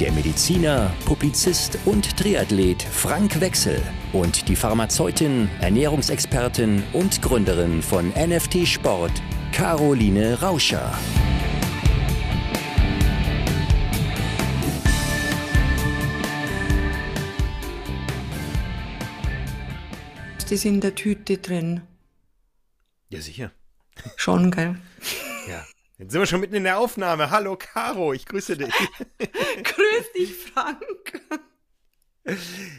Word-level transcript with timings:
der 0.00 0.12
Mediziner, 0.12 0.92
Publizist 1.04 1.78
und 1.84 2.16
Triathlet 2.16 2.82
Frank 2.82 3.40
Wechsel 3.40 3.82
und 4.12 4.48
die 4.48 4.56
Pharmazeutin, 4.56 5.48
Ernährungsexpertin 5.60 6.82
und 6.92 7.20
Gründerin 7.20 7.82
von 7.82 8.10
NFT 8.10 8.66
Sport, 8.66 9.12
Caroline 9.52 10.40
Rauscher. 10.40 10.92
ist 20.50 20.64
in 20.64 20.80
der 20.80 20.94
Tüte 20.94 21.36
drin. 21.38 21.82
Ja, 23.10 23.20
sicher. 23.20 23.52
Schon, 24.16 24.50
gell? 24.50 24.76
Ja. 25.46 25.64
Jetzt 25.98 26.12
sind 26.12 26.20
wir 26.20 26.26
schon 26.26 26.40
mitten 26.40 26.54
in 26.54 26.62
der 26.62 26.78
Aufnahme. 26.78 27.32
Hallo, 27.32 27.56
Caro, 27.56 28.12
ich 28.12 28.24
grüße 28.24 28.56
dich. 28.56 28.72
Grüß 29.18 30.12
dich, 30.16 30.32
Frank. 30.32 31.20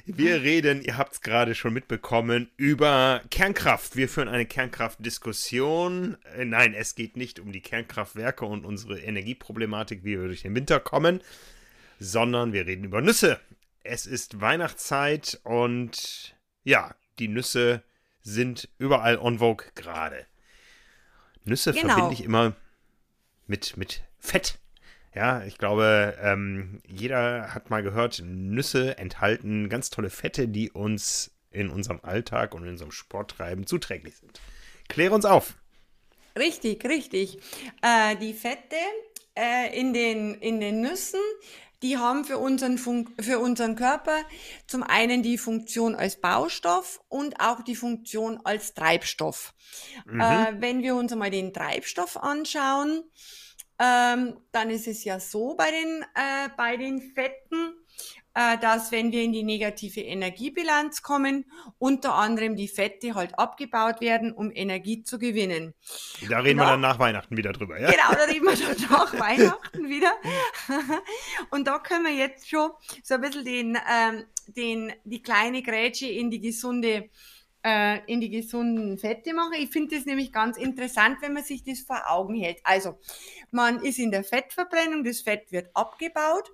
Wir 0.05 0.41
reden, 0.41 0.81
ihr 0.81 0.95
habt 0.95 1.13
es 1.13 1.21
gerade 1.21 1.53
schon 1.53 1.73
mitbekommen, 1.73 2.49
über 2.55 3.21
Kernkraft. 3.29 3.97
Wir 3.97 4.07
führen 4.07 4.29
eine 4.29 4.45
Kernkraftdiskussion. 4.45 6.15
Äh, 6.37 6.45
nein, 6.45 6.73
es 6.73 6.95
geht 6.95 7.17
nicht 7.17 7.41
um 7.41 7.51
die 7.51 7.59
Kernkraftwerke 7.59 8.45
und 8.45 8.63
unsere 8.63 9.01
Energieproblematik, 9.01 10.05
wie 10.05 10.17
wir 10.17 10.27
durch 10.27 10.43
den 10.43 10.55
Winter 10.55 10.79
kommen, 10.79 11.19
sondern 11.99 12.53
wir 12.53 12.67
reden 12.67 12.85
über 12.85 13.01
Nüsse. 13.01 13.37
Es 13.83 14.05
ist 14.05 14.39
Weihnachtszeit 14.39 15.41
und 15.43 16.37
ja, 16.63 16.95
die 17.17 17.27
Nüsse 17.27 17.83
sind 18.21 18.69
überall 18.77 19.17
on 19.17 19.39
vogue 19.39 19.65
gerade. 19.75 20.25
Nüsse 21.43 21.73
genau. 21.73 21.95
verbinde 21.95 22.13
ich 22.13 22.23
immer 22.23 22.55
mit, 23.49 23.75
mit 23.77 24.03
Fett. 24.19 24.59
Ja, 25.13 25.43
ich 25.43 25.57
glaube, 25.57 26.15
ähm, 26.21 26.81
jeder 26.87 27.53
hat 27.53 27.69
mal 27.69 27.81
gehört, 27.81 28.21
Nüsse 28.23 28.97
enthalten 28.97 29.67
ganz 29.67 29.89
tolle 29.89 30.09
Fette, 30.09 30.47
die 30.47 30.71
uns 30.71 31.31
in 31.51 31.69
unserem 31.69 31.99
Alltag 32.03 32.53
und 32.53 32.63
in 32.63 32.69
unserem 32.69 32.91
Sporttreiben 32.91 33.65
zuträglich 33.65 34.15
sind. 34.17 34.39
Klär 34.87 35.11
uns 35.11 35.25
auf. 35.25 35.55
Richtig, 36.37 36.85
richtig. 36.85 37.39
Äh, 37.81 38.15
die 38.17 38.33
Fette 38.33 38.75
äh, 39.35 39.77
in, 39.77 39.93
den, 39.93 40.35
in 40.35 40.59
den 40.59 40.81
Nüssen 40.81 41.19
die 41.81 41.97
haben 41.97 42.25
für 42.25 42.37
unseren, 42.37 42.77
Fun 42.77 43.09
für 43.19 43.39
unseren 43.39 43.75
Körper 43.75 44.17
zum 44.67 44.83
einen 44.83 45.23
die 45.23 45.37
Funktion 45.37 45.95
als 45.95 46.19
Baustoff 46.19 47.01
und 47.07 47.39
auch 47.39 47.61
die 47.61 47.75
Funktion 47.75 48.39
als 48.43 48.73
Treibstoff. 48.73 49.53
Mhm. 50.05 50.21
Äh, 50.21 50.61
wenn 50.61 50.83
wir 50.83 50.95
uns 50.95 51.11
einmal 51.11 51.31
den 51.31 51.53
Treibstoff 51.53 52.17
anschauen, 52.17 53.03
ähm, 53.79 54.37
dann 54.51 54.69
ist 54.69 54.87
es 54.87 55.05
ja 55.05 55.19
so 55.19 55.55
bei 55.55 55.71
den, 55.71 56.05
äh, 56.15 56.49
bei 56.57 56.75
den 56.75 57.01
Fetten, 57.01 57.73
dass 58.33 58.91
wenn 58.91 59.11
wir 59.11 59.23
in 59.23 59.33
die 59.33 59.43
negative 59.43 60.01
Energiebilanz 60.01 61.01
kommen, 61.01 61.45
unter 61.77 62.15
anderem 62.15 62.55
die 62.55 62.67
Fette 62.67 63.15
halt 63.15 63.37
abgebaut 63.37 64.01
werden, 64.01 64.31
um 64.31 64.51
Energie 64.53 65.03
zu 65.03 65.19
gewinnen. 65.19 65.73
Da 66.29 66.39
reden 66.39 66.57
genau. 66.57 66.63
wir 66.63 66.71
dann 66.71 66.81
nach 66.81 66.99
Weihnachten 66.99 67.35
wieder 67.35 67.51
drüber, 67.51 67.79
ja? 67.79 67.89
Genau, 67.89 68.11
da 68.11 68.23
reden 68.23 68.45
wir 68.45 68.55
dann 68.55 68.89
nach 68.91 69.19
Weihnachten 69.19 69.89
wieder. 69.89 70.13
Und 71.49 71.67
da 71.67 71.79
können 71.79 72.05
wir 72.05 72.13
jetzt 72.13 72.47
schon 72.47 72.71
so 73.03 73.15
ein 73.15 73.21
bisschen 73.21 73.45
den, 73.45 73.77
ähm, 73.91 74.25
den, 74.47 74.93
die 75.03 75.21
kleine 75.21 75.61
Grätsche 75.61 76.07
in 76.07 76.29
die 76.29 76.39
gesunde 76.39 77.09
äh, 77.63 77.99
in 78.05 78.21
die 78.21 78.29
gesunden 78.29 78.97
Fette 78.97 79.33
machen. 79.33 79.53
Ich 79.57 79.69
finde 79.69 79.95
das 79.95 80.05
nämlich 80.05 80.31
ganz 80.31 80.57
interessant, 80.57 81.17
wenn 81.21 81.33
man 81.33 81.43
sich 81.43 81.63
das 81.63 81.81
vor 81.81 82.01
Augen 82.07 82.35
hält. 82.35 82.59
Also, 82.63 82.97
man 83.51 83.83
ist 83.83 83.99
in 83.99 84.11
der 84.11 84.23
Fettverbrennung, 84.23 85.03
das 85.03 85.21
Fett 85.21 85.51
wird 85.51 85.69
abgebaut 85.73 86.49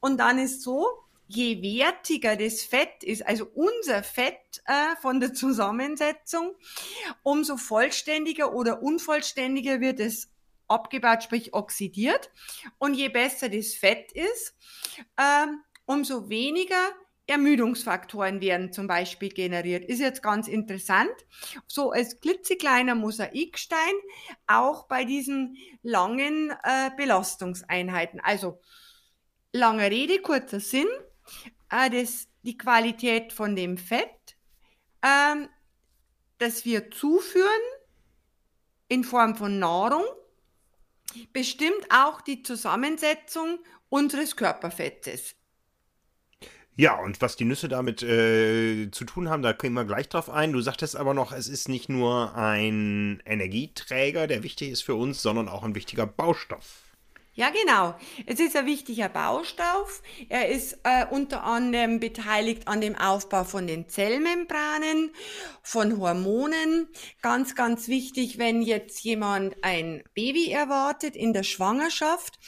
und 0.00 0.18
dann 0.18 0.38
ist 0.38 0.62
so, 0.62 0.86
je 1.28 1.62
wertiger 1.62 2.36
das 2.36 2.62
Fett 2.62 3.04
ist, 3.04 3.24
also 3.26 3.46
unser 3.54 4.02
Fett 4.02 4.62
äh, 4.64 4.96
von 5.00 5.20
der 5.20 5.34
Zusammensetzung, 5.34 6.56
umso 7.22 7.56
vollständiger 7.58 8.54
oder 8.54 8.82
unvollständiger 8.82 9.80
wird 9.80 10.00
es 10.00 10.32
abgebaut, 10.68 11.22
sprich 11.22 11.54
oxidiert. 11.54 12.30
Und 12.78 12.94
je 12.94 13.10
besser 13.10 13.50
das 13.50 13.74
Fett 13.74 14.10
ist, 14.12 14.54
äh, 15.16 15.46
umso 15.84 16.28
weniger 16.30 16.80
Ermüdungsfaktoren 17.26 18.40
werden 18.40 18.72
zum 18.72 18.86
Beispiel 18.86 19.28
generiert. 19.28 19.84
Ist 19.84 20.00
jetzt 20.00 20.22
ganz 20.22 20.48
interessant. 20.48 21.12
So 21.66 21.90
als 21.90 22.20
klitzekleiner 22.20 22.94
Mosaikstein, 22.94 23.94
auch 24.46 24.88
bei 24.88 25.04
diesen 25.04 25.56
langen 25.82 26.54
äh, 26.62 26.90
Belastungseinheiten. 26.96 28.20
Also, 28.20 28.62
lange 29.52 29.90
Rede, 29.90 30.22
kurzer 30.22 30.60
Sinn 30.60 30.88
äh, 31.70 31.90
das, 31.90 32.28
die 32.42 32.56
Qualität 32.56 33.32
von 33.32 33.56
dem 33.56 33.78
Fett, 33.78 34.36
ähm, 35.02 35.48
das 36.38 36.64
wir 36.64 36.90
zuführen 36.90 37.46
in 38.88 39.04
Form 39.04 39.36
von 39.36 39.58
Nahrung, 39.58 40.04
bestimmt 41.32 41.86
auch 41.90 42.20
die 42.20 42.42
Zusammensetzung 42.42 43.58
unseres 43.88 44.36
Körperfettes. 44.36 45.34
Ja, 46.76 46.94
und 46.94 47.20
was 47.20 47.34
die 47.34 47.44
Nüsse 47.44 47.66
damit 47.66 48.04
äh, 48.04 48.88
zu 48.92 49.04
tun 49.04 49.28
haben, 49.28 49.42
da 49.42 49.52
gehen 49.52 49.72
wir 49.72 49.84
gleich 49.84 50.08
drauf 50.08 50.30
ein. 50.30 50.52
Du 50.52 50.60
sagtest 50.60 50.94
aber 50.94 51.12
noch, 51.12 51.32
es 51.32 51.48
ist 51.48 51.68
nicht 51.68 51.88
nur 51.88 52.36
ein 52.36 53.20
Energieträger, 53.26 54.28
der 54.28 54.44
wichtig 54.44 54.70
ist 54.70 54.82
für 54.82 54.94
uns, 54.94 55.20
sondern 55.20 55.48
auch 55.48 55.64
ein 55.64 55.74
wichtiger 55.74 56.06
Baustoff. 56.06 56.87
Ja, 57.38 57.50
genau. 57.50 57.94
Es 58.26 58.40
ist 58.40 58.56
ein 58.56 58.66
wichtiger 58.66 59.08
Baustoff. 59.08 60.02
Er 60.28 60.48
ist 60.48 60.76
äh, 60.82 61.06
unter 61.08 61.44
anderem 61.44 62.00
beteiligt 62.00 62.66
an 62.66 62.80
dem 62.80 62.96
Aufbau 62.96 63.44
von 63.44 63.68
den 63.68 63.88
Zellmembranen, 63.88 65.12
von 65.62 66.00
Hormonen. 66.00 66.88
Ganz, 67.22 67.54
ganz 67.54 67.86
wichtig, 67.86 68.38
wenn 68.38 68.60
jetzt 68.60 69.04
jemand 69.04 69.54
ein 69.62 70.02
Baby 70.14 70.50
erwartet 70.50 71.14
in 71.14 71.32
der 71.32 71.44
Schwangerschaft, 71.44 72.40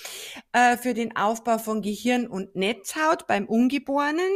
äh, 0.51 0.77
für 0.77 0.93
den 0.93 1.15
Aufbau 1.15 1.59
von 1.59 1.83
Gehirn 1.83 2.27
und 2.27 2.57
Netzhaut 2.57 3.28
beim 3.28 3.47
Ungeborenen. 3.47 4.33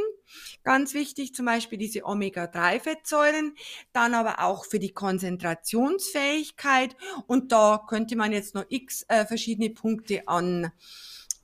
Ganz 0.62 0.94
wichtig 0.94 1.34
zum 1.34 1.46
Beispiel 1.46 1.78
diese 1.78 2.04
Omega-3-Fettsäuren, 2.04 3.54
dann 3.92 4.14
aber 4.14 4.40
auch 4.40 4.64
für 4.64 4.78
die 4.78 4.92
Konzentrationsfähigkeit. 4.92 6.96
Und 7.26 7.52
da 7.52 7.84
könnte 7.88 8.16
man 8.16 8.32
jetzt 8.32 8.54
noch 8.54 8.64
x 8.68 9.04
äh, 9.08 9.26
verschiedene 9.26 9.70
Punkte 9.70 10.28
an, 10.28 10.70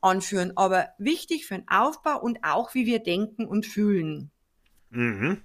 anführen. 0.01 0.53
Aber 0.57 0.91
wichtig 0.99 1.47
für 1.47 1.55
den 1.55 1.69
Aufbau 1.69 2.21
und 2.21 2.39
auch 2.43 2.75
wie 2.75 2.87
wir 2.87 3.01
denken 3.01 3.47
und 3.47 3.67
fühlen. 3.67 4.31
Mhm. 4.91 5.43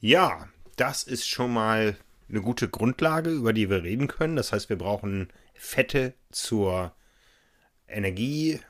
Ja, 0.00 0.48
das 0.76 1.02
ist 1.02 1.28
schon 1.28 1.52
mal 1.52 1.96
eine 2.28 2.40
gute 2.40 2.68
Grundlage, 2.68 3.30
über 3.30 3.52
die 3.52 3.70
wir 3.70 3.82
reden 3.82 4.06
können. 4.06 4.36
Das 4.36 4.52
heißt, 4.52 4.68
wir 4.68 4.78
brauchen 4.78 5.28
Fette 5.54 6.14
zur 6.30 6.94
Energie, 7.88 8.60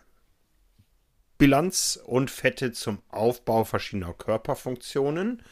Bilanz 1.38 2.00
und 2.04 2.32
Fette 2.32 2.72
zum 2.72 3.00
Aufbau 3.10 3.62
verschiedener 3.62 4.12
Körperfunktionen 4.12 5.42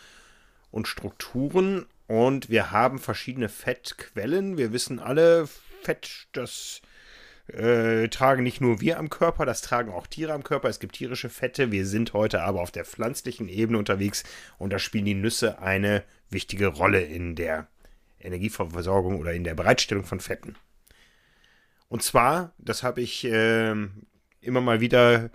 und 0.73 0.89
Strukturen. 0.89 1.87
Und 2.09 2.51
wir 2.51 2.73
haben 2.73 2.99
verschiedene 2.99 3.49
Fettquellen. 3.49 4.59
Wir 4.59 4.73
wissen 4.73 4.99
alle, 4.99 5.49
Fett, 5.83 6.27
das 6.33 6.83
äh, 7.47 8.09
tragen 8.09 8.43
nicht 8.43 8.61
nur 8.61 8.81
wir 8.81 8.99
am 8.99 9.11
Körper, 9.11 9.47
das 9.47 9.63
tragen 9.63 9.93
auch 9.93 10.09
Tiere 10.09 10.33
am 10.33 10.43
Körper. 10.43 10.69
Es 10.69 10.81
gibt 10.81 10.97
tierische 10.97 11.29
Fette. 11.29 11.71
Wir 11.71 11.87
sind 11.87 12.13
heute 12.13 12.43
aber 12.43 12.61
auf 12.61 12.73
der 12.73 12.85
pflanzlichen 12.85 13.49
Ebene 13.49 13.79
unterwegs 13.79 14.25
und 14.59 14.73
da 14.73 14.81
spielen 14.81 15.05
die 15.05 15.15
Nüsse 15.15 15.61
eine 15.61 16.03
wichtige 16.31 16.67
Rolle 16.67 17.03
in 17.03 17.37
der 17.37 17.69
Energieversorgung 18.19 19.21
oder 19.21 19.33
in 19.35 19.45
der 19.45 19.55
Bereitstellung 19.55 20.05
von 20.05 20.19
Fetten. 20.19 20.57
Und 21.89 22.03
zwar, 22.03 22.53
das 22.59 22.83
habe 22.83 23.01
ich 23.01 23.25
äh, 23.25 23.71
immer 24.41 24.61
mal 24.61 24.81
wieder 24.81 25.31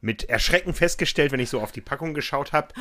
mit 0.00 0.24
Erschrecken 0.24 0.74
festgestellt, 0.74 1.32
wenn 1.32 1.40
ich 1.40 1.50
so 1.50 1.60
auf 1.60 1.72
die 1.72 1.80
Packung 1.80 2.14
geschaut 2.14 2.52
habe. 2.52 2.74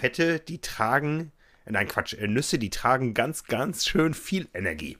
Fette, 0.00 0.40
die 0.40 0.60
tragen, 0.60 1.32
nein 1.66 1.88
Quatsch, 1.88 2.14
äh, 2.14 2.26
Nüsse, 2.26 2.58
die 2.58 2.70
tragen 2.70 3.14
ganz, 3.14 3.44
ganz 3.44 3.86
schön 3.86 4.14
viel 4.14 4.48
Energie. 4.54 4.98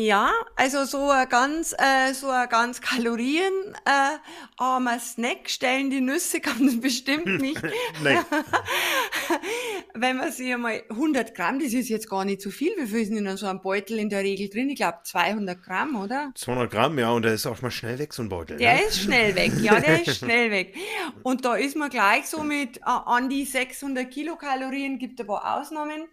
Ja, 0.00 0.30
also 0.54 0.84
so 0.84 1.10
ein 1.10 1.28
ganz, 1.28 1.74
äh, 1.76 2.14
so 2.14 2.28
ein 2.28 2.48
ganz 2.48 2.80
kalorienarmer 2.80 4.94
äh, 4.94 5.00
Snack 5.00 5.50
stellen 5.50 5.90
die 5.90 6.00
Nüsse 6.00 6.38
ganz 6.40 6.80
bestimmt 6.80 7.40
nicht. 7.40 7.60
Wenn 9.94 10.18
man 10.18 10.30
sich 10.30 10.54
einmal 10.54 10.84
100 10.88 11.34
Gramm, 11.34 11.58
das 11.58 11.72
ist 11.72 11.88
jetzt 11.88 12.08
gar 12.08 12.24
nicht 12.24 12.42
so 12.42 12.50
viel. 12.50 12.70
Wie 12.78 12.86
viel 12.86 13.00
ist 13.00 13.10
denn 13.10 13.26
in 13.26 13.36
so 13.36 13.46
einem 13.46 13.60
Beutel 13.60 13.98
in 13.98 14.08
der 14.08 14.20
Regel 14.20 14.48
drin? 14.48 14.70
Ich 14.70 14.76
glaube 14.76 14.98
200 15.02 15.60
Gramm, 15.60 16.00
oder? 16.00 16.30
200 16.36 16.70
Gramm, 16.70 16.96
ja, 16.96 17.10
und 17.10 17.22
der 17.22 17.34
ist 17.34 17.46
auch 17.46 17.60
mal 17.60 17.72
schnell 17.72 17.98
weg, 17.98 18.14
so 18.14 18.22
ein 18.22 18.28
Beutel. 18.28 18.56
Der 18.56 18.74
ne? 18.74 18.82
ist 18.82 19.00
schnell 19.00 19.34
weg, 19.34 19.50
ja, 19.60 19.80
der 19.80 20.06
ist 20.06 20.18
schnell 20.18 20.52
weg. 20.52 20.76
Und 21.24 21.44
da 21.44 21.56
ist 21.56 21.74
man 21.74 21.90
gleich 21.90 22.28
so 22.28 22.44
mit 22.44 22.76
äh, 22.76 22.82
an 22.84 23.28
die 23.28 23.44
600 23.44 24.08
Kilokalorien, 24.08 25.00
gibt 25.00 25.20
ein 25.20 25.26
paar 25.26 25.58
Ausnahmen, 25.58 26.06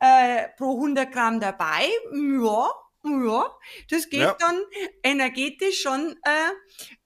äh, 0.00 0.48
pro 0.56 0.76
100 0.76 1.12
Gramm 1.12 1.38
dabei. 1.38 1.84
Ja, 2.14 2.70
ja, 3.06 3.50
das 3.90 4.08
geht 4.08 4.20
ja. 4.20 4.36
dann 4.38 4.60
energetisch 5.02 5.82
schon 5.82 6.16
äh, 6.22 6.52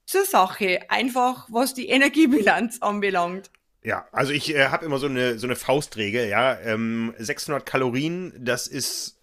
zur 0.06 0.24
Sache, 0.24 0.80
einfach 0.88 1.46
was 1.50 1.74
die 1.74 1.88
Energiebilanz 1.90 2.78
anbelangt. 2.80 3.50
Ja, 3.82 4.06
also 4.12 4.32
ich 4.32 4.54
äh, 4.54 4.68
habe 4.68 4.84
immer 4.84 4.98
so 4.98 5.06
eine, 5.06 5.38
so 5.38 5.46
eine 5.46 5.56
Faustregel, 5.56 6.28
ja. 6.28 6.58
Ähm, 6.60 7.14
600 7.18 7.64
Kalorien, 7.64 8.32
das 8.38 8.66
ist 8.66 9.18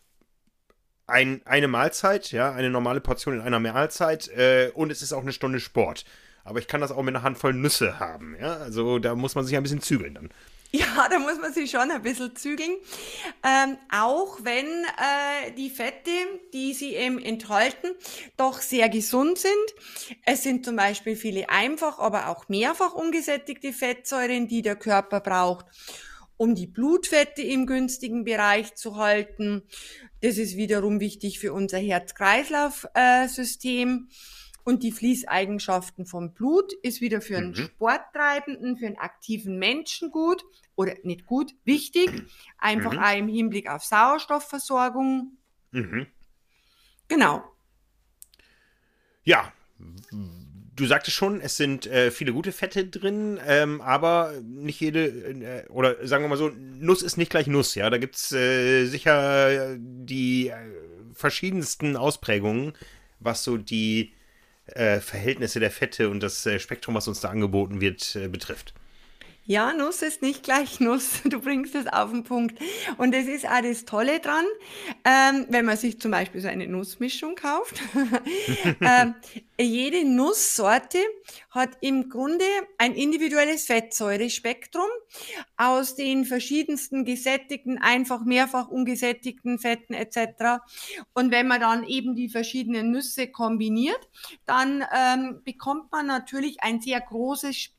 ein, 1.06 1.42
eine 1.46 1.68
Mahlzeit, 1.68 2.32
ja, 2.32 2.52
eine 2.52 2.70
normale 2.70 3.00
Portion 3.00 3.36
in 3.36 3.42
einer 3.42 3.60
Mahlzeit 3.60 4.28
äh, 4.30 4.72
und 4.74 4.92
es 4.92 5.02
ist 5.02 5.14
auch 5.14 5.22
eine 5.22 5.32
Stunde 5.32 5.60
Sport. 5.60 6.06
Aber 6.44 6.60
ich 6.60 6.68
kann 6.68 6.82
das 6.82 6.92
auch 6.92 7.04
mit 7.04 7.14
einer 7.14 7.24
Handvoll 7.24 7.54
Nüsse 7.54 8.00
haben, 8.00 8.36
ja. 8.40 8.58
Also 8.58 9.00
da 9.00 9.16
muss 9.16 9.36
man 9.36 9.46
sich 9.46 9.56
ein 9.56 9.64
bisschen 9.64 9.82
zügeln 9.82 10.16
dann. 10.16 10.30
Ja, 10.72 11.08
da 11.10 11.20
muss 11.20 11.40
man 11.40 11.54
sich 11.54 11.72
schon 11.72 11.90
ein 11.92 12.02
bisschen 12.02 12.36
zügeln. 12.36 12.76
Ähm, 13.44 13.78
auch 13.92 14.40
wenn 14.44 14.66
äh, 14.66 15.52
die 15.58 15.70
Fette, 15.70 16.12
die 16.54 16.74
sie 16.74 16.94
eben 16.94 17.20
enthalten, 17.20 17.88
doch 18.36 18.60
sehr 18.60 18.90
gesund 18.90 19.38
sind. 19.38 19.54
Es 20.26 20.44
sind 20.44 20.66
zum 20.66 20.76
Beispiel 20.76 21.16
viele 21.16 21.48
einfach, 21.50 22.00
aber 22.00 22.28
auch 22.28 22.50
mehrfach 22.50 22.94
ungesättigte 22.94 23.72
Fettsäuren, 23.72 24.50
die 24.50 24.62
der 24.62 24.76
Körper 24.76 25.22
braucht, 25.22 25.68
um 26.36 26.54
die 26.54 26.68
Blutfette 26.68 27.42
im 27.42 27.66
günstigen 27.66 28.26
Bereich 28.26 28.76
zu 28.76 28.98
halten. 28.98 29.64
Das 30.22 30.38
ist 30.38 30.58
wiederum 30.58 31.00
wichtig 31.00 31.40
für 31.40 31.54
unser 31.54 31.78
Herz-Kreislauf-System. 31.78 34.10
Äh, 34.10 34.14
und 34.68 34.84
die 34.84 34.92
Fließeigenschaften 34.92 36.06
vom 36.06 36.34
Blut 36.34 36.74
ist 36.84 37.00
wieder 37.00 37.22
für 37.22 37.38
einen 37.38 37.52
mhm. 37.52 37.56
Sporttreibenden, 37.56 38.76
für 38.76 38.88
einen 38.88 38.98
aktiven 38.98 39.58
Menschen 39.58 40.12
gut 40.12 40.44
oder 40.76 40.94
nicht 41.04 41.26
gut, 41.26 41.54
wichtig. 41.64 42.12
Einfach 42.58 42.92
mhm. 42.92 43.00
auch 43.00 43.16
im 43.16 43.28
Hinblick 43.30 43.70
auf 43.70 43.86
Sauerstoffversorgung. 43.86 45.38
Mhm. 45.72 46.08
Genau. 47.08 47.50
Ja, 49.24 49.54
du 49.80 50.86
sagtest 50.86 51.16
schon, 51.16 51.40
es 51.40 51.56
sind 51.56 51.88
äh, 51.88 52.12
viele 52.12 52.34
gute 52.34 52.52
Fette 52.52 52.86
drin, 52.88 53.40
ähm, 53.48 53.80
aber 53.80 54.34
nicht 54.44 54.82
jede, 54.82 55.06
äh, 55.06 55.66
oder 55.70 56.06
sagen 56.06 56.26
wir 56.26 56.28
mal 56.28 56.36
so, 56.36 56.50
Nuss 56.50 57.04
ist 57.04 57.16
nicht 57.16 57.32
gleich 57.32 57.48
Nuss, 57.48 57.74
ja. 57.76 57.90
Da 57.90 57.98
gibt 58.00 58.18
es 58.18 58.34
äh, 58.34 58.84
sicher 58.84 59.78
die 59.80 60.50
äh, 60.50 60.58
verschiedensten 61.14 61.96
Ausprägungen, 61.96 62.74
was 63.22 63.46
so 63.46 63.56
die 63.56 64.12
Verhältnisse 65.02 65.60
der 65.60 65.72
Fette 65.72 66.10
und 66.10 66.22
das 66.22 66.46
äh, 66.46 66.60
Spektrum, 66.60 66.96
was 66.96 67.08
uns 67.08 67.22
da 67.22 67.30
angeboten 67.30 67.82
wird, 67.82 68.16
äh, 68.16 68.28
betrifft. 68.28 68.74
Ja, 69.50 69.72
Nuss 69.72 70.02
ist 70.02 70.22
nicht 70.22 70.44
gleich 70.44 70.80
Nuss. 70.82 71.22
Du 71.24 71.40
bringst 71.40 71.74
es 71.74 71.88
auf 71.88 72.12
den 72.12 72.26
Punkt. 72.26 72.60
Und 72.98 73.16
das 73.16 73.28
ist 73.28 73.48
auch 73.48 73.62
das 73.62 73.86
Tolle 73.86 74.20
dran, 74.20 74.44
ähm, 75.06 75.46
wenn 75.50 75.64
man 75.64 75.78
sich 75.78 76.02
zum 76.02 76.12
Beispiel 76.12 76.42
so 76.42 76.50
eine 76.50 76.68
Nussmischung 76.68 77.36
kauft. 77.36 77.82
ähm, 78.82 79.16
jede 79.58 80.04
Nusssorte 80.04 80.98
hat 81.50 81.78
im 81.80 82.10
Grunde 82.10 82.44
ein 82.78 82.94
individuelles 82.94 83.66
Fettsäurespektrum 83.68 84.90
aus 85.56 85.96
den 85.96 86.26
verschiedensten 86.26 87.06
gesättigten, 87.06 87.78
einfach 87.78 88.26
mehrfach 88.26 88.68
ungesättigten 88.68 89.60
Fetten 89.60 89.94
etc. 89.94 90.62
Und 91.14 91.32
wenn 91.32 91.48
man 91.48 91.62
dann 91.62 91.86
eben 91.86 92.16
die 92.16 92.28
verschiedenen 92.28 92.92
Nüsse 92.92 93.28
kombiniert, 93.28 94.10
dann 94.46 94.84
ähm, 94.94 95.42
bekommt 95.46 95.90
man 95.94 96.06
natürlich 96.06 96.62
ein 96.62 96.82
sehr 96.82 97.00
großes 97.00 97.56
Spektrum 97.56 97.77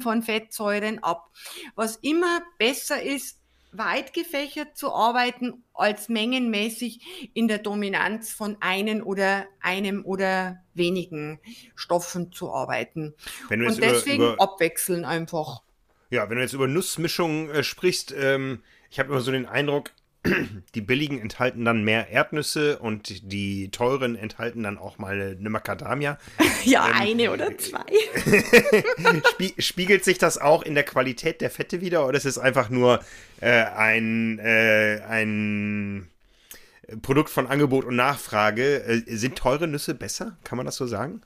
von 0.00 0.22
Fettsäuren 0.22 1.02
ab. 1.02 1.30
Was 1.74 1.96
immer 1.96 2.42
besser 2.58 3.02
ist, 3.02 3.42
weit 3.72 4.12
gefächert 4.12 4.76
zu 4.76 4.92
arbeiten, 4.92 5.64
als 5.72 6.08
mengenmäßig 6.08 7.30
in 7.34 7.48
der 7.48 7.58
Dominanz 7.58 8.32
von 8.32 8.56
einen 8.60 9.02
oder 9.02 9.46
einem 9.60 10.04
oder 10.04 10.62
wenigen 10.74 11.40
Stoffen 11.74 12.32
zu 12.32 12.52
arbeiten. 12.52 13.14
Und 13.48 13.82
deswegen 13.82 14.22
über, 14.22 14.32
über, 14.34 14.42
abwechseln 14.42 15.04
einfach. 15.04 15.62
Ja, 16.10 16.28
wenn 16.28 16.36
du 16.36 16.42
jetzt 16.42 16.52
über 16.52 16.68
Nussmischungen 16.68 17.50
äh, 17.50 17.64
sprichst, 17.64 18.14
ähm, 18.16 18.62
ich 18.90 18.98
habe 18.98 19.10
immer 19.10 19.22
so 19.22 19.32
den 19.32 19.46
Eindruck, 19.46 19.90
die 20.74 20.80
billigen 20.80 21.20
enthalten 21.20 21.64
dann 21.64 21.82
mehr 21.82 22.08
Erdnüsse 22.10 22.78
und 22.78 23.32
die 23.32 23.70
teuren 23.70 24.14
enthalten 24.14 24.62
dann 24.62 24.78
auch 24.78 24.98
mal 24.98 25.36
eine 25.38 25.50
Macadamia. 25.50 26.18
Ja, 26.64 26.86
ähm, 26.86 26.94
eine 26.94 27.32
oder 27.32 27.58
zwei. 27.58 27.84
spiegelt 29.58 30.04
sich 30.04 30.18
das 30.18 30.38
auch 30.38 30.62
in 30.62 30.76
der 30.76 30.84
Qualität 30.84 31.40
der 31.40 31.50
Fette 31.50 31.80
wieder 31.80 32.06
oder 32.06 32.16
ist 32.16 32.24
es 32.24 32.38
einfach 32.38 32.70
nur 32.70 33.00
äh, 33.40 33.64
ein, 33.64 34.38
äh, 34.38 35.00
ein 35.08 36.08
Produkt 37.02 37.30
von 37.30 37.48
Angebot 37.48 37.84
und 37.84 37.96
Nachfrage? 37.96 38.84
Äh, 38.84 39.16
sind 39.16 39.36
teure 39.36 39.66
Nüsse 39.66 39.94
besser? 39.94 40.36
Kann 40.44 40.56
man 40.56 40.64
das 40.64 40.76
so 40.76 40.86
sagen? 40.86 41.22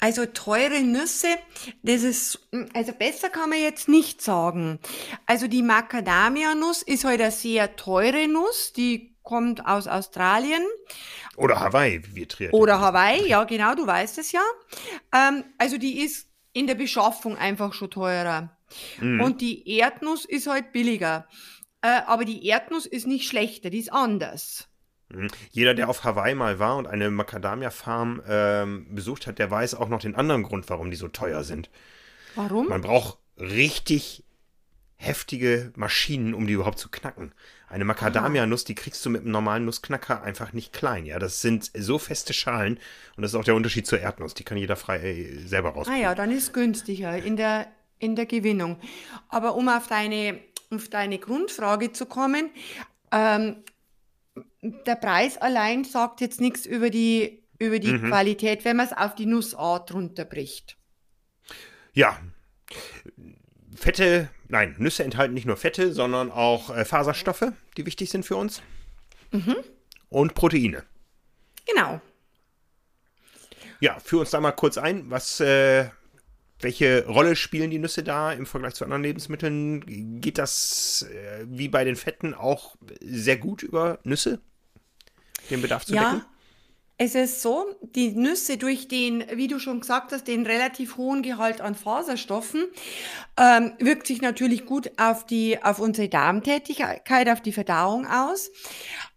Also 0.00 0.26
teure 0.26 0.80
Nüsse, 0.80 1.28
das 1.82 2.02
ist, 2.02 2.48
also 2.72 2.92
besser 2.92 3.30
kann 3.30 3.50
man 3.50 3.60
jetzt 3.60 3.88
nicht 3.88 4.22
sagen. 4.22 4.78
Also 5.26 5.48
die 5.48 5.62
Macadamia-Nuss 5.62 6.82
ist 6.82 7.04
halt 7.04 7.20
eine 7.20 7.32
sehr 7.32 7.74
teure 7.74 8.28
Nuss, 8.28 8.72
die 8.72 9.16
kommt 9.24 9.66
aus 9.66 9.88
Australien. 9.88 10.62
Oder 11.36 11.60
Hawaii, 11.60 12.00
wie 12.14 12.26
Triathlon. 12.26 12.60
Oder 12.60 12.80
Hawaii, 12.80 13.28
ja 13.28 13.44
genau, 13.44 13.74
du 13.74 13.86
weißt 13.86 14.18
es 14.18 14.32
ja. 14.32 14.42
Ähm, 15.12 15.44
also 15.58 15.78
die 15.78 16.00
ist 16.00 16.28
in 16.52 16.66
der 16.66 16.76
Beschaffung 16.76 17.36
einfach 17.36 17.74
schon 17.74 17.90
teurer. 17.90 18.56
Mhm. 19.00 19.20
Und 19.20 19.40
die 19.40 19.68
Erdnuss 19.78 20.24
ist 20.24 20.46
halt 20.46 20.72
billiger. 20.72 21.26
Äh, 21.82 22.00
aber 22.06 22.24
die 22.24 22.46
Erdnuss 22.46 22.86
ist 22.86 23.06
nicht 23.06 23.28
schlechter, 23.28 23.70
die 23.70 23.78
ist 23.78 23.92
anders. 23.92 24.68
Mhm. 25.10 25.28
Jeder, 25.50 25.74
der 25.74 25.88
auf 25.88 26.04
Hawaii 26.04 26.34
mal 26.34 26.58
war 26.58 26.76
und 26.76 26.86
eine 26.86 27.10
Macadamia-Farm 27.10 28.22
ähm, 28.28 28.86
besucht 28.94 29.26
hat, 29.26 29.38
der 29.38 29.50
weiß 29.50 29.74
auch 29.74 29.88
noch 29.88 30.00
den 30.00 30.14
anderen 30.14 30.42
Grund, 30.42 30.68
warum 30.68 30.90
die 30.90 30.96
so 30.96 31.08
teuer 31.08 31.44
sind. 31.44 31.70
Warum? 32.34 32.68
Man 32.68 32.82
braucht 32.82 33.18
richtig 33.38 34.24
heftige 34.96 35.72
Maschinen, 35.76 36.34
um 36.34 36.46
die 36.46 36.54
überhaupt 36.54 36.78
zu 36.78 36.88
knacken. 36.88 37.32
Eine 37.68 37.84
Macadamia-Nuss, 37.84 38.64
die 38.64 38.74
kriegst 38.74 39.04
du 39.06 39.10
mit 39.10 39.22
einem 39.22 39.30
normalen 39.30 39.64
Nussknacker 39.64 40.22
einfach 40.22 40.52
nicht 40.52 40.72
klein. 40.72 41.06
Ja, 41.06 41.18
das 41.18 41.40
sind 41.40 41.70
so 41.76 41.98
feste 41.98 42.32
Schalen 42.32 42.78
und 43.16 43.22
das 43.22 43.32
ist 43.32 43.34
auch 43.36 43.44
der 43.44 43.54
Unterschied 43.54 43.86
zur 43.86 44.00
Erdnuss. 44.00 44.34
Die 44.34 44.44
kann 44.44 44.58
jeder 44.58 44.76
frei 44.76 44.98
äh, 44.98 45.38
selber 45.46 45.70
rausbringen. 45.70 46.00
Ah 46.00 46.08
ja, 46.08 46.14
dann 46.14 46.30
ist 46.30 46.52
günstiger 46.52 47.16
in 47.16 47.36
der 47.36 47.68
in 48.00 48.16
der 48.16 48.26
Gewinnung. 48.26 48.78
Aber 49.28 49.54
um 49.54 49.68
auf 49.68 49.86
deine 49.86 50.40
auf 50.70 50.88
deine 50.88 51.18
Grundfrage 51.18 51.92
zu 51.92 52.06
kommen, 52.06 52.50
ähm, 53.12 53.56
der 54.62 54.96
Preis 54.96 55.36
allein 55.36 55.84
sagt 55.84 56.20
jetzt 56.20 56.40
nichts 56.40 56.66
über 56.66 56.90
die, 56.90 57.44
über 57.58 57.78
die 57.78 57.92
mhm. 57.92 58.08
Qualität, 58.08 58.64
wenn 58.64 58.76
man 58.76 58.86
es 58.86 58.92
auf 58.92 59.14
die 59.14 59.26
Nussart 59.26 59.92
runterbricht. 59.92 60.76
Ja. 61.92 62.18
Fette, 63.74 64.28
nein, 64.48 64.74
Nüsse 64.78 65.04
enthalten 65.04 65.34
nicht 65.34 65.46
nur 65.46 65.56
Fette, 65.56 65.92
sondern 65.92 66.30
auch 66.30 66.74
äh, 66.74 66.84
Faserstoffe, 66.84 67.52
die 67.76 67.86
wichtig 67.86 68.10
sind 68.10 68.24
für 68.24 68.36
uns. 68.36 68.62
Mhm. 69.30 69.56
Und 70.08 70.34
Proteine. 70.34 70.84
Genau. 71.66 72.00
Ja, 73.80 73.98
führ 74.00 74.20
uns 74.20 74.30
da 74.30 74.40
mal 74.40 74.52
kurz 74.52 74.78
ein, 74.78 75.10
was, 75.10 75.40
äh, 75.40 75.88
welche 76.60 77.06
Rolle 77.06 77.36
spielen 77.36 77.70
die 77.70 77.78
Nüsse 77.78 78.02
da 78.02 78.32
im 78.32 78.46
Vergleich 78.46 78.74
zu 78.74 78.84
anderen 78.84 79.02
Lebensmitteln? 79.02 80.20
Geht 80.20 80.38
das 80.38 81.06
äh, 81.10 81.44
wie 81.48 81.68
bei 81.68 81.84
den 81.84 81.96
Fetten 81.96 82.34
auch 82.34 82.76
sehr 83.00 83.36
gut 83.36 83.62
über 83.62 83.98
Nüsse? 84.04 84.40
den 85.50 85.62
Bedarf 85.62 85.84
zu 85.84 85.94
ja. 85.94 86.12
decken? 86.12 86.24
Es 87.00 87.14
ist 87.14 87.42
so, 87.42 87.64
die 87.94 88.10
Nüsse 88.10 88.56
durch 88.56 88.88
den, 88.88 89.24
wie 89.32 89.46
du 89.46 89.60
schon 89.60 89.80
gesagt 89.80 90.10
hast, 90.10 90.26
den 90.26 90.44
relativ 90.44 90.96
hohen 90.96 91.22
Gehalt 91.22 91.60
an 91.60 91.76
Faserstoffen 91.76 92.64
ähm, 93.36 93.72
wirkt 93.78 94.08
sich 94.08 94.20
natürlich 94.20 94.66
gut 94.66 94.90
auf 94.96 95.24
die, 95.24 95.62
auf 95.62 95.78
unsere 95.78 96.08
Darmtätigkeit, 96.08 97.28
auf 97.28 97.40
die 97.40 97.52
Verdauung 97.52 98.04
aus 98.04 98.50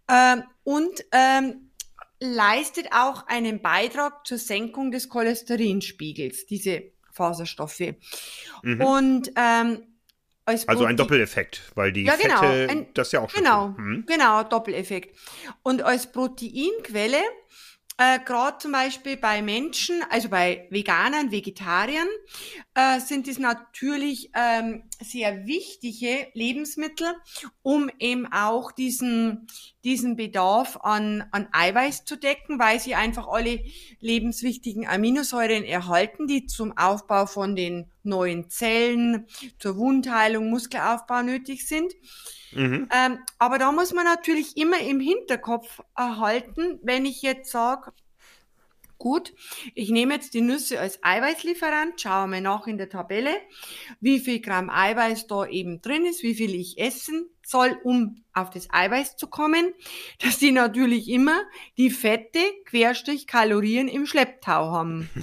ähm, 0.08 0.44
und 0.62 1.04
ähm, 1.10 1.72
leistet 2.20 2.92
auch 2.92 3.26
einen 3.26 3.60
Beitrag 3.62 4.28
zur 4.28 4.38
Senkung 4.38 4.92
des 4.92 5.08
Cholesterinspiegels, 5.08 6.46
diese 6.46 6.91
Faserstoffe. 7.12 7.94
Mhm. 8.62 8.80
Und 8.80 9.32
ähm, 9.36 9.82
als 10.44 10.66
Also 10.68 10.84
ein 10.84 10.96
Doppeleffekt, 10.96 11.62
weil 11.76 11.92
die 11.92 12.02
Ja, 12.02 12.16
genau, 12.16 12.40
Fette 12.40 12.66
ein- 12.70 12.86
das 12.94 13.12
ja 13.12 13.20
auch 13.20 13.30
schon 13.30 13.44
Genau, 13.44 13.66
tun. 13.68 13.76
Hm? 13.76 14.04
genau, 14.06 14.42
Doppeleffekt. 14.42 15.16
Und 15.62 15.82
als 15.82 16.10
Proteinquelle, 16.10 17.20
äh, 17.98 18.18
gerade 18.24 18.58
zum 18.58 18.72
Beispiel 18.72 19.16
bei 19.16 19.40
Menschen, 19.42 20.02
also 20.10 20.28
bei 20.30 20.66
Veganern, 20.70 21.30
Vegetariern, 21.30 22.08
äh, 22.74 22.98
sind 22.98 23.28
es 23.28 23.38
natürlich 23.38 24.30
ähm, 24.34 24.82
sehr 25.04 25.46
wichtige 25.46 26.28
Lebensmittel, 26.34 27.14
um 27.62 27.90
eben 27.98 28.26
auch 28.32 28.72
diesen, 28.72 29.46
diesen 29.84 30.16
Bedarf 30.16 30.78
an, 30.82 31.24
an 31.30 31.48
Eiweiß 31.52 32.04
zu 32.04 32.16
decken, 32.16 32.58
weil 32.58 32.80
sie 32.80 32.94
einfach 32.94 33.28
alle 33.28 33.60
lebenswichtigen 34.00 34.86
Aminosäuren 34.86 35.64
erhalten, 35.64 36.26
die 36.26 36.46
zum 36.46 36.76
Aufbau 36.76 37.26
von 37.26 37.56
den 37.56 37.90
neuen 38.02 38.48
Zellen, 38.50 39.26
zur 39.58 39.76
Wundheilung, 39.76 40.50
Muskelaufbau 40.50 41.22
nötig 41.22 41.66
sind. 41.66 41.92
Mhm. 42.52 42.88
Ähm, 42.92 43.18
aber 43.38 43.58
da 43.58 43.72
muss 43.72 43.92
man 43.92 44.04
natürlich 44.04 44.56
immer 44.56 44.80
im 44.80 45.00
Hinterkopf 45.00 45.80
erhalten, 45.96 46.78
wenn 46.82 47.06
ich 47.06 47.22
jetzt 47.22 47.50
sage, 47.50 47.92
gut, 49.02 49.34
ich 49.74 49.90
nehme 49.90 50.14
jetzt 50.14 50.32
die 50.32 50.42
Nüsse 50.42 50.78
als 50.78 51.02
Eiweißlieferant, 51.02 52.00
schaue 52.00 52.28
mir 52.28 52.40
nach 52.40 52.68
in 52.68 52.78
der 52.78 52.88
Tabelle, 52.88 53.34
wie 54.00 54.20
viel 54.20 54.40
Gramm 54.40 54.70
Eiweiß 54.70 55.26
da 55.26 55.44
eben 55.44 55.82
drin 55.82 56.06
ist, 56.06 56.22
wie 56.22 56.36
viel 56.36 56.54
ich 56.54 56.78
essen 56.78 57.28
soll, 57.44 57.78
um 57.82 58.22
auf 58.34 58.50
das 58.50 58.68
Eiweiß 58.70 59.16
zu 59.16 59.26
kommen, 59.26 59.74
dass 60.22 60.38
die 60.38 60.52
natürlich 60.52 61.08
immer 61.08 61.42
die 61.76 61.90
Fette, 61.90 62.38
Querstrich, 62.64 63.26
Kalorien 63.26 63.88
im 63.88 64.06
Schlepptau 64.06 64.70
haben. 64.70 65.10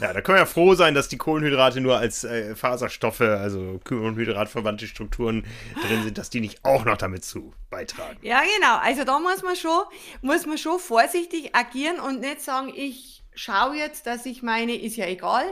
Ja, 0.00 0.12
da 0.12 0.20
können 0.20 0.36
wir 0.36 0.40
ja 0.40 0.46
froh 0.46 0.74
sein, 0.74 0.94
dass 0.94 1.08
die 1.08 1.16
Kohlenhydrate 1.16 1.80
nur 1.80 1.96
als 1.96 2.24
äh, 2.24 2.56
Faserstoffe, 2.56 3.20
also 3.20 3.80
Kohlenhydratverwandte 3.84 4.86
Strukturen 4.86 5.44
drin 5.86 6.02
sind, 6.02 6.18
dass 6.18 6.30
die 6.30 6.40
nicht 6.40 6.64
auch 6.64 6.84
noch 6.84 6.96
damit 6.96 7.24
zu 7.24 7.52
beitragen. 7.70 8.18
Ja, 8.22 8.42
genau. 8.56 8.76
Also 8.78 9.04
da 9.04 9.18
muss 9.20 9.42
man 9.42 9.56
schon, 9.56 9.84
muss 10.20 10.46
man 10.46 10.58
schon 10.58 10.78
vorsichtig 10.80 11.54
agieren 11.54 12.00
und 12.00 12.20
nicht 12.20 12.40
sagen, 12.40 12.72
ich 12.74 13.22
schaue 13.34 13.76
jetzt, 13.76 14.06
dass 14.06 14.26
ich 14.26 14.42
meine, 14.42 14.74
ist 14.74 14.96
ja 14.96 15.06
egal, 15.06 15.44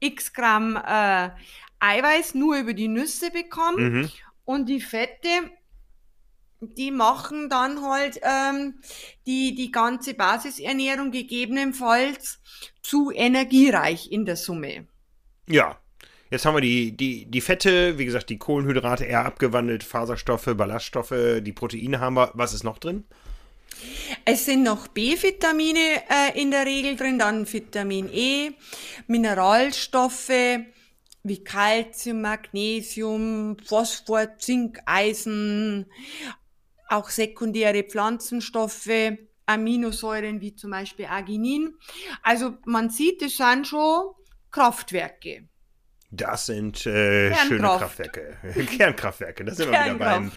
x 0.00 0.32
Gramm 0.32 0.76
äh, 0.76 1.30
Eiweiß 1.80 2.34
nur 2.34 2.56
über 2.56 2.74
die 2.74 2.88
Nüsse 2.88 3.30
bekomme 3.30 3.76
Mhm. 3.76 4.10
Und 4.46 4.70
die 4.70 4.80
Fette, 4.80 5.50
die 6.60 6.90
machen 6.90 7.50
dann 7.50 7.82
halt 7.82 8.18
ähm, 8.22 8.80
die, 9.26 9.54
die 9.54 9.70
ganze 9.70 10.14
Basisernährung 10.14 11.10
gegebenenfalls 11.10 12.40
zu 12.80 13.10
energiereich 13.10 14.10
in 14.10 14.24
der 14.24 14.36
Summe. 14.36 14.86
Ja. 15.46 15.78
Jetzt 16.28 16.44
haben 16.44 16.56
wir 16.56 16.60
die, 16.60 16.96
die, 16.96 17.26
die 17.26 17.40
Fette, 17.40 17.98
wie 17.98 18.04
gesagt, 18.04 18.30
die 18.30 18.38
Kohlenhydrate 18.38 19.04
eher 19.04 19.24
abgewandelt, 19.24 19.84
Faserstoffe, 19.84 20.56
Ballaststoffe, 20.56 21.40
die 21.40 21.52
Proteine 21.52 22.00
haben 22.00 22.14
wir. 22.14 22.32
Was 22.34 22.52
ist 22.52 22.64
noch 22.64 22.78
drin? 22.78 23.04
Es 24.24 24.44
sind 24.44 24.64
noch 24.64 24.88
B-Vitamine 24.88 26.02
äh, 26.08 26.40
in 26.40 26.50
der 26.50 26.66
Regel 26.66 26.96
drin, 26.96 27.18
dann 27.18 27.50
Vitamin 27.52 28.08
E, 28.12 28.52
Mineralstoffe 29.06 30.32
wie 31.28 31.42
Calcium, 31.42 32.20
Magnesium, 32.20 33.56
Phosphor, 33.64 34.38
Zink, 34.38 34.78
Eisen, 34.86 35.86
auch 36.88 37.08
sekundäre 37.08 37.82
Pflanzenstoffe, 37.82 39.16
Aminosäuren 39.46 40.40
wie 40.40 40.54
zum 40.54 40.70
Beispiel 40.70 41.06
Arginin. 41.06 41.74
Also 42.22 42.58
man 42.64 42.90
sieht, 42.90 43.22
es 43.22 43.36
sind 43.36 43.66
schon 43.66 44.10
Kraftwerke. 44.50 45.48
Das 46.10 46.46
sind 46.46 46.86
äh, 46.86 47.34
schöne 47.34 47.60
Kraftwerke. 47.60 48.36
Kernkraftwerke, 48.76 49.44
da 49.44 49.54
sind 49.54 49.70
wir 49.70 49.84
wieder 49.84 49.94
beim. 49.94 50.32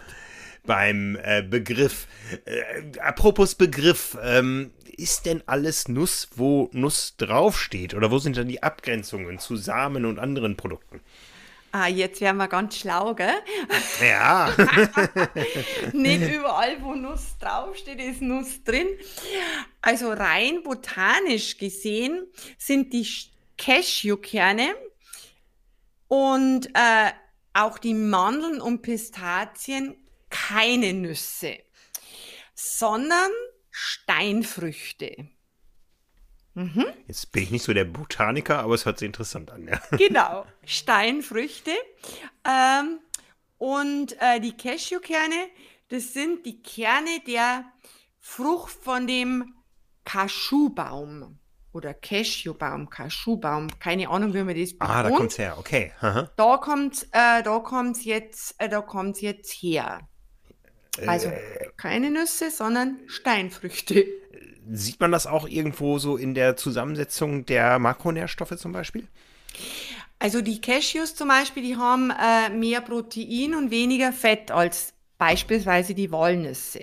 Beim 0.65 1.17
äh, 1.23 1.41
Begriff. 1.41 2.07
Äh, 2.45 2.99
apropos 2.99 3.55
Begriff, 3.55 4.17
ähm, 4.23 4.71
ist 4.97 5.25
denn 5.25 5.41
alles 5.45 5.87
Nuss, 5.87 6.27
wo 6.35 6.69
Nuss 6.73 7.15
draufsteht? 7.17 7.93
Oder 7.93 8.11
wo 8.11 8.19
sind 8.19 8.37
dann 8.37 8.47
die 8.47 8.61
Abgrenzungen 8.61 9.39
zu 9.39 9.55
Samen 9.55 10.05
und 10.05 10.19
anderen 10.19 10.57
Produkten? 10.57 11.01
Ah, 11.71 11.87
jetzt 11.87 12.19
werden 12.19 12.37
wir 12.37 12.47
ganz 12.47 12.77
schlau, 12.77 13.13
gell? 13.13 13.35
Ja, 14.01 14.51
Nicht 15.93 16.21
überall, 16.33 16.81
wo 16.81 16.95
Nuss 16.95 17.37
draufsteht, 17.39 18.01
ist 18.01 18.21
Nuss 18.21 18.63
drin. 18.63 18.87
Also 19.81 20.11
rein 20.11 20.63
botanisch 20.63 21.57
gesehen 21.57 22.25
sind 22.57 22.91
die 22.91 23.07
Cashewkerne 23.57 24.73
und 26.07 26.67
äh, 26.73 27.11
auch 27.53 27.77
die 27.77 27.93
Mandeln 27.93 28.61
und 28.61 28.81
Pistazien 28.81 29.95
keine 30.29 30.93
Nüsse, 30.93 31.57
sondern 32.53 33.31
Steinfrüchte. 33.71 35.29
jetzt 37.07 37.31
bin 37.31 37.43
ich 37.43 37.51
nicht 37.51 37.63
so 37.63 37.73
der 37.73 37.85
Botaniker, 37.85 38.59
aber 38.59 38.73
es 38.73 38.85
hört 38.85 38.99
sich 38.99 39.05
interessant 39.05 39.51
an. 39.51 39.67
Ja. 39.67 39.81
Genau, 39.97 40.45
Steinfrüchte. 40.65 41.71
Ähm, 42.45 42.99
und 43.57 44.15
äh, 44.19 44.39
die 44.39 44.55
Cashewkerne, 44.55 45.47
das 45.89 46.13
sind 46.13 46.45
die 46.45 46.61
Kerne 46.61 47.21
der 47.27 47.65
Frucht 48.19 48.71
von 48.71 49.07
dem 49.07 49.55
Cashew-Baum 50.05 51.39
oder 51.71 51.93
Cashewbaum, 51.93 52.89
Cashew-Baum, 52.89 53.67
keine 53.79 54.09
Ahnung, 54.09 54.33
wie 54.33 54.43
man 54.43 54.59
das 54.59 54.73
betont. 54.73 54.89
Ah, 54.89 55.03
da 55.03 55.09
kommt's 55.09 55.37
her, 55.37 55.57
okay. 55.57 55.93
Aha. 56.01 56.29
Da 56.35 56.57
kommt's, 56.57 57.03
äh, 57.11 57.43
da 57.43 57.59
kommt's 57.59 58.05
jetzt, 58.05 58.55
äh, 58.59 58.69
da 58.69 58.81
kommt's 58.81 59.21
jetzt 59.21 59.51
her. 59.51 60.07
Also 61.07 61.31
keine 61.77 62.09
Nüsse, 62.11 62.51
sondern 62.51 62.97
Steinfrüchte. 63.07 64.05
Sieht 64.71 64.99
man 64.99 65.11
das 65.11 65.25
auch 65.27 65.47
irgendwo 65.47 65.97
so 65.97 66.17
in 66.17 66.33
der 66.35 66.55
Zusammensetzung 66.55 67.45
der 67.45 67.79
Makronährstoffe 67.79 68.55
zum 68.57 68.71
Beispiel? 68.71 69.07
Also 70.19 70.41
die 70.41 70.59
Cashews 70.61 71.15
zum 71.15 71.29
Beispiel, 71.29 71.63
die 71.63 71.75
haben 71.77 72.11
äh, 72.11 72.49
mehr 72.49 72.81
Protein 72.81 73.55
und 73.55 73.71
weniger 73.71 74.11
Fett 74.11 74.51
als 74.51 74.93
beispielsweise 75.17 75.93
die 75.95 76.11
Walnüsse. 76.11 76.81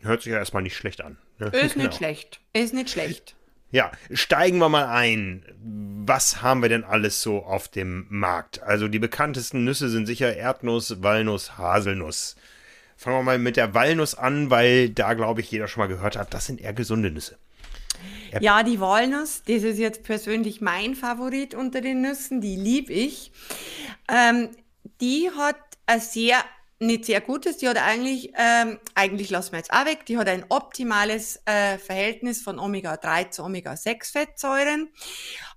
Hört 0.00 0.22
sich 0.22 0.32
ja 0.32 0.38
erstmal 0.38 0.62
nicht 0.62 0.76
schlecht 0.76 1.00
an. 1.02 1.18
ne? 1.38 1.46
Ist 1.48 1.74
Genau. 1.74 1.86
nicht 1.86 1.96
schlecht. 1.96 2.40
Ist 2.52 2.74
nicht 2.74 2.90
schlecht. 2.90 3.36
Ja, 3.70 3.92
steigen 4.12 4.58
wir 4.58 4.68
mal 4.68 4.86
ein. 4.86 5.44
Was 6.04 6.42
haben 6.42 6.60
wir 6.60 6.68
denn 6.68 6.84
alles 6.84 7.22
so 7.22 7.38
auf 7.44 7.68
dem 7.68 8.06
Markt? 8.10 8.62
Also 8.62 8.88
die 8.88 8.98
bekanntesten 8.98 9.64
Nüsse 9.64 9.88
sind 9.88 10.06
sicher 10.06 10.34
Erdnuss, 10.36 11.02
Walnuss, 11.02 11.56
Haselnuss. 11.56 12.36
Fangen 13.02 13.16
wir 13.16 13.22
mal 13.24 13.38
mit 13.40 13.56
der 13.56 13.74
Walnuss 13.74 14.14
an, 14.14 14.48
weil 14.48 14.88
da, 14.88 15.14
glaube 15.14 15.40
ich, 15.40 15.50
jeder 15.50 15.66
schon 15.66 15.80
mal 15.80 15.88
gehört 15.88 16.16
hat, 16.16 16.32
das 16.32 16.46
sind 16.46 16.60
eher 16.60 16.72
gesunde 16.72 17.10
Nüsse. 17.10 17.36
Ja, 18.38 18.62
die 18.62 18.78
Walnuss, 18.78 19.42
das 19.44 19.64
ist 19.64 19.80
jetzt 19.80 20.04
persönlich 20.04 20.60
mein 20.60 20.94
Favorit 20.94 21.52
unter 21.52 21.80
den 21.80 22.00
Nüssen, 22.00 22.40
die 22.40 22.54
lieb 22.54 22.90
ich. 22.90 23.32
Ähm, 24.08 24.50
die 25.00 25.28
hat 25.36 25.56
ein 25.84 25.98
sehr, 25.98 26.36
nicht 26.82 27.04
sehr 27.04 27.20
gutes, 27.20 27.58
die 27.58 27.68
hat 27.68 27.78
eigentlich, 27.78 28.32
ähm, 28.36 28.78
eigentlich 28.94 29.30
lassen 29.30 29.52
wir 29.52 29.58
jetzt 29.58 29.72
auch 29.72 29.86
weg, 29.86 30.04
die 30.06 30.18
hat 30.18 30.28
ein 30.28 30.44
optimales 30.48 31.40
äh, 31.46 31.78
Verhältnis 31.78 32.42
von 32.42 32.58
Omega-3 32.58 33.30
zu 33.30 33.44
Omega-6-Fettsäuren, 33.44 34.88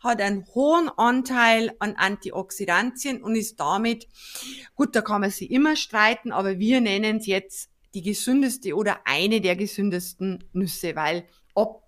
hat 0.01 0.22
einen 0.22 0.46
hohen 0.53 0.89
Anteil 0.89 1.74
an 1.79 1.96
Antioxidantien 1.96 3.22
und 3.22 3.36
ist 3.36 3.60
damit, 3.60 4.08
gut, 4.75 4.96
da 4.96 5.01
kann 5.01 5.22
man 5.22 5.32
sich 5.32 5.51
immer 5.51 5.75
streiten, 5.75 6.32
aber 6.32 6.60
wir 6.60 6.79
nennen 6.82 7.17
es 7.17 7.25
jetzt 7.25 7.70
die 7.94 8.01
gesündeste 8.01 8.75
oder 8.75 9.00
eine 9.05 9.41
der 9.41 9.55
gesündesten 9.55 10.44
Nüsse, 10.53 10.96
weil 10.96 11.25
ob 11.53 11.84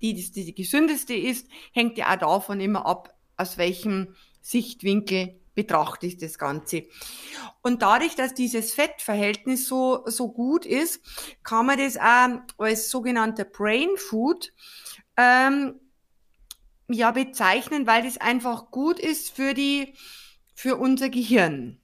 die, 0.00 0.14
die, 0.14 0.44
die 0.44 0.54
gesündeste 0.54 1.14
ist, 1.14 1.48
hängt 1.72 1.98
ja 1.98 2.14
auch 2.14 2.18
davon 2.18 2.60
immer 2.60 2.86
ab, 2.86 3.14
aus 3.36 3.58
welchem 3.58 4.14
Sichtwinkel 4.40 5.40
betrachte 5.56 6.06
ich 6.06 6.18
das 6.18 6.38
Ganze. 6.38 6.84
Und 7.62 7.82
dadurch, 7.82 8.14
dass 8.14 8.34
dieses 8.34 8.72
Fettverhältnis 8.72 9.66
so, 9.66 10.04
so 10.06 10.30
gut 10.30 10.64
ist, 10.64 11.00
kann 11.42 11.66
man 11.66 11.78
das 11.78 11.96
auch 11.96 12.38
als 12.58 12.90
sogenannter 12.90 13.44
Brain 13.44 13.88
Food 13.96 14.52
ähm, 15.16 15.80
ja 16.88 17.10
bezeichnen, 17.10 17.88
weil 17.88 18.04
das 18.04 18.18
einfach 18.18 18.70
gut 18.70 19.00
ist 19.00 19.34
für 19.34 19.54
die, 19.54 19.94
für 20.54 20.76
unser 20.76 21.08
Gehirn. 21.08 21.80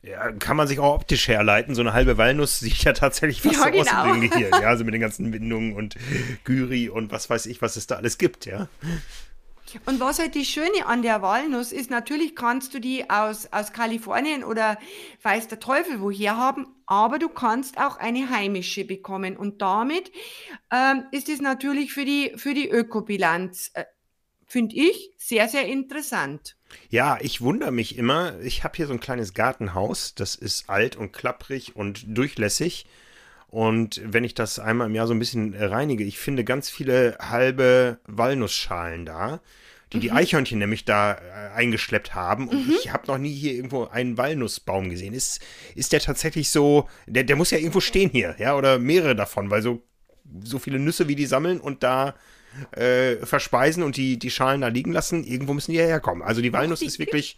Ja, 0.00 0.30
kann 0.30 0.56
man 0.56 0.68
sich 0.68 0.78
auch 0.78 0.94
optisch 0.94 1.26
herleiten. 1.26 1.74
So 1.74 1.80
eine 1.80 1.92
halbe 1.92 2.16
Walnuss 2.16 2.60
sieht 2.60 2.84
ja 2.84 2.92
tatsächlich 2.92 3.42
fast 3.42 3.56
Ja, 3.56 3.72
so 3.72 3.80
aus 3.80 3.86
genau. 3.86 4.04
wie 4.06 4.24
im 4.24 4.30
Gehirn. 4.30 4.52
Ja, 4.62 4.68
also 4.68 4.84
mit 4.84 4.94
den 4.94 5.00
ganzen 5.00 5.32
Windungen 5.32 5.74
und 5.74 5.96
Gyri 6.44 6.88
und 6.88 7.10
was 7.10 7.28
weiß 7.28 7.46
ich, 7.46 7.60
was 7.60 7.76
es 7.76 7.88
da 7.88 7.96
alles 7.96 8.16
gibt, 8.16 8.46
ja. 8.46 8.68
Und 9.86 10.00
was 10.00 10.18
halt 10.18 10.34
die 10.34 10.44
Schöne 10.44 10.86
an 10.86 11.02
der 11.02 11.22
Walnuss 11.22 11.72
ist, 11.72 11.90
natürlich 11.90 12.34
kannst 12.34 12.74
du 12.74 12.80
die 12.80 13.08
aus, 13.10 13.48
aus 13.52 13.72
Kalifornien 13.72 14.44
oder 14.44 14.78
weiß 15.22 15.48
der 15.48 15.60
Teufel 15.60 16.00
woher 16.00 16.36
haben, 16.36 16.66
aber 16.86 17.18
du 17.18 17.28
kannst 17.28 17.78
auch 17.78 17.98
eine 17.98 18.30
heimische 18.30 18.84
bekommen. 18.84 19.36
Und 19.36 19.60
damit 19.62 20.10
ähm, 20.72 21.04
ist 21.12 21.28
es 21.28 21.40
natürlich 21.40 21.92
für 21.92 22.04
die, 22.04 22.32
für 22.36 22.54
die 22.54 22.68
Ökobilanz 22.68 23.70
äh, 23.74 23.84
finde 24.46 24.76
ich 24.76 25.12
sehr, 25.18 25.46
sehr 25.48 25.66
interessant. 25.66 26.56
Ja, 26.88 27.18
ich 27.20 27.40
wundere 27.40 27.70
mich 27.70 27.96
immer. 27.96 28.40
Ich 28.40 28.64
habe 28.64 28.76
hier 28.76 28.86
so 28.86 28.94
ein 28.94 29.00
kleines 29.00 29.34
Gartenhaus. 29.34 30.14
Das 30.14 30.34
ist 30.34 30.68
alt 30.68 30.96
und 30.96 31.12
klapprig 31.12 31.76
und 31.76 32.04
durchlässig. 32.06 32.86
Und 33.50 34.02
wenn 34.04 34.24
ich 34.24 34.34
das 34.34 34.58
einmal 34.58 34.88
im 34.88 34.94
Jahr 34.94 35.06
so 35.06 35.14
ein 35.14 35.18
bisschen 35.18 35.54
reinige, 35.54 36.04
ich 36.04 36.18
finde 36.18 36.44
ganz 36.44 36.68
viele 36.68 37.16
halbe 37.18 37.98
Walnussschalen 38.06 39.06
da, 39.06 39.40
die 39.92 40.00
die 40.00 40.10
mhm. 40.10 40.16
Eichhörnchen 40.16 40.58
nämlich 40.58 40.84
da 40.84 41.14
äh, 41.14 41.54
eingeschleppt 41.54 42.14
haben. 42.14 42.48
Und 42.48 42.68
mhm. 42.68 42.74
ich 42.78 42.92
habe 42.92 43.06
noch 43.06 43.16
nie 43.16 43.34
hier 43.34 43.54
irgendwo 43.54 43.86
einen 43.86 44.18
Walnussbaum 44.18 44.90
gesehen. 44.90 45.14
Ist, 45.14 45.40
ist 45.74 45.92
der 45.92 46.00
tatsächlich 46.00 46.50
so, 46.50 46.88
der, 47.06 47.24
der 47.24 47.36
muss 47.36 47.50
ja 47.50 47.58
irgendwo 47.58 47.80
stehen 47.80 48.10
hier, 48.10 48.36
ja, 48.38 48.54
oder 48.54 48.78
mehrere 48.78 49.16
davon, 49.16 49.50
weil 49.50 49.62
so, 49.62 49.82
so 50.42 50.58
viele 50.58 50.78
Nüsse, 50.78 51.08
wie 51.08 51.16
die 51.16 51.24
sammeln 51.24 51.58
und 51.58 51.82
da 51.82 52.14
äh, 52.72 53.16
verspeisen 53.24 53.82
und 53.82 53.96
die, 53.96 54.18
die 54.18 54.30
Schalen 54.30 54.60
da 54.60 54.68
liegen 54.68 54.92
lassen, 54.92 55.24
irgendwo 55.24 55.54
müssen 55.54 55.72
die 55.72 55.78
ja 55.78 55.86
herkommen. 55.86 56.22
Also 56.22 56.42
die 56.42 56.52
Walnuss 56.52 56.80
die 56.80 56.86
ist 56.86 56.98
wirklich. 56.98 57.36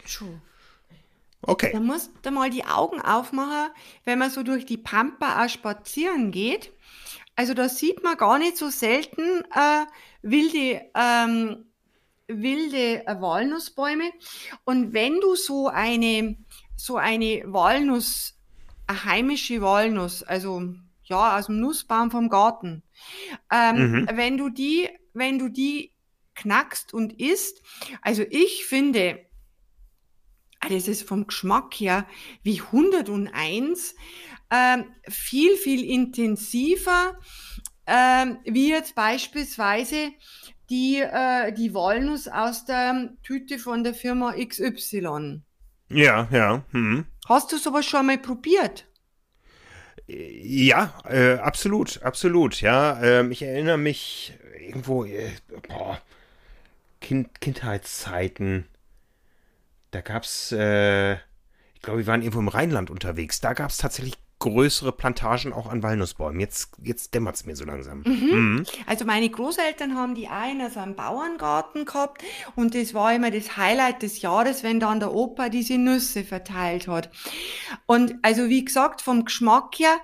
Okay. 1.41 1.71
Da 1.73 1.79
musst 1.79 2.11
du 2.21 2.31
mal 2.31 2.49
die 2.49 2.65
Augen 2.65 3.01
aufmachen, 3.01 3.71
wenn 4.03 4.19
man 4.19 4.29
so 4.29 4.43
durch 4.43 4.65
die 4.65 4.77
Pampa 4.77 5.43
auch 5.43 5.49
spazieren 5.49 6.31
geht. 6.31 6.71
Also 7.35 7.53
da 7.53 7.69
sieht 7.69 8.03
man 8.03 8.17
gar 8.17 8.37
nicht 8.37 8.57
so 8.57 8.69
selten 8.69 9.41
äh, 9.53 9.85
wilde, 10.21 10.81
ähm, 10.93 11.65
wilde 12.27 13.07
äh, 13.07 13.21
Walnussbäume. 13.21 14.11
Und 14.65 14.93
wenn 14.93 15.19
du 15.19 15.35
so 15.35 15.67
eine, 15.67 16.37
so 16.75 16.97
eine 16.97 17.43
Walnuss, 17.45 18.37
eine 18.85 19.05
heimische 19.05 19.61
Walnuss, 19.61 20.21
also 20.23 20.63
ja, 21.05 21.37
aus 21.37 21.47
dem 21.47 21.59
Nussbaum 21.59 22.11
vom 22.11 22.29
Garten, 22.29 22.83
ähm, 23.51 23.91
mhm. 23.91 24.09
wenn 24.13 24.37
du 24.37 24.49
die 24.49 24.89
wenn 25.13 25.39
du 25.39 25.49
die 25.49 25.91
knackst 26.35 26.93
und 26.93 27.19
isst. 27.19 27.61
Also 28.01 28.23
ich 28.29 28.65
finde, 28.65 29.19
das 30.69 30.87
ist 30.87 31.07
vom 31.07 31.27
Geschmack 31.27 31.73
her 31.75 32.05
wie 32.43 32.61
101, 32.61 33.95
ähm, 34.51 34.85
viel, 35.07 35.55
viel 35.57 35.83
intensiver, 35.83 37.17
ähm, 37.87 38.37
wie 38.45 38.69
jetzt 38.69 38.95
beispielsweise 38.95 40.11
die, 40.69 40.99
äh, 40.99 41.51
die 41.51 41.73
Walnuss 41.73 42.27
aus 42.27 42.65
der 42.65 43.13
Tüte 43.23 43.59
von 43.59 43.83
der 43.83 43.93
Firma 43.93 44.33
XY. 44.33 45.41
Ja, 45.89 46.27
ja. 46.31 46.63
Hm. 46.71 47.05
Hast 47.27 47.51
du 47.51 47.57
sowas 47.57 47.85
schon 47.85 48.05
mal 48.05 48.17
probiert? 48.17 48.87
Ja, 50.07 50.93
äh, 51.05 51.33
absolut, 51.35 52.01
absolut. 52.01 52.61
Ja, 52.61 53.01
ähm, 53.01 53.31
ich 53.31 53.43
erinnere 53.43 53.77
mich 53.77 54.33
irgendwo, 54.59 55.05
äh, 55.05 55.31
boah, 55.67 56.01
kind, 56.99 57.39
Kindheitszeiten. 57.39 58.65
Da 59.91 60.01
gab's, 60.01 60.51
äh, 60.51 61.13
ich 61.13 61.81
glaube, 61.81 61.99
wir 61.99 62.07
waren 62.07 62.21
irgendwo 62.21 62.39
im 62.39 62.47
Rheinland 62.47 62.89
unterwegs. 62.89 63.41
Da 63.41 63.53
gab 63.53 63.69
es 63.69 63.77
tatsächlich 63.77 64.17
größere 64.41 64.91
Plantagen 64.91 65.53
auch 65.53 65.67
an 65.67 65.83
Walnussbäumen. 65.83 66.39
Jetzt, 66.39 66.71
jetzt 66.81 67.13
dämmert 67.13 67.35
es 67.35 67.45
mir 67.45 67.55
so 67.55 67.63
langsam. 67.63 68.03
Mhm. 68.05 68.29
Mhm. 68.31 68.65
Also 68.87 69.05
meine 69.05 69.29
Großeltern 69.29 69.95
haben 69.95 70.15
die 70.15 70.27
einen 70.27 70.69
so 70.71 70.79
einen 70.79 70.95
Bauerngarten 70.95 71.85
gehabt 71.85 72.23
und 72.55 72.73
das 72.73 72.93
war 72.93 73.13
immer 73.13 73.29
das 73.29 73.55
Highlight 73.55 74.01
des 74.01 74.21
Jahres, 74.21 74.63
wenn 74.63 74.79
dann 74.79 74.99
der 74.99 75.13
Opa 75.13 75.49
diese 75.49 75.77
Nüsse 75.77 76.23
verteilt 76.23 76.87
hat. 76.87 77.11
Und 77.85 78.15
also 78.23 78.49
wie 78.49 78.65
gesagt, 78.65 79.01
vom 79.01 79.25
Geschmack 79.25 79.77
her, 79.77 79.97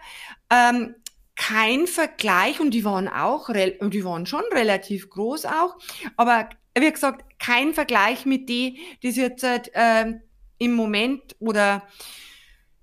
ähm, 0.51 0.95
kein 1.35 1.87
Vergleich 1.87 2.59
und 2.59 2.71
die 2.71 2.85
waren 2.85 3.07
auch, 3.07 3.49
die 3.51 4.05
waren 4.05 4.25
schon 4.27 4.43
relativ 4.53 5.09
groß 5.09 5.45
auch, 5.45 5.77
aber 6.15 6.49
wie 6.77 6.91
gesagt, 6.91 7.23
kein 7.39 7.73
Vergleich 7.73 8.25
mit 8.25 8.49
die, 8.49 8.79
die 9.03 9.09
es 9.09 9.15
jetzt 9.15 9.43
äh, 9.43 10.13
im 10.57 10.73
Moment 10.73 11.35
oder 11.39 11.83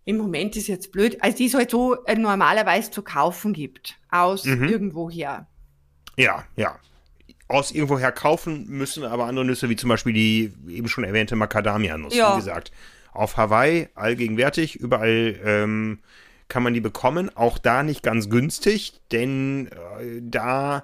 im 0.04 0.18
Moment 0.18 0.56
ist 0.56 0.66
jetzt 0.66 0.92
blöd, 0.92 1.16
also 1.22 1.36
die 1.36 1.46
es 1.46 1.54
halt 1.54 1.70
so 1.70 2.04
äh, 2.04 2.14
normalerweise 2.14 2.90
zu 2.90 3.02
kaufen 3.02 3.52
gibt, 3.52 3.96
aus 4.10 4.44
mhm. 4.44 4.64
irgendwoher. 4.64 5.46
Ja, 6.16 6.44
ja. 6.56 6.78
Aus 7.48 7.72
irgendwoher 7.72 8.12
kaufen 8.12 8.66
müssen 8.68 9.04
aber 9.04 9.24
andere 9.24 9.44
Nüsse, 9.44 9.68
wie 9.68 9.76
zum 9.76 9.88
Beispiel 9.88 10.12
die 10.12 10.52
eben 10.68 10.88
schon 10.88 11.04
erwähnte 11.04 11.36
Macadamia-Nuss, 11.36 12.14
ja. 12.14 12.32
wie 12.32 12.38
gesagt. 12.38 12.72
Auf 13.12 13.36
Hawaii 13.36 13.88
allgegenwärtig, 13.94 14.76
überall 14.76 15.38
ähm, 15.44 16.00
kann 16.48 16.62
man 16.62 16.74
die 16.74 16.80
bekommen. 16.80 17.34
Auch 17.34 17.58
da 17.58 17.82
nicht 17.82 18.02
ganz 18.02 18.28
günstig, 18.28 19.00
denn 19.12 19.68
äh, 19.68 20.20
da 20.20 20.82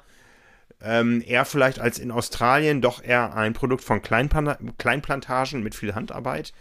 ähm, 0.83 1.23
eher 1.27 1.45
vielleicht 1.45 1.79
als 1.79 1.99
in 1.99 2.11
Australien 2.11 2.81
doch 2.81 3.03
eher 3.03 3.35
ein 3.35 3.53
Produkt 3.53 3.85
von 3.85 4.03
Kleinplan 4.03 4.75
Kleinplantagen 4.79 5.62
mit 5.62 5.75
viel 5.75 5.95
Handarbeit. 5.95 6.53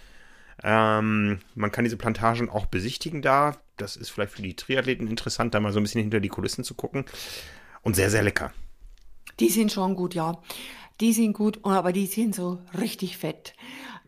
Ähm, 0.64 1.40
man 1.56 1.72
kann 1.72 1.86
diese 1.86 1.98
Plantagen 1.98 2.50
auch 2.50 2.66
besichtigen 2.66 3.22
da. 3.22 3.58
Das 3.78 3.96
ist 3.96 4.10
vielleicht 4.10 4.34
für 4.34 4.42
die 4.42 4.56
Triathleten 4.56 5.08
interessant, 5.08 5.54
da 5.54 5.60
mal 5.60 5.72
so 5.72 5.80
ein 5.80 5.84
bisschen 5.84 6.02
hinter 6.02 6.20
die 6.20 6.30
Kulissen 6.30 6.64
zu 6.64 6.74
gucken. 6.74 7.06
Und 7.82 7.96
sehr, 7.96 8.10
sehr 8.10 8.24
lecker. 8.24 8.52
Die 9.40 9.50
sind 9.50 9.72
schon 9.72 9.96
gut, 9.96 10.16
ja. 10.16 10.42
Die 11.00 11.14
sind 11.14 11.32
gut, 11.32 11.60
aber 11.64 11.94
die 11.94 12.08
sind 12.08 12.36
so 12.36 12.60
richtig 12.78 13.18
fett. 13.18 13.54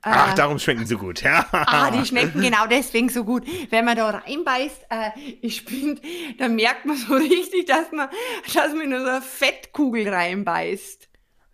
Ach, 0.04 0.34
äh, 0.34 0.36
darum 0.36 0.58
schmecken 0.58 0.86
sie 0.86 0.96
gut, 0.96 1.22
ja. 1.22 1.46
Ah, 1.52 1.92
die 1.92 2.06
schmecken 2.06 2.42
genau 2.42 2.66
deswegen 2.66 3.10
so 3.10 3.24
gut. 3.24 3.46
Wenn 3.70 3.86
man 3.86 3.96
da 3.96 4.10
reinbeißt, 4.10 4.86
äh, 4.90 5.12
ich 5.42 5.66
bin, 5.66 6.00
dann 6.40 6.56
merkt 6.56 6.86
man 6.86 6.98
so 6.98 7.14
richtig, 7.16 7.68
dass 7.68 7.92
man, 7.92 8.10
dass 8.54 8.74
man 8.74 8.92
in 8.92 9.00
so 9.00 9.08
eine 9.08 9.22
Fettkugel 9.22 10.10
reinbeißt. 10.10 11.08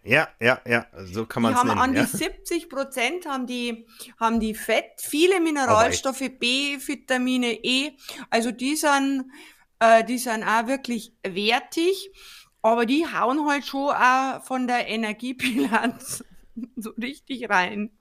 Ja, 0.03 0.29
ja, 0.39 0.61
ja, 0.65 0.85
so 1.03 1.25
kann 1.25 1.43
man 1.43 1.53
es 1.53 1.63
nennen. 1.63 1.77
An 1.77 1.93
ja. 1.93 2.03
die 2.03 2.17
70 2.17 2.69
Prozent 2.69 3.25
haben 3.25 3.45
die, 3.45 3.85
haben 4.17 4.39
die 4.39 4.55
Fett, 4.55 5.01
viele 5.01 5.41
Mineralstoffe, 5.41 6.21
oh, 6.21 6.29
B, 6.39 6.77
Vitamine 6.79 7.51
E. 7.61 7.91
Also 8.29 8.51
die 8.51 8.77
sind, 8.77 9.25
äh, 9.79 10.05
die 10.05 10.17
sind 10.17 10.45
auch 10.45 10.67
wirklich 10.67 11.11
wertig. 11.23 12.09
Aber 12.61 12.85
die 12.85 13.05
hauen 13.05 13.45
halt 13.47 13.65
schon 13.65 13.89
auch 13.89 14.43
von 14.43 14.67
der 14.67 14.87
Energiebilanz 14.87 16.23
so 16.77 16.91
richtig 16.91 17.49
rein. 17.49 17.96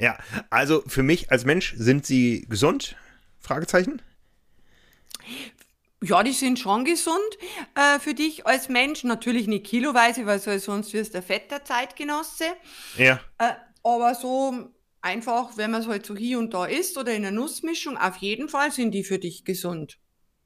Ja, 0.00 0.18
also 0.48 0.82
für 0.86 1.02
mich 1.02 1.30
als 1.30 1.44
Mensch 1.44 1.74
sind 1.76 2.06
sie 2.06 2.46
gesund? 2.48 2.96
Fragezeichen? 3.38 4.00
Ja, 6.02 6.22
die 6.22 6.32
sind 6.32 6.58
schon 6.58 6.86
gesund 6.86 7.18
äh, 7.74 7.98
für 7.98 8.14
dich 8.14 8.46
als 8.46 8.70
Mensch. 8.70 9.04
Natürlich 9.04 9.46
nicht 9.46 9.66
kiloweise, 9.66 10.24
weil 10.24 10.38
sonst 10.38 10.94
wirst 10.94 11.12
du 11.12 11.18
ein 11.18 11.24
fetter 11.24 11.62
Zeitgenosse. 11.64 12.46
Ja. 12.96 13.20
Äh, 13.38 13.52
aber 13.82 14.14
so 14.14 14.70
einfach, 15.02 15.56
wenn 15.56 15.70
man 15.70 15.82
es 15.82 15.88
halt 15.88 16.06
so 16.06 16.16
hier 16.16 16.38
und 16.38 16.54
da 16.54 16.64
isst 16.64 16.96
oder 16.96 17.12
in 17.12 17.24
einer 17.24 17.36
Nussmischung, 17.38 17.98
auf 17.98 18.16
jeden 18.16 18.48
Fall 18.48 18.72
sind 18.72 18.92
die 18.92 19.04
für 19.04 19.18
dich 19.18 19.44
gesund. 19.44 19.98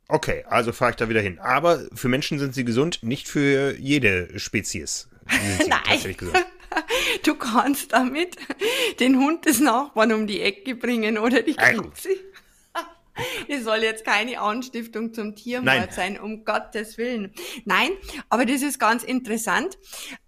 Okay, 0.08 0.44
also 0.48 0.72
fahre 0.72 0.90
ich 0.90 0.96
da 0.96 1.08
wieder 1.08 1.20
hin. 1.20 1.38
Aber 1.38 1.86
für 1.94 2.08
Menschen 2.08 2.40
sind 2.40 2.54
sie 2.54 2.64
gesund, 2.64 3.02
nicht 3.02 3.28
für 3.28 3.76
jede 3.78 4.36
Spezies. 4.38 5.08
Nein. 5.68 6.16
Du 7.22 7.34
kannst 7.34 7.92
damit 7.92 8.36
den 9.00 9.18
Hund 9.18 9.46
des 9.46 9.60
Nachbarn 9.60 10.12
um 10.12 10.26
die 10.26 10.40
Ecke 10.40 10.74
bringen 10.74 11.18
oder 11.18 11.42
die 11.42 11.54
Katze. 11.54 12.10
Das 13.48 13.62
soll 13.62 13.84
jetzt 13.84 14.04
keine 14.04 14.40
Anstiftung 14.40 15.14
zum 15.14 15.36
Tiermord 15.36 15.76
Nein. 15.76 15.88
sein, 15.92 16.18
um 16.18 16.44
Gottes 16.44 16.98
Willen. 16.98 17.32
Nein, 17.64 17.92
aber 18.28 18.44
das 18.44 18.62
ist 18.62 18.80
ganz 18.80 19.04
interessant, 19.04 19.78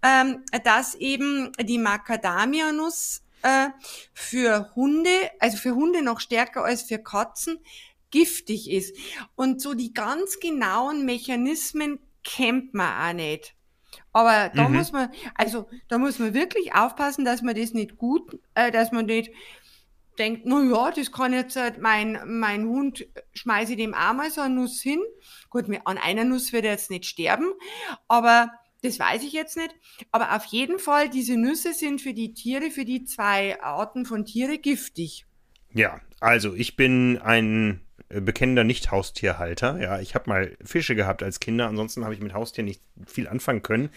ähm, 0.01 0.45
dass 0.63 0.95
eben 0.95 1.51
die 1.59 1.79
Macadamia-Nuss 1.79 3.23
äh, 3.41 3.67
für 4.13 4.71
Hunde, 4.75 5.09
also 5.39 5.57
für 5.57 5.75
Hunde 5.75 6.01
noch 6.01 6.21
stärker 6.21 6.63
als 6.63 6.83
für 6.83 6.97
Katzen, 6.97 7.59
giftig 8.09 8.71
ist. 8.71 8.95
Und 9.35 9.61
so 9.61 9.73
die 9.73 9.93
ganz 9.93 10.39
genauen 10.39 11.05
Mechanismen 11.05 11.99
kennt 12.23 12.73
man 12.73 13.09
auch 13.09 13.13
nicht. 13.13 13.56
Aber 14.13 14.49
da 14.53 14.67
mhm. 14.67 14.75
muss 14.75 14.91
man, 14.91 15.09
also 15.35 15.67
da 15.87 15.97
muss 15.97 16.19
man 16.19 16.33
wirklich 16.33 16.73
aufpassen, 16.73 17.25
dass 17.25 17.41
man 17.41 17.55
das 17.55 17.73
nicht 17.73 17.97
gut, 17.97 18.39
äh, 18.55 18.71
dass 18.71 18.91
man 18.91 19.05
nicht 19.05 19.31
denkt, 20.17 20.43
na 20.45 20.63
ja, 20.63 20.91
das 20.91 21.11
kann 21.11 21.33
jetzt 21.33 21.55
halt 21.55 21.79
mein, 21.79 22.19
mein 22.25 22.65
Hund, 22.65 23.07
schmeiße 23.33 23.73
ich 23.73 23.77
dem 23.77 23.93
auch 23.93 24.13
mal 24.13 24.31
so 24.31 24.41
eine 24.41 24.55
Nuss 24.55 24.81
hin. 24.81 25.01
Gut, 25.49 25.65
an 25.85 25.97
einer 25.97 26.23
Nuss 26.23 26.53
wird 26.53 26.65
er 26.65 26.71
jetzt 26.71 26.89
nicht 26.89 27.05
sterben, 27.05 27.53
aber 28.07 28.51
das 28.81 28.99
weiß 28.99 29.23
ich 29.23 29.33
jetzt 29.33 29.57
nicht. 29.57 29.75
Aber 30.11 30.35
auf 30.35 30.45
jeden 30.45 30.79
Fall, 30.79 31.09
diese 31.09 31.35
Nüsse 31.35 31.73
sind 31.73 32.01
für 32.01 32.13
die 32.13 32.33
Tiere, 32.33 32.71
für 32.71 32.85
die 32.85 33.05
zwei 33.05 33.61
Arten 33.61 34.05
von 34.05 34.25
Tiere 34.25 34.57
giftig. 34.57 35.25
Ja, 35.73 35.99
also 36.19 36.53
ich 36.53 36.75
bin 36.75 37.17
ein 37.17 37.86
bekennender 38.09 38.63
Nicht-Haustierhalter. 38.63 39.79
Ja, 39.79 39.99
ich 39.99 40.15
habe 40.15 40.29
mal 40.29 40.57
Fische 40.63 40.95
gehabt 40.95 41.23
als 41.23 41.39
Kinder, 41.39 41.67
ansonsten 41.67 42.03
habe 42.03 42.13
ich 42.13 42.21
mit 42.21 42.33
Haustieren 42.33 42.67
nicht 42.67 42.81
viel 43.05 43.27
anfangen 43.27 43.61
können. 43.61 43.89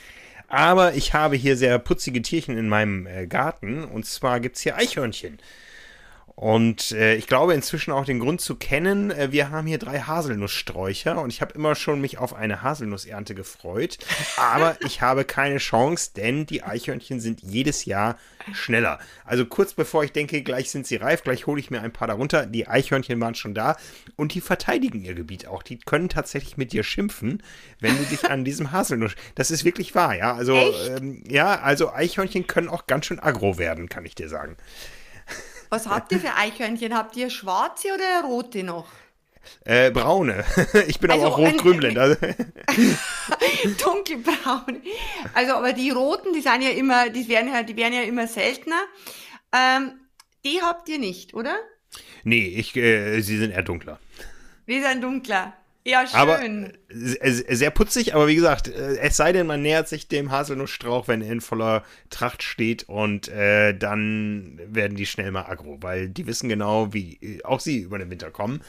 Aber 0.48 0.94
ich 0.94 1.14
habe 1.14 1.36
hier 1.36 1.56
sehr 1.56 1.78
putzige 1.78 2.22
Tierchen 2.22 2.58
in 2.58 2.68
meinem 2.68 3.06
äh, 3.06 3.26
Garten 3.26 3.84
und 3.84 4.04
zwar 4.04 4.40
gibt 4.40 4.56
es 4.56 4.62
hier 4.62 4.76
Eichhörnchen. 4.76 5.38
Und 6.40 6.92
äh, 6.92 7.16
ich 7.16 7.26
glaube 7.26 7.52
inzwischen 7.52 7.92
auch 7.92 8.06
den 8.06 8.18
Grund 8.18 8.40
zu 8.40 8.54
kennen. 8.54 9.10
Äh, 9.10 9.30
wir 9.30 9.50
haben 9.50 9.66
hier 9.66 9.76
drei 9.76 10.00
Haselnusssträucher 10.00 11.20
und 11.20 11.28
ich 11.28 11.42
habe 11.42 11.52
immer 11.52 11.74
schon 11.74 12.00
mich 12.00 12.16
auf 12.16 12.32
eine 12.32 12.62
Haselnussernte 12.62 13.34
gefreut. 13.34 13.98
Aber 14.38 14.78
ich 14.86 15.02
habe 15.02 15.26
keine 15.26 15.58
Chance, 15.58 16.12
denn 16.16 16.46
die 16.46 16.62
Eichhörnchen 16.62 17.20
sind 17.20 17.42
jedes 17.42 17.84
Jahr 17.84 18.16
schneller. 18.54 19.00
Also 19.26 19.44
kurz 19.44 19.74
bevor 19.74 20.02
ich 20.02 20.12
denke, 20.12 20.40
gleich 20.40 20.70
sind 20.70 20.86
sie 20.86 20.96
reif, 20.96 21.24
gleich 21.24 21.46
hole 21.46 21.60
ich 21.60 21.70
mir 21.70 21.82
ein 21.82 21.92
paar 21.92 22.08
darunter. 22.08 22.46
Die 22.46 22.66
Eichhörnchen 22.66 23.20
waren 23.20 23.34
schon 23.34 23.52
da 23.52 23.76
und 24.16 24.32
die 24.32 24.40
verteidigen 24.40 25.04
ihr 25.04 25.12
Gebiet 25.12 25.46
auch. 25.46 25.62
Die 25.62 25.78
können 25.78 26.08
tatsächlich 26.08 26.56
mit 26.56 26.72
dir 26.72 26.84
schimpfen, 26.84 27.42
wenn 27.80 27.98
du 27.98 28.04
dich 28.04 28.30
an 28.30 28.46
diesem 28.46 28.72
Haselnuss. 28.72 29.12
Das 29.34 29.50
ist 29.50 29.66
wirklich 29.66 29.94
wahr, 29.94 30.16
ja. 30.16 30.34
Also 30.36 30.56
ähm, 30.56 31.22
ja, 31.28 31.60
also 31.60 31.92
Eichhörnchen 31.92 32.46
können 32.46 32.70
auch 32.70 32.86
ganz 32.86 33.04
schön 33.04 33.20
aggro 33.20 33.58
werden, 33.58 33.90
kann 33.90 34.06
ich 34.06 34.14
dir 34.14 34.30
sagen. 34.30 34.56
Was 35.70 35.86
habt 35.86 36.12
ihr 36.12 36.20
für 36.20 36.34
Eichhörnchen? 36.34 36.94
Habt 36.94 37.16
ihr 37.16 37.30
schwarze 37.30 37.88
oder 37.94 38.28
rote 38.28 38.62
noch? 38.64 38.88
Äh, 39.64 39.90
braune. 39.90 40.44
Ich 40.88 40.98
bin 40.98 41.10
also, 41.10 41.26
aber 41.26 41.34
auch 41.34 41.38
rot-grünblind. 41.38 41.96
Dunkelbraun. 43.82 44.82
Also, 45.32 45.54
aber 45.54 45.72
die 45.72 45.90
roten, 45.90 46.32
die 46.34 46.40
sind 46.40 46.62
ja 46.62 46.70
immer, 46.70 47.08
die 47.08 47.28
werden 47.28 47.52
ja, 47.52 47.62
die 47.62 47.76
werden 47.76 47.94
ja 47.94 48.02
immer 48.02 48.26
seltener. 48.26 48.82
Ähm, 49.52 49.92
die 50.44 50.60
habt 50.60 50.88
ihr 50.88 50.98
nicht, 50.98 51.34
oder? 51.34 51.56
Nee, 52.24 52.46
ich, 52.48 52.76
äh, 52.76 53.20
sie 53.20 53.38
sind 53.38 53.52
eher 53.52 53.62
dunkler. 53.62 53.98
Die 54.66 54.80
sind 54.80 55.02
dunkler. 55.02 55.54
Ja, 55.84 56.06
schön. 56.06 56.14
Aber 56.14 56.40
sehr 56.90 57.70
putzig, 57.70 58.14
aber 58.14 58.28
wie 58.28 58.34
gesagt, 58.34 58.68
äh, 58.68 58.98
es 58.98 59.16
sei 59.16 59.32
denn, 59.32 59.46
man 59.46 59.62
nähert 59.62 59.88
sich 59.88 60.08
dem 60.08 60.30
Haselnussstrauch, 60.30 61.08
wenn 61.08 61.22
er 61.22 61.32
in 61.32 61.40
voller 61.40 61.84
Tracht 62.10 62.42
steht 62.42 62.82
und 62.88 63.28
äh, 63.28 63.72
dann 63.72 64.60
werden 64.66 64.96
die 64.96 65.06
schnell 65.06 65.30
mal 65.30 65.46
aggro, 65.46 65.78
weil 65.80 66.10
die 66.10 66.26
wissen 66.26 66.50
genau, 66.50 66.92
wie 66.92 67.14
äh, 67.22 67.44
auch 67.44 67.60
sie 67.60 67.78
über 67.78 67.98
den 67.98 68.10
Winter 68.10 68.30
kommen. 68.30 68.60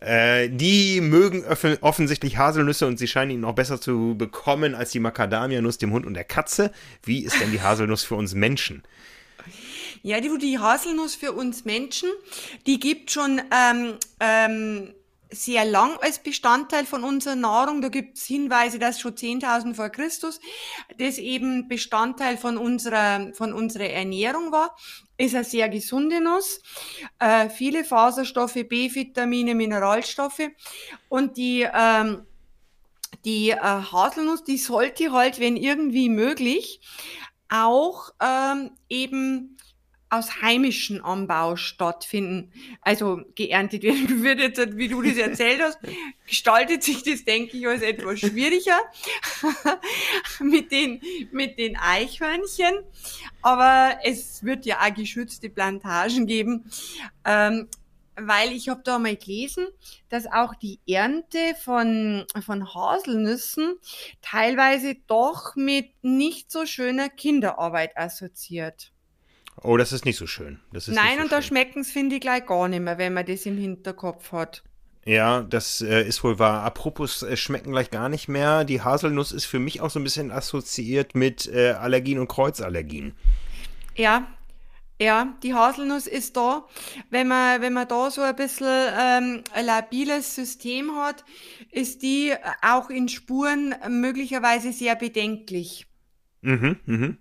Äh, 0.00 0.50
die 0.50 1.00
mögen 1.00 1.44
offensichtlich 1.80 2.36
Haselnüsse 2.36 2.86
und 2.86 2.98
sie 2.98 3.06
scheinen 3.06 3.30
ihn 3.30 3.44
auch 3.44 3.54
besser 3.54 3.80
zu 3.80 4.14
bekommen 4.18 4.74
als 4.74 4.90
die 4.90 5.00
Macadamia-Nuss 5.00 5.78
dem 5.78 5.92
Hund 5.92 6.06
und 6.06 6.14
der 6.14 6.24
Katze. 6.24 6.72
Wie 7.04 7.24
ist 7.24 7.40
denn 7.40 7.52
die 7.52 7.62
Haselnuss 7.62 8.02
für 8.02 8.16
uns 8.16 8.34
Menschen? 8.34 8.82
Ja, 10.02 10.20
die, 10.20 10.30
die 10.38 10.58
Haselnuss 10.58 11.14
für 11.14 11.32
uns 11.32 11.64
Menschen, 11.64 12.10
die 12.66 12.78
gibt 12.78 13.10
schon 13.10 13.40
ähm, 13.50 13.94
ähm, 14.20 14.94
sehr 15.30 15.64
lang 15.64 15.96
als 16.00 16.18
Bestandteil 16.20 16.86
von 16.86 17.04
unserer 17.04 17.36
Nahrung. 17.36 17.80
Da 17.80 17.88
gibt 17.88 18.16
es 18.16 18.24
Hinweise, 18.24 18.78
dass 18.78 19.00
schon 19.00 19.14
10.000 19.14 19.74
vor 19.74 19.88
Christus 19.88 20.40
das 20.98 21.18
eben 21.18 21.68
Bestandteil 21.68 22.36
von 22.36 22.56
unserer, 22.56 23.32
von 23.34 23.52
unserer 23.52 23.90
Ernährung 23.90 24.52
war. 24.52 24.76
Ist 25.16 25.34
eine 25.34 25.44
sehr 25.44 25.68
gesunde 25.68 26.20
Nuss. 26.20 26.60
Äh, 27.18 27.48
viele 27.48 27.84
Faserstoffe, 27.84 28.54
B-Vitamine, 28.54 29.54
Mineralstoffe. 29.54 30.50
Und 31.08 31.36
die, 31.36 31.66
ähm, 31.72 32.26
die 33.24 33.50
äh, 33.50 33.58
Haselnuss, 33.58 34.44
die 34.44 34.58
sollte 34.58 35.12
halt, 35.12 35.40
wenn 35.40 35.56
irgendwie 35.56 36.08
möglich, 36.08 36.80
auch 37.48 38.10
ähm, 38.20 38.72
eben 38.88 39.55
aus 40.08 40.40
heimischem 40.40 41.04
Anbau 41.04 41.56
stattfinden, 41.56 42.52
also 42.80 43.22
geerntet 43.34 43.82
werden 43.82 44.22
wird 44.22 44.38
jetzt, 44.38 44.76
wie 44.76 44.88
du 44.88 45.02
das 45.02 45.16
erzählt 45.16 45.60
hast, 45.60 45.78
gestaltet 46.26 46.82
sich 46.82 47.02
das, 47.02 47.24
denke 47.24 47.56
ich, 47.56 47.66
als 47.66 47.82
etwas 47.82 48.20
schwieriger 48.20 48.78
mit 50.40 50.70
den, 50.70 51.00
mit 51.32 51.58
den 51.58 51.76
Eichhörnchen. 51.76 52.74
Aber 53.42 53.98
es 54.04 54.44
wird 54.44 54.66
ja 54.66 54.80
auch 54.80 54.94
geschützte 54.94 55.50
Plantagen 55.50 56.26
geben. 56.26 56.70
Ähm, 57.24 57.68
weil 58.18 58.52
ich 58.52 58.68
habe 58.68 58.80
da 58.82 58.98
mal 58.98 59.16
gelesen, 59.16 59.66
dass 60.08 60.26
auch 60.26 60.54
die 60.54 60.80
Ernte 60.88 61.54
von, 61.62 62.24
von 62.44 62.74
Haselnüssen 62.74 63.76
teilweise 64.22 64.96
doch 65.06 65.54
mit 65.54 65.90
nicht 66.02 66.50
so 66.50 66.64
schöner 66.64 67.10
Kinderarbeit 67.10 67.96
assoziiert. 67.96 68.92
Oh, 69.62 69.76
das 69.76 69.92
ist 69.92 70.04
nicht 70.04 70.16
so 70.16 70.26
schön. 70.26 70.60
Nein, 70.70 71.16
so 71.16 71.22
und 71.22 71.32
da 71.32 71.42
schmecken 71.42 71.80
es, 71.80 71.90
finde 71.90 72.16
ich, 72.16 72.20
gleich 72.20 72.46
gar 72.46 72.68
nicht 72.68 72.80
mehr, 72.80 72.98
wenn 72.98 73.14
man 73.14 73.26
das 73.26 73.46
im 73.46 73.56
Hinterkopf 73.56 74.32
hat. 74.32 74.62
Ja, 75.06 75.42
das 75.42 75.80
äh, 75.82 76.02
ist 76.02 76.24
wohl 76.24 76.38
wahr. 76.40 76.64
Apropos 76.64 77.22
äh, 77.22 77.36
schmecken 77.36 77.70
gleich 77.70 77.90
gar 77.90 78.08
nicht 78.08 78.26
mehr. 78.26 78.64
Die 78.64 78.82
Haselnuss 78.82 79.30
ist 79.30 79.44
für 79.44 79.60
mich 79.60 79.80
auch 79.80 79.88
so 79.88 80.00
ein 80.00 80.04
bisschen 80.04 80.32
assoziiert 80.32 81.14
mit 81.14 81.46
äh, 81.46 81.70
Allergien 81.70 82.18
und 82.18 82.26
Kreuzallergien. 82.26 83.14
Ja, 83.94 84.26
ja, 85.00 85.36
die 85.42 85.54
Haselnuss 85.54 86.06
ist 86.06 86.36
da. 86.36 86.64
Wenn 87.10 87.28
man, 87.28 87.60
wenn 87.60 87.72
man 87.72 87.86
da 87.86 88.10
so 88.10 88.22
ein 88.22 88.34
bisschen 88.34 88.66
ähm, 88.66 89.44
ein 89.52 89.66
labiles 89.66 90.34
System 90.34 90.96
hat, 90.96 91.24
ist 91.70 92.02
die 92.02 92.34
auch 92.62 92.88
in 92.88 93.08
Spuren 93.08 93.74
möglicherweise 93.88 94.72
sehr 94.72 94.96
bedenklich. 94.96 95.86
Mhm, 96.40 96.80
mhm. 96.86 97.18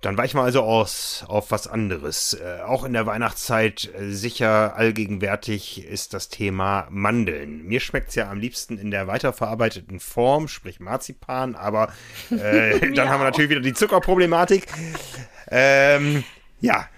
Dann 0.00 0.16
weichen 0.16 0.38
wir 0.38 0.44
also 0.44 0.62
aus 0.62 1.24
auf 1.28 1.50
was 1.50 1.66
anderes. 1.66 2.34
Äh, 2.34 2.62
auch 2.62 2.84
in 2.84 2.94
der 2.94 3.04
Weihnachtszeit 3.04 3.90
äh, 3.94 4.12
sicher 4.12 4.74
allgegenwärtig 4.76 5.84
ist 5.84 6.14
das 6.14 6.30
Thema 6.30 6.86
Mandeln. 6.90 7.64
Mir 7.66 7.80
schmeckt's 7.80 8.14
ja 8.14 8.30
am 8.30 8.40
liebsten 8.40 8.78
in 8.78 8.90
der 8.90 9.06
weiterverarbeiteten 9.06 10.00
Form, 10.00 10.48
sprich 10.48 10.80
Marzipan, 10.80 11.54
aber 11.54 11.92
äh, 12.30 12.80
dann 12.94 13.10
haben 13.10 13.20
wir 13.20 13.24
natürlich 13.24 13.50
wieder 13.50 13.60
die 13.60 13.74
Zuckerproblematik. 13.74 14.66
Ähm, 15.50 16.24
ja, 16.60 16.88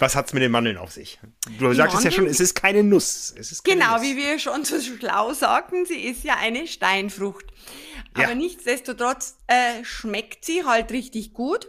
was 0.00 0.16
hat's 0.16 0.32
mit 0.32 0.42
den 0.42 0.50
Mandeln 0.50 0.76
auf 0.76 0.92
sich? 0.92 1.18
Du 1.58 1.68
die 1.68 1.74
sagtest 1.74 1.94
Mandeln, 1.94 2.04
ja 2.04 2.10
schon, 2.10 2.26
es 2.26 2.40
ist 2.40 2.54
keine 2.54 2.82
Nuss. 2.82 3.30
Ist 3.30 3.64
keine 3.64 3.78
genau, 3.78 3.92
Nuss. 3.94 4.02
wie 4.02 4.16
wir 4.16 4.38
schon 4.38 4.64
so 4.64 4.80
schlau 4.80 5.32
sagten, 5.34 5.84
sie 5.84 6.00
ist 6.00 6.24
ja 6.24 6.36
eine 6.36 6.66
Steinfrucht. 6.66 7.46
Aber 8.14 8.30
ja. 8.30 8.34
nichtsdestotrotz 8.34 9.36
äh, 9.46 9.84
schmeckt 9.84 10.44
sie 10.44 10.64
halt 10.64 10.90
richtig 10.90 11.32
gut. 11.32 11.68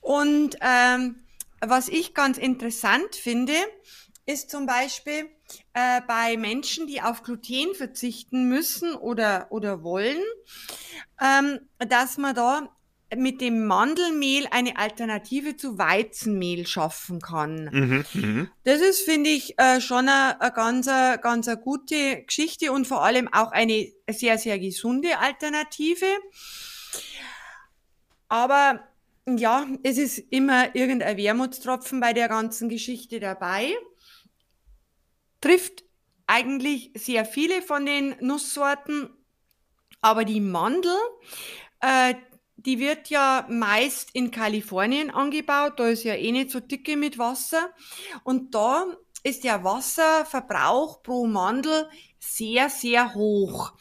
Und 0.00 0.56
ähm, 0.60 1.16
was 1.60 1.88
ich 1.88 2.14
ganz 2.14 2.38
interessant 2.38 3.14
finde, 3.14 3.54
ist 4.26 4.50
zum 4.50 4.66
Beispiel 4.66 5.30
äh, 5.72 6.00
bei 6.06 6.36
Menschen, 6.36 6.86
die 6.86 7.00
auf 7.00 7.22
Gluten 7.22 7.74
verzichten 7.74 8.48
müssen 8.48 8.94
oder, 8.94 9.46
oder 9.50 9.82
wollen, 9.82 10.22
ähm, 11.20 11.60
dass 11.78 12.18
man 12.18 12.34
da 12.34 12.68
mit 13.16 13.40
dem 13.40 13.66
Mandelmehl 13.66 14.46
eine 14.50 14.76
Alternative 14.76 15.56
zu 15.56 15.78
Weizenmehl 15.78 16.66
schaffen 16.66 17.20
kann. 17.20 17.70
Mhm, 17.72 18.04
mh. 18.12 18.46
Das 18.64 18.80
ist, 18.80 19.00
finde 19.00 19.30
ich, 19.30 19.58
äh, 19.58 19.80
schon 19.80 20.08
eine, 20.08 20.40
eine 20.40 20.52
ganz, 20.52 20.86
ganz 20.86 21.48
eine 21.48 21.56
gute 21.58 22.22
Geschichte 22.24 22.70
und 22.72 22.86
vor 22.86 23.02
allem 23.02 23.32
auch 23.32 23.52
eine 23.52 23.90
sehr, 24.10 24.36
sehr 24.36 24.58
gesunde 24.58 25.18
Alternative. 25.18 26.06
Aber 28.28 28.86
ja, 29.26 29.66
es 29.82 29.98
ist 29.98 30.18
immer 30.30 30.74
irgendein 30.74 31.16
Wermutstropfen 31.16 32.00
bei 32.00 32.12
der 32.12 32.28
ganzen 32.28 32.68
Geschichte 32.68 33.20
dabei. 33.20 33.74
Trifft 35.40 35.84
eigentlich 36.26 36.90
sehr 36.94 37.24
viele 37.24 37.62
von 37.62 37.86
den 37.86 38.16
Nusssorten, 38.20 39.10
aber 40.00 40.24
die 40.24 40.40
Mandel, 40.40 40.96
äh, 41.80 42.14
die 42.58 42.80
wird 42.80 43.08
ja 43.08 43.46
meist 43.48 44.10
in 44.14 44.30
Kalifornien 44.30 45.10
angebaut, 45.10 45.74
da 45.76 45.88
ist 45.88 46.04
ja 46.04 46.14
eh 46.14 46.32
nicht 46.32 46.50
so 46.50 46.60
dicke 46.60 46.96
mit 46.96 47.16
Wasser. 47.16 47.70
Und 48.24 48.54
da 48.54 48.84
ist 49.22 49.44
der 49.44 49.62
Wasserverbrauch 49.62 51.02
pro 51.02 51.26
Mandel 51.26 51.88
sehr, 52.18 52.68
sehr 52.68 53.14
hoch. 53.14 53.72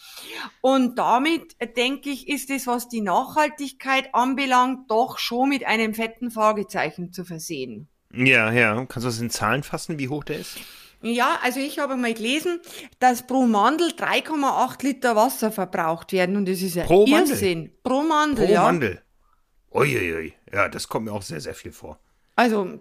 Und 0.61 0.99
damit, 0.99 1.55
denke 1.75 2.11
ich, 2.11 2.29
ist 2.29 2.51
es, 2.51 2.67
was 2.67 2.87
die 2.87 3.01
Nachhaltigkeit 3.01 4.13
anbelangt, 4.13 4.91
doch 4.91 5.17
schon 5.17 5.49
mit 5.49 5.65
einem 5.65 5.95
fetten 5.95 6.29
Fragezeichen 6.29 7.11
zu 7.11 7.25
versehen. 7.25 7.87
Ja, 8.13 8.51
ja. 8.51 8.73
Kannst 8.85 9.05
du 9.05 9.09
das 9.09 9.19
in 9.19 9.31
Zahlen 9.31 9.63
fassen, 9.63 9.97
wie 9.99 10.07
hoch 10.07 10.23
der 10.23 10.39
ist? 10.39 10.57
Ja, 11.01 11.39
also 11.43 11.59
ich 11.59 11.79
habe 11.79 11.95
mal 11.95 12.13
gelesen, 12.13 12.59
dass 12.99 13.25
pro 13.25 13.45
Mandel 13.45 13.89
3,8 13.89 14.83
Liter 14.83 15.15
Wasser 15.15 15.51
verbraucht 15.51 16.11
werden 16.11 16.35
und 16.35 16.47
das 16.47 16.61
ist 16.61 16.75
ja 16.75 16.85
pro 16.85 17.05
Irrsinn. 17.05 17.59
Mandel. 17.59 17.79
Pro 17.83 18.01
Mandel, 18.01 18.45
pro 18.45 18.53
ja. 18.53 18.63
Mandel. 18.63 19.01
Uiuiui. 19.71 20.33
Ja, 20.51 20.69
das 20.69 20.87
kommt 20.87 21.05
mir 21.05 21.11
auch 21.11 21.21
sehr, 21.21 21.41
sehr 21.41 21.53
viel 21.53 21.71
vor. 21.71 21.99
Also, 22.35 22.79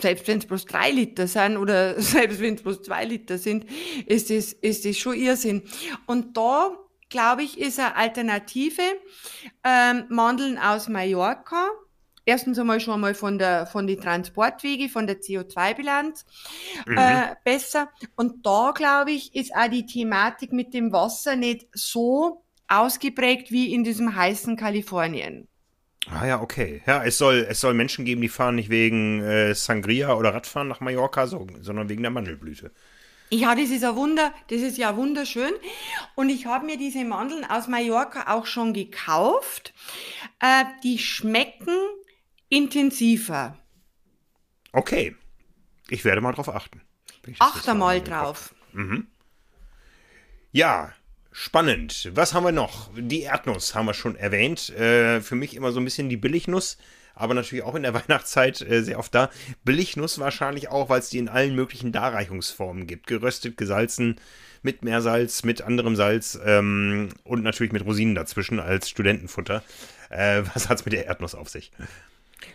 selbst 0.00 0.26
wenn 0.26 0.38
es 0.38 0.46
bloß 0.46 0.64
drei 0.64 0.90
Liter 0.90 1.26
sind 1.26 1.58
oder 1.58 2.00
selbst 2.00 2.40
wenn 2.40 2.54
es 2.54 2.62
bloß 2.62 2.82
zwei 2.82 3.04
Liter 3.04 3.36
sind, 3.36 3.66
ist 4.06 4.30
das, 4.30 4.52
ist 4.52 4.84
das 4.84 4.96
schon 4.96 5.14
Irrsinn. 5.14 5.62
Und 6.06 6.36
da, 6.36 6.70
glaube 7.10 7.42
ich, 7.42 7.58
ist 7.58 7.78
eine 7.78 7.96
Alternative 7.96 8.82
ähm, 9.62 10.04
Mandeln 10.08 10.58
aus 10.58 10.88
Mallorca 10.88 11.68
erstens 12.26 12.58
einmal 12.58 12.80
schon 12.80 12.94
einmal 12.94 13.14
von 13.14 13.38
der 13.38 13.66
von 13.66 13.86
die 13.86 13.96
Transportwege, 13.96 14.90
von 14.90 15.06
der 15.06 15.20
CO2-Bilanz 15.20 16.26
mhm. 16.86 16.98
äh, 16.98 17.36
besser. 17.44 17.88
Und 18.16 18.44
da 18.44 18.72
glaube 18.74 19.12
ich, 19.12 19.34
ist 19.34 19.54
auch 19.54 19.68
die 19.68 19.86
Thematik 19.86 20.52
mit 20.52 20.74
dem 20.74 20.92
Wasser 20.92 21.36
nicht 21.36 21.66
so 21.72 22.42
ausgeprägt 22.68 23.50
wie 23.50 23.72
in 23.72 23.84
diesem 23.84 24.14
heißen 24.14 24.56
Kalifornien. 24.56 25.48
Ah 26.08 26.26
ja, 26.26 26.40
okay. 26.40 26.82
Ja, 26.86 27.02
es 27.04 27.18
soll, 27.18 27.46
es 27.48 27.60
soll 27.60 27.74
Menschen 27.74 28.04
geben, 28.04 28.20
die 28.20 28.28
fahren 28.28 28.54
nicht 28.54 28.70
wegen 28.70 29.22
äh, 29.22 29.54
Sangria 29.54 30.14
oder 30.14 30.34
Radfahren 30.34 30.68
nach 30.68 30.80
Mallorca, 30.80 31.26
so, 31.26 31.46
sondern 31.60 31.88
wegen 31.88 32.02
der 32.02 32.12
Mandelblüte. 32.12 32.70
Ja, 33.30 33.56
das 33.56 33.70
ist 33.70 33.82
ein 33.82 33.96
Wunder, 33.96 34.32
das 34.48 34.60
ist 34.60 34.78
ja 34.78 34.96
wunderschön. 34.96 35.50
Und 36.14 36.28
ich 36.28 36.46
habe 36.46 36.64
mir 36.64 36.76
diese 36.76 37.04
Mandeln 37.04 37.44
aus 37.44 37.66
Mallorca 37.66 38.32
auch 38.32 38.46
schon 38.46 38.72
gekauft. 38.72 39.74
Äh, 40.40 40.64
die 40.84 40.98
schmecken 40.98 41.76
intensiver. 42.48 43.58
Okay. 44.72 45.14
Ich 45.88 46.04
werde 46.04 46.20
mal 46.20 46.32
drauf 46.32 46.48
achten. 46.48 46.80
Achte 47.38 47.74
mal 47.74 48.00
drauf. 48.02 48.54
Mhm. 48.72 49.06
Ja, 50.52 50.92
spannend. 51.32 52.10
Was 52.14 52.34
haben 52.34 52.44
wir 52.44 52.52
noch? 52.52 52.90
Die 52.96 53.22
Erdnuss 53.22 53.74
haben 53.74 53.86
wir 53.86 53.94
schon 53.94 54.16
erwähnt. 54.16 54.70
Äh, 54.70 55.20
für 55.20 55.34
mich 55.34 55.54
immer 55.54 55.72
so 55.72 55.80
ein 55.80 55.84
bisschen 55.84 56.08
die 56.08 56.16
Billignuss, 56.16 56.78
aber 57.14 57.34
natürlich 57.34 57.64
auch 57.64 57.74
in 57.74 57.82
der 57.82 57.94
Weihnachtszeit 57.94 58.60
äh, 58.62 58.82
sehr 58.82 58.98
oft 58.98 59.14
da. 59.14 59.30
Billignuss 59.64 60.18
wahrscheinlich 60.18 60.68
auch, 60.68 60.88
weil 60.88 61.00
es 61.00 61.10
die 61.10 61.18
in 61.18 61.28
allen 61.28 61.54
möglichen 61.54 61.92
Darreichungsformen 61.92 62.86
gibt. 62.86 63.06
Geröstet, 63.06 63.56
gesalzen, 63.56 64.16
mit 64.62 64.82
Meersalz, 64.82 65.44
mit 65.44 65.62
anderem 65.62 65.96
Salz 65.96 66.38
ähm, 66.44 67.10
und 67.24 67.42
natürlich 67.42 67.72
mit 67.72 67.84
Rosinen 67.84 68.14
dazwischen 68.14 68.60
als 68.60 68.88
Studentenfutter. 68.88 69.62
Äh, 70.10 70.42
was 70.54 70.68
hat 70.68 70.78
es 70.78 70.84
mit 70.84 70.92
der 70.92 71.06
Erdnuss 71.06 71.34
auf 71.34 71.48
sich? 71.48 71.70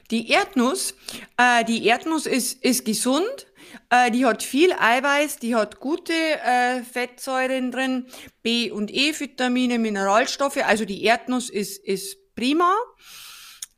Die 0.10 0.30
Erdnuss, 0.30 0.94
äh, 1.38 1.64
die 1.66 1.86
Erdnuss 1.86 2.26
ist, 2.26 2.64
ist 2.64 2.86
gesund, 2.86 3.48
äh, 3.90 4.12
die 4.12 4.26
hat 4.26 4.44
viel 4.44 4.74
Eiweiß, 4.74 5.38
die 5.38 5.56
hat 5.56 5.80
gute 5.80 6.14
äh, 6.14 6.84
Fettsäuren 6.84 7.72
drin, 7.72 8.08
B- 8.44 8.72
und 8.72 8.92
E-Vitamine, 8.94 9.80
Mineralstoffe, 9.80 10.58
also 10.66 10.86
die 10.86 11.04
Erdnuss 11.04 11.50
ist, 11.50 11.84
ist 11.86 12.18
prima. 12.36 12.76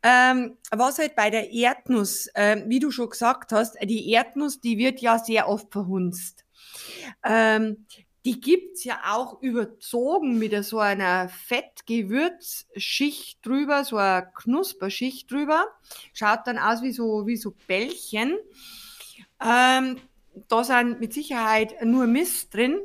Ähm, 0.05 0.57
was 0.69 0.99
halt 0.99 1.15
bei 1.15 1.29
der 1.29 1.51
Erdnuss, 1.51 2.27
äh, 2.33 2.61
wie 2.67 2.79
du 2.79 2.91
schon 2.91 3.09
gesagt 3.09 3.53
hast, 3.53 3.77
die 3.81 4.11
Erdnuss, 4.11 4.59
die 4.59 4.77
wird 4.77 4.99
ja 4.99 5.17
sehr 5.17 5.47
oft 5.47 5.71
verhunzt. 5.71 6.43
Ähm, 7.23 7.85
die 8.25 8.39
gibt's 8.39 8.85
ja 8.85 9.01
auch 9.11 9.41
überzogen 9.41 10.39
mit 10.39 10.63
so 10.63 10.79
einer 10.79 11.27
Fettgewürzschicht 11.29 13.45
drüber, 13.45 13.83
so 13.83 13.97
einer 13.97 14.21
Knusperschicht 14.21 15.29
drüber. 15.29 15.65
Schaut 16.13 16.39
dann 16.45 16.57
aus 16.57 16.81
wie 16.81 16.93
so, 16.93 17.27
wie 17.27 17.35
so 17.35 17.53
Bällchen. 17.67 18.37
Ähm, 19.43 19.99
da 20.47 20.63
sind 20.63 21.01
mit 21.01 21.13
Sicherheit 21.13 21.83
nur 21.83 22.07
Mist 22.07 22.53
drin. 22.53 22.79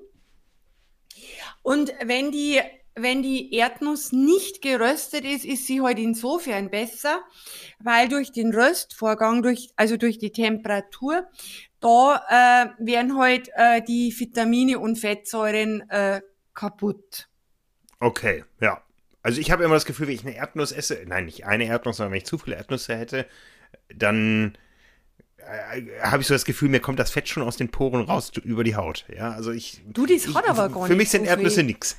Und 1.62 1.94
wenn 2.02 2.32
die, 2.32 2.60
wenn 3.00 3.22
die 3.22 3.54
Erdnuss 3.54 4.12
nicht 4.12 4.62
geröstet 4.62 5.24
ist, 5.24 5.44
ist 5.44 5.66
sie 5.66 5.80
halt 5.80 5.98
insofern 5.98 6.70
besser, 6.70 7.20
weil 7.78 8.08
durch 8.08 8.32
den 8.32 8.54
Röstvorgang, 8.54 9.42
durch, 9.42 9.70
also 9.76 9.96
durch 9.96 10.18
die 10.18 10.32
Temperatur, 10.32 11.26
da 11.80 12.22
äh, 12.28 12.84
werden 12.84 13.16
halt 13.18 13.50
äh, 13.54 13.82
die 13.82 14.14
Vitamine 14.16 14.78
und 14.78 14.96
Fettsäuren 14.96 15.88
äh, 15.90 16.20
kaputt. 16.54 17.28
Okay, 18.00 18.44
ja. 18.60 18.82
Also 19.22 19.40
ich 19.40 19.50
habe 19.50 19.64
immer 19.64 19.74
das 19.74 19.84
Gefühl, 19.84 20.06
wenn 20.06 20.14
ich 20.14 20.24
eine 20.24 20.36
Erdnuss 20.36 20.72
esse, 20.72 21.04
nein, 21.06 21.26
nicht 21.26 21.44
eine 21.44 21.66
Erdnuss, 21.66 21.98
sondern 21.98 22.12
wenn 22.12 22.18
ich 22.18 22.26
zu 22.26 22.38
viele 22.38 22.56
Erdnüsse 22.56 22.96
hätte, 22.96 23.26
dann 23.94 24.56
habe 26.02 26.20
ich 26.20 26.26
so 26.26 26.34
das 26.34 26.44
Gefühl, 26.44 26.68
mir 26.68 26.80
kommt 26.80 26.98
das 26.98 27.10
Fett 27.10 27.28
schon 27.28 27.42
aus 27.42 27.56
den 27.56 27.70
Poren 27.70 28.02
raus 28.02 28.32
über 28.44 28.64
die 28.64 28.76
Haut. 28.76 29.04
Ja, 29.14 29.32
also 29.32 29.50
ich. 29.50 29.80
Du, 29.86 30.06
das 30.06 30.34
hat 30.34 30.48
aber 30.48 30.68
gar 30.68 30.86
Für 30.86 30.96
mich 30.96 31.10
sind 31.10 31.24
so 31.24 31.30
Erdnüsse 31.30 31.62
nichts. 31.62 31.96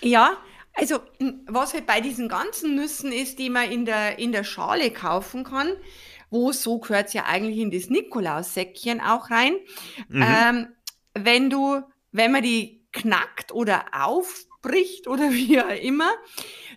Ja, 0.00 0.36
also 0.74 1.00
was 1.46 1.74
halt 1.74 1.86
bei 1.86 2.00
diesen 2.00 2.28
ganzen 2.28 2.76
Nüssen 2.76 3.12
ist, 3.12 3.38
die 3.38 3.50
man 3.50 3.70
in 3.70 3.84
der, 3.84 4.18
in 4.18 4.32
der 4.32 4.44
Schale 4.44 4.90
kaufen 4.90 5.44
kann, 5.44 5.72
wo 6.30 6.52
so 6.52 6.78
gehört 6.78 7.12
ja 7.14 7.24
eigentlich 7.24 7.58
in 7.58 7.70
das 7.70 7.90
Nikolaussäckchen 7.90 9.00
auch 9.00 9.30
rein. 9.30 9.54
Mhm. 10.08 10.24
Ähm, 10.26 10.66
wenn 11.14 11.50
du, 11.50 11.82
wenn 12.12 12.32
man 12.32 12.42
die 12.42 12.86
knackt 12.92 13.52
oder 13.52 13.86
aufbricht 13.92 15.08
oder 15.08 15.30
wie 15.32 15.60
auch 15.60 15.82
immer, 15.82 16.10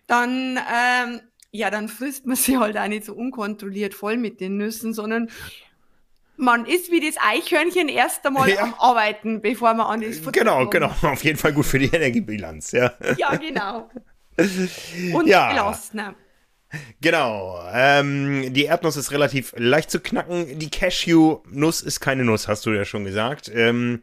dann 0.08 0.58
ähm, 0.58 1.22
ja, 1.52 1.70
dann 1.70 1.90
frisst 1.90 2.26
man 2.26 2.38
sie 2.38 2.58
halt 2.58 2.78
auch 2.78 2.88
nicht 2.88 3.06
so 3.06 3.14
unkontrolliert 3.14 3.94
voll 3.94 4.18
mit 4.18 4.40
den 4.40 4.58
Nüssen, 4.58 4.94
sondern 4.94 5.30
man 6.38 6.66
ist 6.66 6.92
wie 6.92 7.00
das 7.00 7.16
Eichhörnchen 7.24 7.88
erst 7.90 8.26
einmal 8.26 8.50
ja. 8.50 8.62
am 8.64 8.74
Arbeiten, 8.80 9.42
bevor 9.42 9.74
man 9.74 9.88
an 9.88 10.02
das 10.02 10.18
Futter 10.18 10.32
Genau, 10.40 10.60
kommt. 10.60 10.72
genau. 10.72 10.92
Auf 11.04 11.24
jeden 11.24 11.38
Fall 11.38 11.54
gut 11.54 11.66
für 11.66 11.80
die 11.80 11.88
Energiebilanz, 11.94 12.72
ja. 12.72 12.94
Ja, 13.18 13.36
genau. 13.36 13.90
Und 15.14 15.28
ja. 15.28 15.50
gelassener. 15.52 16.16
Genau. 17.02 17.60
Ähm, 17.74 18.54
die 18.54 18.64
Erdnuss 18.66 18.96
ist 18.96 19.12
relativ 19.12 19.54
leicht 19.58 19.92
zu 19.92 20.00
knacken. 20.00 20.58
Die 20.58 20.70
Cashew-Nuss 20.70 21.82
ist 21.82 22.00
keine 22.00 22.24
Nuss, 22.24 22.48
hast 22.48 22.66
du 22.66 22.72
ja 22.72 22.86
schon 22.86 23.04
gesagt. 23.04 23.52
Ähm, 23.54 24.02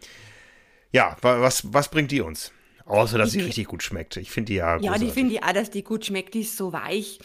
ja, 0.93 1.17
was, 1.23 1.73
was 1.73 1.89
bringt 1.91 2.11
die 2.11 2.21
uns? 2.21 2.53
Außer, 2.85 3.19
dass 3.19 3.33
die, 3.33 3.41
sie 3.41 3.45
richtig 3.47 3.67
gut 3.69 3.83
schmeckt. 3.83 4.17
Ich 4.17 4.31
finde 4.31 4.53
die 4.53 4.57
ja 4.57 4.73
Ja, 4.75 4.79
großartig. 4.79 5.09
die 5.09 5.13
finde 5.15 5.35
ich 5.35 5.43
auch, 5.43 5.53
dass 5.53 5.71
die 5.71 5.83
gut 5.83 6.05
schmeckt. 6.07 6.35
Die 6.35 6.41
ist 6.43 6.57
so 6.57 6.73
weich. 6.73 7.19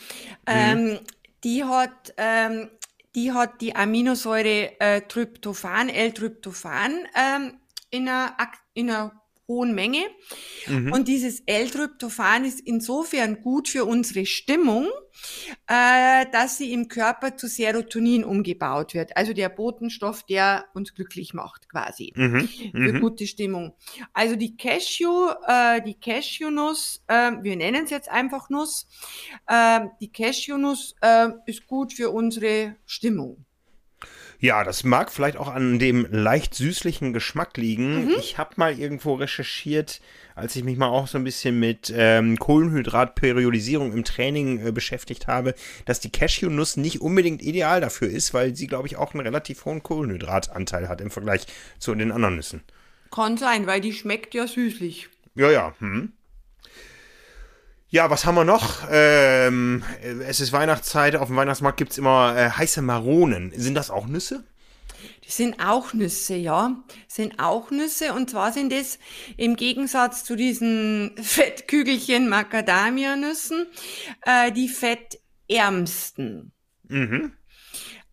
Mhm. 0.47 0.53
Ähm, 0.53 0.99
die 1.43 1.63
hat, 1.63 2.13
ähm, 2.17 2.69
die 3.15 3.32
hat 3.32 3.62
die 3.62 3.76
Aminosäure 3.76 4.80
äh, 4.80 5.02
Tryptophan, 5.02 5.89
L-Tryptophan 5.89 7.08
ähm, 7.15 7.60
in 7.89 8.10
einer, 8.10 8.36
in 8.73 8.89
einer 8.89 9.22
hohen 9.47 9.75
Menge. 9.75 10.01
Mhm. 10.67 10.91
Und 10.93 11.08
dieses 11.08 11.41
L-Tryptophan 11.45 12.45
ist 12.45 12.62
insofern 12.62 13.41
gut 13.41 13.67
für 13.67 13.86
unsere 13.86 14.25
Stimmung, 14.25 14.88
äh, 15.67 16.25
dass 16.32 16.58
sie 16.58 16.71
im 16.71 16.88
Körper 16.88 17.36
zu 17.36 17.47
Serotonin 17.47 18.23
umgebaut 18.23 18.93
wird. 18.93 19.15
Also 19.17 19.34
der 19.34 19.49
Botenstoff, 19.49 20.23
der 20.23 20.65
uns 20.73 20.95
glücklich 20.95 21.34
macht 21.34 21.69
quasi. 21.69 22.13
Mhm. 22.15 22.47
Für 22.71 22.93
mhm. 22.93 23.01
gute 23.01 23.27
Stimmung. 23.27 23.73
Also 24.13 24.36
die 24.36 24.56
Cashew, 24.56 25.29
äh, 25.47 25.82
die 25.82 25.95
Cashewnuss, 25.95 27.03
äh, 27.08 27.32
wir 27.41 27.56
nennen 27.56 27.84
es 27.86 27.91
jetzt 27.91 28.10
einfach 28.10 28.49
Nuss, 28.49 28.88
äh, 29.47 29.82
die 29.99 30.12
Cashewnuss 30.12 30.95
äh, 31.01 31.29
ist 31.45 31.67
gut 31.67 31.93
für 31.93 32.10
unsere 32.12 32.75
Stimmung. 32.86 33.45
Ja, 34.43 34.65
das 34.65 34.84
mag 34.84 35.10
vielleicht 35.10 35.38
auch 35.38 35.47
an 35.47 35.79
dem 35.79 36.06
leicht 36.12 36.53
süßlichen 36.53 37.13
Geschmack 37.13 37.56
liegen. 37.56 38.08
Mhm. 38.08 38.15
Ich 38.19 38.38
habe 38.38 38.56
mal 38.58 38.77
irgendwo 38.77 39.13
recherchiert, 39.13 40.01
als 40.36 40.58
ich 40.58 40.65
mich 40.65 40.75
mal 40.75 40.89
auch 40.89 41.08
so 41.08 41.17
ein 41.17 41.23
bisschen 41.23 41.62
mit 41.62 41.93
ähm, 41.95 42.38
Kohlenhydratperiodisierung 42.38 43.93
im 43.93 44.03
Training 44.03 44.67
äh, 44.67 44.73
beschäftigt 44.73 45.27
habe, 45.27 45.56
dass 45.86 46.01
die 46.01 46.12
Cashewnuss 46.12 46.75
nicht 46.75 46.99
unbedingt 46.99 47.41
ideal 47.41 47.79
dafür 47.79 48.10
ist, 48.10 48.34
weil 48.34 48.53
sie, 48.53 48.67
glaube 48.67 48.89
ich, 48.89 48.97
auch 48.97 49.13
einen 49.13 49.25
relativ 49.25 49.63
hohen 49.63 49.82
Kohlenhydratanteil 49.82 50.89
hat 50.89 50.99
im 50.99 51.10
Vergleich 51.10 51.47
zu 51.79 51.95
den 51.95 52.12
anderen 52.12 52.36
Nüssen. 52.36 52.63
Kann 53.12 53.38
sein, 53.38 53.65
weil 53.65 53.79
die 53.79 53.93
schmeckt 53.93 54.34
ja 54.34 54.45
süßlich. 54.45 55.08
Ja, 55.36 55.51
ja. 55.51 55.73
Hm. 55.79 56.12
Ja, 57.93 58.10
was 58.10 58.25
haben 58.25 58.34
wir 58.34 58.43
noch? 58.43 58.88
Ähm, 58.89 59.84
es 60.27 60.39
ist 60.39 60.51
Weihnachtszeit, 60.51 61.15
auf 61.15 61.27
dem 61.27 61.36
Weihnachtsmarkt 61.36 61.77
gibt 61.77 61.91
es 61.91 61.99
immer 61.99 62.36
äh, 62.36 62.49
heiße 62.49 62.82
Maronen. 62.82 63.53
Sind 63.56 63.75
das 63.75 63.91
auch 63.91 64.08
Nüsse? 64.08 64.43
Die 65.23 65.32
sind 65.32 65.63
auch 65.63 65.93
Nüsse, 65.93 66.34
ja. 66.34 66.84
Sind 67.08 67.38
auch 67.38 67.69
Nüsse. 67.69 68.13
Und 68.13 68.32
zwar 68.32 68.51
sind 68.51 68.73
es 68.73 68.97
im 69.38 69.56
Gegensatz 69.56 70.23
zu 70.23 70.36
diesen 70.36 71.12
Fettkügelchen 71.21 72.29
Macadamia-Nüssen 72.29 73.67
äh, 74.23 74.51
die 74.51 74.69
fettärmsten. 74.69 76.51
Mhm. 76.88 77.34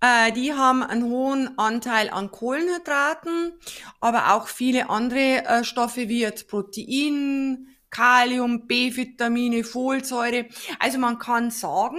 Äh, 0.03 0.33
die 0.33 0.53
haben 0.53 0.83
einen 0.83 1.05
hohen 1.05 1.57
Anteil 1.57 2.11
an 2.11 2.31
Kohlenhydraten, 2.31 3.53
aber 4.03 4.35
auch 4.35 4.47
viele 4.47 4.91
andere 4.91 5.47
äh, 5.47 5.65
Stoffe 5.65 6.11
wie 6.11 6.21
jetzt 6.21 6.49
Protein, 6.49 7.67
Kalium, 7.91 8.67
B-Vitamine, 8.67 9.65
Folsäure. 9.65 10.47
Also 10.79 10.99
man 10.99 11.19
kann 11.19 11.51
sagen, 11.51 11.99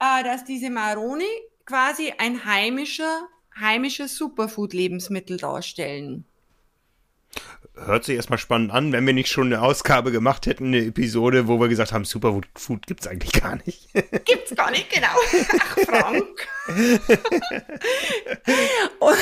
äh, 0.00 0.24
dass 0.24 0.44
diese 0.44 0.70
Maroni 0.70 1.24
quasi 1.64 2.12
ein 2.18 2.44
heimischer, 2.44 3.28
heimisches 3.58 4.16
Superfood-Lebensmittel 4.16 5.36
darstellen. 5.36 6.24
Hört 7.74 8.04
sich 8.04 8.16
erstmal 8.16 8.38
spannend 8.38 8.72
an, 8.72 8.92
wenn 8.92 9.06
wir 9.06 9.12
nicht 9.12 9.30
schon 9.30 9.48
eine 9.48 9.60
Ausgabe 9.60 10.10
gemacht 10.10 10.46
hätten, 10.46 10.68
eine 10.68 10.86
Episode, 10.86 11.46
wo 11.46 11.60
wir 11.60 11.68
gesagt 11.68 11.92
haben, 11.92 12.06
Superfood 12.06 12.86
gibt's 12.86 13.06
eigentlich 13.06 13.32
gar 13.32 13.56
nicht. 13.66 13.90
Gibt's 14.24 14.54
gar 14.54 14.70
nicht, 14.70 14.88
genau. 14.88 15.08
Ach, 15.58 15.78
Frank. 15.80 16.48
und, 18.98 19.18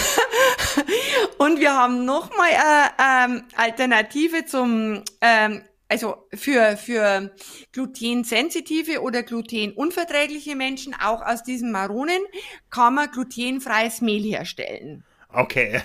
und, 1.38 1.59
wir 1.59 1.73
haben 1.73 2.05
nochmal 2.05 2.51
eine 2.99 3.33
äh, 3.33 3.38
ähm, 3.38 3.42
Alternative 3.57 4.47
zum 4.47 5.03
ähm, 5.20 5.62
also 5.88 6.27
für, 6.33 6.77
für 6.77 7.35
glutensensitive 7.73 9.01
oder 9.03 9.23
glutenunverträgliche 9.23 10.57
Menschen, 10.57 10.94
auch 10.94 11.23
aus 11.23 11.42
diesen 11.42 11.70
Maronen, 11.73 12.23
kann 12.70 12.94
man 12.94 13.11
glutenfreies 13.11 14.01
Mehl 14.01 14.23
herstellen. 14.23 15.05
Okay, 15.33 15.81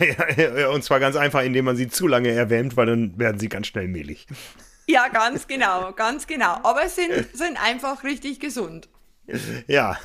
und 0.73 0.83
zwar 0.83 0.99
ganz 0.99 1.15
einfach, 1.15 1.43
indem 1.43 1.65
man 1.65 1.75
sie 1.75 1.88
zu 1.88 2.07
lange 2.07 2.29
erwärmt, 2.29 2.77
weil 2.77 2.85
dann 2.85 3.17
werden 3.17 3.39
sie 3.39 3.49
ganz 3.49 3.67
schnell 3.67 3.88
mehlig. 3.88 4.27
Ja, 4.88 5.07
ganz 5.07 5.47
genau, 5.47 5.91
ganz 5.93 6.27
genau. 6.27 6.59
Aber 6.63 6.88
sind, 6.88 7.27
sind 7.33 7.62
einfach 7.62 8.03
richtig 8.03 8.39
gesund. 8.39 8.89
Ja, 9.67 9.97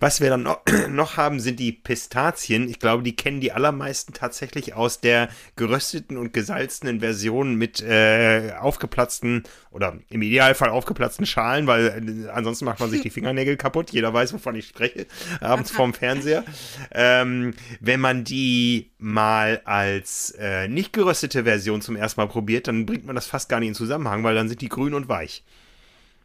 was 0.00 0.20
wir 0.20 0.30
dann 0.30 0.42
noch, 0.42 0.60
noch, 0.88 1.16
haben, 1.16 1.40
sind 1.40 1.60
die 1.60 1.72
Pistazien. 1.72 2.68
Ich 2.68 2.78
glaube, 2.78 3.02
die 3.02 3.16
kennen 3.16 3.40
die 3.40 3.52
allermeisten 3.52 4.12
tatsächlich 4.12 4.74
aus 4.74 5.00
der 5.00 5.28
gerösteten 5.56 6.16
und 6.16 6.32
gesalzenen 6.32 7.00
Version 7.00 7.54
mit 7.54 7.80
äh, 7.82 8.52
aufgeplatzten 8.58 9.44
oder 9.70 9.98
im 10.08 10.22
Idealfall 10.22 10.70
aufgeplatzten 10.70 11.26
Schalen, 11.26 11.66
weil 11.66 12.26
äh, 12.26 12.30
ansonsten 12.30 12.64
macht 12.64 12.80
man 12.80 12.90
sich 12.90 13.02
die 13.02 13.10
Fingernägel 13.16 13.56
kaputt. 13.56 13.90
Jeder 13.90 14.12
weiß, 14.12 14.32
wovon 14.32 14.56
ich 14.56 14.68
spreche, 14.68 15.06
abends 15.40 15.70
vorm 15.70 15.94
Fernseher. 15.94 16.44
Ähm, 16.92 17.54
wenn 17.80 18.00
man 18.00 18.24
die 18.24 18.90
mal 18.98 19.60
als 19.64 20.34
äh, 20.38 20.68
nicht 20.68 20.92
geröstete 20.92 21.44
Version 21.44 21.82
zum 21.82 21.96
ersten 21.96 22.20
Mal 22.20 22.28
probiert, 22.28 22.68
dann 22.68 22.86
bringt 22.86 23.06
man 23.06 23.14
das 23.14 23.26
fast 23.26 23.48
gar 23.48 23.60
nicht 23.60 23.68
in 23.68 23.74
Zusammenhang, 23.74 24.24
weil 24.24 24.34
dann 24.34 24.48
sind 24.48 24.60
die 24.60 24.68
grün 24.68 24.94
und 24.94 25.08
weich. 25.08 25.44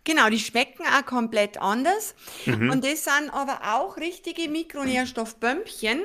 Genau, 0.04 0.30
die 0.30 0.40
schmecken 0.40 0.84
auch 0.84 1.06
komplett 1.06 1.62
anders. 1.62 2.16
Mhm. 2.46 2.72
Und 2.72 2.84
das 2.84 3.04
sind 3.04 3.30
aber 3.32 3.76
auch 3.76 3.98
richtige 3.98 4.50
Mikronährstoffbömpchen. 4.50 6.02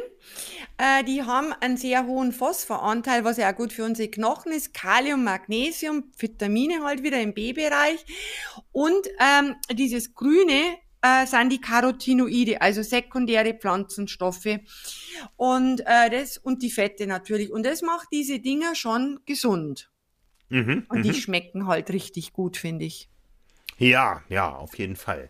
Äh, 0.76 1.04
die 1.04 1.22
haben 1.22 1.54
einen 1.60 1.78
sehr 1.78 2.06
hohen 2.06 2.32
Phosphoranteil, 2.32 3.24
was 3.24 3.38
ja 3.38 3.50
auch 3.50 3.56
gut 3.56 3.72
für 3.72 3.84
unsere 3.84 4.10
Knochen 4.10 4.52
ist. 4.52 4.74
Kalium, 4.74 5.24
Magnesium, 5.24 6.12
Vitamine 6.18 6.84
halt 6.84 7.02
wieder 7.02 7.20
im 7.20 7.32
B-Bereich. 7.32 8.04
Und 8.72 9.06
ähm, 9.18 9.56
dieses 9.72 10.14
Grüne 10.14 10.76
äh, 11.00 11.26
sind 11.26 11.50
die 11.50 11.60
Carotinoide, 11.60 12.60
also 12.60 12.82
sekundäre 12.82 13.54
Pflanzenstoffe. 13.54 14.58
Und, 15.36 15.80
äh, 15.86 16.10
das, 16.10 16.36
und 16.36 16.62
die 16.62 16.70
Fette 16.70 17.06
natürlich. 17.06 17.50
Und 17.50 17.64
das 17.64 17.80
macht 17.80 18.08
diese 18.12 18.40
Dinger 18.40 18.74
schon 18.74 19.20
gesund. 19.24 19.90
Mhm, 20.48 20.84
und 20.90 21.02
die 21.02 21.08
mhm. 21.08 21.14
schmecken 21.14 21.66
halt 21.66 21.90
richtig 21.90 22.32
gut, 22.32 22.56
finde 22.56 22.84
ich. 22.84 23.08
Ja, 23.78 24.22
ja, 24.28 24.50
auf 24.50 24.78
jeden 24.78 24.96
Fall. 24.96 25.28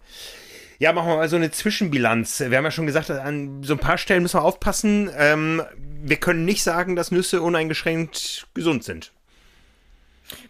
Ja, 0.79 0.93
machen 0.93 1.09
wir 1.09 1.17
mal 1.17 1.29
so 1.29 1.37
eine 1.37 1.51
Zwischenbilanz. 1.51 2.41
Wir 2.41 2.57
haben 2.59 2.65
ja 2.65 2.71
schon 2.71 2.87
gesagt, 2.87 3.11
an 3.11 3.63
so 3.63 3.75
ein 3.75 3.79
paar 3.79 3.97
Stellen 3.99 4.23
müssen 4.23 4.39
wir 4.39 4.45
aufpassen. 4.45 5.11
Ähm, 5.17 5.63
wir 5.77 6.17
können 6.17 6.45
nicht 6.45 6.63
sagen, 6.63 6.97
dass 6.97 7.11
Nüsse 7.11 7.41
uneingeschränkt 7.41 8.47
gesund 8.53 8.85
sind. 8.85 9.13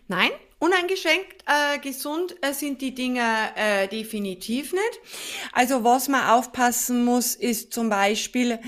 Nein, 0.09 0.30
uneingeschränkt 0.66 1.44
äh, 1.46 1.79
gesund 1.79 2.37
äh, 2.42 2.52
sind 2.52 2.83
die 2.83 2.94
Dinge 2.94 3.22
äh, 3.55 3.88
definitiv 3.88 4.72
nicht. 4.72 5.00
Also 5.52 5.85
was 5.85 6.09
man 6.09 6.29
aufpassen 6.29 7.05
muss, 7.05 7.35
ist 7.35 7.72
zum 7.72 7.88
Beispiel 7.88 8.59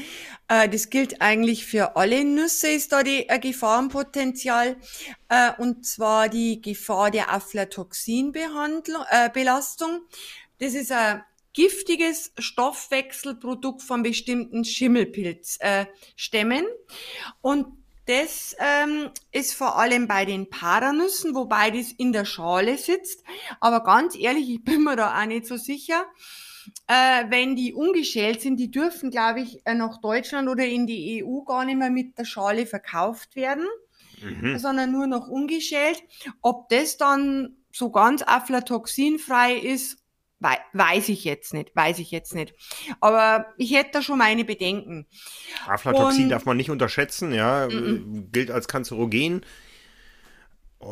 äh, 0.49 0.69
das 0.69 0.91
gilt 0.91 1.21
eigentlich 1.21 1.67
für 1.67 1.97
alle 1.97 2.25
Nüsse, 2.25 2.69
ist 2.69 2.93
da 2.93 3.03
die 3.03 3.29
äh, 3.29 3.39
Gefahrenpotenzial. 3.39 4.77
Äh, 5.29 5.53
und 5.59 5.85
zwar 5.85 6.29
die 6.29 6.63
Gefahr 6.63 7.11
der 7.11 7.33
Aflatoxinbelastung. 7.33 9.05
Äh, 9.11 9.31
Belastung. 9.31 10.01
das 10.59 10.75
ist 10.75 10.93
ein 10.93 11.23
giftiges 11.53 12.33
Stoffwechselprodukt 12.39 13.83
von 13.83 14.03
bestimmten 14.03 14.65
Schimmelpilzstämmen. 14.65 16.65
Äh, 16.65 16.69
und 17.41 17.67
das 18.09 18.57
ähm, 18.59 19.11
ist 19.33 19.55
vor 19.55 19.79
allem 19.79 20.09
bei 20.09 20.25
den 20.25 20.51
Paranüssen, 20.51 21.35
wobei 21.35 21.71
das 21.71 21.93
in 21.93 22.13
der 22.13 22.25
Schale 22.25 22.79
sitzt. 22.79 23.23
Aber 23.61 23.83
ganz 23.83 24.17
ehrlich, 24.17 24.49
ich 24.49 24.65
bin 24.65 24.83
mir 24.83 24.97
da 24.97 25.21
auch 25.21 25.27
nicht 25.27 25.47
so 25.47 25.57
sicher 25.57 26.05
äh, 26.87 27.25
wenn 27.29 27.57
die 27.57 27.75
ungeschält 27.75 28.41
sind, 28.41 28.59
die 28.59 28.71
dürfen, 28.71 29.11
glaube 29.11 29.41
ich, 29.41 29.61
äh, 29.65 29.75
nach 29.75 30.01
Deutschland 30.01 30.49
oder 30.49 30.65
in 30.65 30.87
die 30.87 31.25
EU 31.25 31.43
gar 31.43 31.65
nicht 31.65 31.79
mehr 31.79 31.91
mit 31.91 32.19
der 32.19 32.25
Schale 32.25 32.67
verkauft 32.67 33.37
werden, 33.37 33.67
mhm. 34.23 34.59
sondern 34.59 34.93
nur 34.93 35.07
noch 35.07 35.29
ungeschält. 35.29 36.03
Ob 36.43 36.69
das 36.69 36.97
dann 36.97 37.57
so 37.73 37.91
ganz 37.91 38.23
aflatoxinfrei 38.23 39.57
ist, 39.57 39.99
weiß 40.41 41.09
ich 41.09 41.25
jetzt 41.25 41.53
nicht, 41.55 41.75
weiß 41.75 41.99
ich 41.99 42.11
jetzt 42.11 42.35
nicht. 42.35 42.55
Aber 43.01 43.47
ich 43.57 43.75
hätte 43.75 43.91
da 43.95 44.03
schon 44.03 44.19
meine 44.19 44.45
Bedenken. 44.45 45.07
Aflatoxin 45.67 46.25
Und, 46.25 46.29
darf 46.31 46.45
man 46.45 46.57
nicht 46.57 46.71
unterschätzen, 46.71 47.33
ja, 47.33 47.65
m 47.65 47.71
-m. 47.71 48.31
gilt 48.33 48.51
als 48.51 48.69
kanzerogen. 48.69 49.45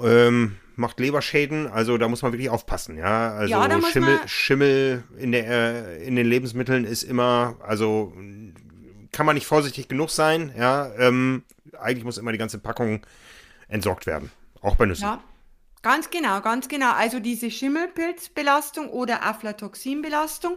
Ähm, 0.02 0.56
macht 0.74 0.98
Leberschäden, 0.98 1.68
also 1.68 1.96
da 1.96 2.08
muss 2.08 2.22
man 2.22 2.32
wirklich 2.32 2.50
aufpassen, 2.50 2.98
ja. 2.98 3.32
Also 3.32 3.52
ja, 3.52 3.80
Schimmel, 3.82 4.18
Schimmel 4.26 5.04
in, 5.16 5.32
der, 5.32 5.46
äh, 5.46 6.06
in 6.06 6.16
den 6.16 6.26
Lebensmitteln 6.26 6.84
ist 6.84 7.04
immer, 7.04 7.56
also 7.60 8.12
kann 9.12 9.26
man 9.26 9.36
nicht 9.36 9.46
vorsichtig 9.46 9.88
genug 9.88 10.10
sein, 10.10 10.52
ja. 10.58 10.92
Ähm, 10.98 11.44
eigentlich 11.78 12.04
muss 12.04 12.18
immer 12.18 12.32
die 12.32 12.38
ganze 12.38 12.58
Packung 12.58 13.06
entsorgt 13.68 14.06
werden, 14.06 14.30
auch 14.60 14.74
bei 14.76 14.86
Nüssen. 14.86 15.04
Ja. 15.04 15.22
Ganz 15.86 16.10
genau, 16.10 16.40
ganz 16.40 16.66
genau. 16.66 16.90
Also 16.94 17.20
diese 17.20 17.48
Schimmelpilzbelastung 17.48 18.90
oder 18.90 19.22
Aflatoxinbelastung. 19.22 20.56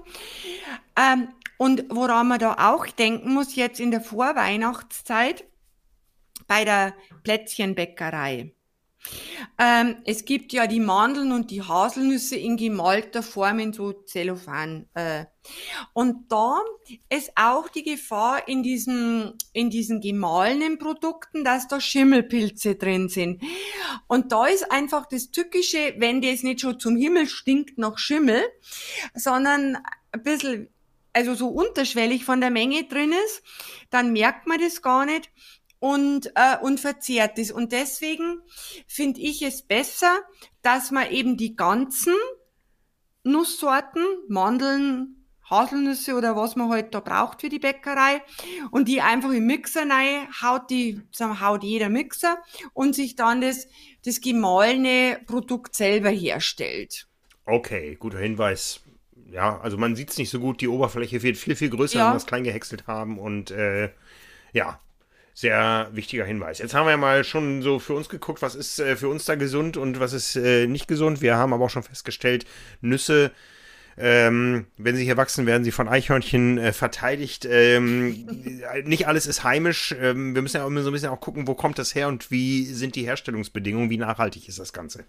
Ähm, 0.96 1.28
und 1.60 1.86
woran 1.89 2.30
man 2.30 2.39
da 2.39 2.56
auch 2.72 2.88
denken 2.88 3.36
muss, 3.36 3.56
jetzt 3.56 3.80
in 3.80 3.92
der 3.92 4.02
Vorweihnachtszeit 4.02 5.44
bei 6.48 6.65
der 6.65 6.96
Plätzchenbäckerei. 7.22 8.56
Ähm, 9.58 9.98
es 10.06 10.26
gibt 10.26 10.54
ja 10.54 10.68
die 10.68 10.80
Mandeln 10.80 11.32
und 11.32 11.52
die 11.52 11.62
Haselnüsse 11.62 12.36
in 12.36 12.58
gemalter 12.58 13.24
Form 13.24 13.60
in 13.60 13.74
so 13.74 13.92
Zellophan. 13.92 14.88
Äh. 14.94 15.26
Und 15.94 16.32
da 16.32 16.62
ist 17.10 17.32
auch 17.36 17.70
die 17.70 17.84
Gefahr 17.84 18.48
in 18.48 18.64
diesen, 18.64 19.34
in 19.54 19.70
diesen 19.70 20.02
gemahlenen 20.02 20.78
Produkten, 20.80 21.44
dass 21.44 21.68
da 21.68 21.80
Schimmelpilze 21.80 22.76
drin 22.76 23.10
sind. 23.10 23.42
Und 24.08 24.32
da 24.32 24.48
ist 24.48 24.72
einfach 24.72 25.08
das 25.08 25.32
Tückische, 25.32 25.96
wenn 25.98 26.22
das 26.22 26.44
nicht 26.44 26.62
schon 26.62 26.80
zum 26.80 26.96
Himmel 26.96 27.28
stinkt 27.28 27.78
nach 27.78 27.98
Schimmel, 27.98 28.44
sondern 29.14 29.78
ein 30.12 30.24
bisschen 30.24 30.70
also 31.12 31.34
so 31.34 31.48
unterschwellig 31.48 32.24
von 32.24 32.40
der 32.40 32.52
Menge 32.52 32.84
drin 32.86 33.12
ist, 33.26 33.42
dann 33.90 34.14
merkt 34.14 34.48
man 34.48 34.60
das 34.60 34.82
gar 34.82 35.06
nicht 35.06 35.32
und, 35.80 36.32
äh, 36.36 36.58
und 36.62 36.80
verzehrt 36.80 37.38
ist. 37.39 37.52
Und 37.52 37.72
deswegen 37.72 38.42
finde 38.88 39.22
ich 39.22 39.42
es 39.42 39.62
besser, 39.62 40.20
dass 40.62 40.92
man 40.92 41.10
eben 41.12 41.38
die 41.38 41.56
ganzen 41.56 42.15
Nusssorten, 43.24 44.04
Mandeln, 44.28 45.20
Haselnüsse 45.50 46.15
oder 46.15 46.36
was 46.36 46.56
man 46.56 46.70
halt 46.70 46.94
da 46.94 47.00
braucht 47.00 47.42
für 47.42 47.50
die 47.50 47.60
Bäckerei 47.60 48.22
und 48.72 48.88
die 48.88 49.02
einfach 49.02 49.32
im 49.32 49.48
Mixer 49.48 49.89
rein 49.89 50.28
haut, 50.42 50.70
die 50.70 51.02
haut 51.20 51.63
jeder 51.63 51.89
Mixer 51.89 52.38
und 52.74 52.94
sich 52.94 53.15
dann 53.15 53.42
das, 53.42 53.68
das 54.06 54.22
gemahlene 54.22 55.20
Produkt 55.26 55.76
selber 55.76 56.10
herstellt. 56.10 57.08
Okay, 57.46 57.96
guter 58.00 58.20
Hinweis. 58.20 58.82
Ja, 59.32 59.60
also 59.60 59.78
man 59.78 59.96
sieht 59.96 60.12
es 60.12 60.18
nicht 60.18 60.30
so 60.30 60.39
gut, 60.39 60.62
die 60.62 60.68
Oberfläche 60.68 61.22
wird 61.24 61.38
viel, 61.38 61.56
viel 61.56 61.70
größer, 61.70 62.00
ja. 62.00 62.06
wenn 62.06 62.13
wir 62.13 62.18
es 62.18 62.26
klein 62.26 62.44
gehäckselt 62.44 62.88
haben 62.88 63.20
und 63.20 63.52
äh, 63.52 63.92
ja, 64.54 64.80
sehr 65.34 65.89
wichtiger 65.94 66.26
Hinweis. 66.26 66.60
Jetzt 66.60 66.74
haben 66.74 66.86
wir 66.86 66.92
ja 66.92 66.98
mal 66.98 67.24
schon 67.24 67.62
so 67.62 67.80
für 67.80 67.94
uns 67.94 68.10
geguckt, 68.10 68.42
was 68.42 68.56
ist 68.56 68.80
äh, 68.80 68.96
für 68.96 69.10
uns 69.10 69.26
da 69.26 69.36
gesund 69.36 69.78
und 69.78 70.00
was 70.00 70.13
ist 70.13 70.36
äh, 70.36 70.68
nicht 70.68 70.88
gesund. 70.88 71.22
Wir 71.22 71.38
haben 71.38 71.54
aber 71.54 71.65
auch 71.65 71.70
schon 71.70 71.84
festgestellt, 71.84 72.46
Nüsse, 72.82 73.32
ähm, 73.98 74.68
wenn 74.78 74.96
sie 74.96 75.04
hier 75.04 75.18
wachsen, 75.18 75.46
werden 75.46 75.65
sie 75.65 75.72
von 75.72 75.89
Eichhörnchen 75.89 76.58
äh, 76.58 76.72
verteidigt. 76.72 77.46
Ähm, 77.50 78.26
nicht 78.86 79.08
alles 79.08 79.28
ist 79.28 79.44
heimisch. 79.44 79.94
Ähm, 80.00 80.36
wir 80.36 80.42
müssen 80.42 80.58
ja 80.58 80.65
immer 80.65 80.82
so 80.82 80.89
ein 80.89 80.94
bisschen 80.94 81.10
auch 81.10 81.20
gucken, 81.20 81.48
wo 81.48 81.54
kommt 81.54 81.78
das 81.80 81.96
her 81.96 82.08
und 82.08 82.32
wie 82.32 82.65
sind 82.65 82.96
die 82.96 83.04
Herstellungsbedingungen, 83.04 83.89
wie 83.89 83.98
nachhaltig 83.98 84.48
ist 84.48 84.60
das 84.60 84.72
Ganze. 84.72 85.04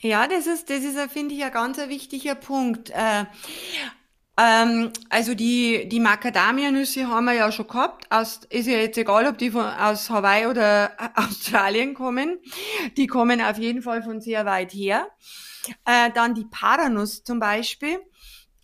Ja, 0.00 0.26
das 0.26 0.46
ist, 0.46 0.70
das 0.70 0.82
ist, 0.82 0.98
finde 1.12 1.34
ich, 1.34 1.44
ein 1.44 1.52
ganz 1.52 1.76
wichtiger 1.76 2.34
Punkt. 2.34 2.90
Ähm, 4.40 4.90
also 5.10 5.34
die, 5.34 5.86
die 5.86 6.00
Macadamia-Nüsse 6.00 7.06
haben 7.08 7.26
wir 7.26 7.34
ja 7.34 7.52
schon 7.52 7.68
gehabt. 7.68 8.06
Aus, 8.10 8.40
ist 8.48 8.66
ja 8.66 8.78
jetzt 8.78 8.96
egal, 8.96 9.26
ob 9.26 9.36
die 9.36 9.50
von, 9.50 9.66
aus 9.66 10.08
Hawaii 10.08 10.46
oder 10.46 10.92
Australien 11.14 11.92
kommen. 11.92 12.38
Die 12.96 13.06
kommen 13.06 13.42
auf 13.42 13.58
jeden 13.58 13.82
Fall 13.82 14.02
von 14.02 14.22
sehr 14.22 14.46
weit 14.46 14.72
her. 14.72 15.08
Äh, 15.84 16.10
dann 16.14 16.34
die 16.34 16.46
Paranuss 16.46 17.22
zum 17.22 17.38
Beispiel. 17.38 18.00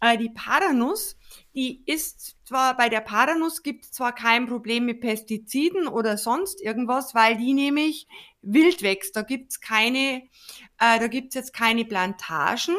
Äh, 0.00 0.16
die 0.16 0.30
Paranuss, 0.30 1.16
die 1.54 1.82
ist 1.84 2.36
zwar, 2.46 2.74
bei 2.76 2.88
der 2.88 3.00
Paranuss 3.02 3.62
gibt 3.62 3.84
es 3.84 3.92
zwar 3.92 4.14
kein 4.14 4.46
Problem 4.46 4.86
mit 4.86 5.02
Pestiziden 5.02 5.88
oder 5.88 6.16
sonst 6.16 6.62
irgendwas, 6.62 7.14
weil 7.14 7.36
die 7.36 7.52
nämlich 7.52 8.06
wild 8.40 8.82
wächst. 8.82 9.14
Da 9.14 9.22
gibt's 9.22 9.60
keine, 9.60 10.22
äh, 10.78 10.98
da 10.98 11.06
gibt's 11.08 11.34
jetzt 11.34 11.52
keine 11.52 11.84
Plantagen. 11.84 12.76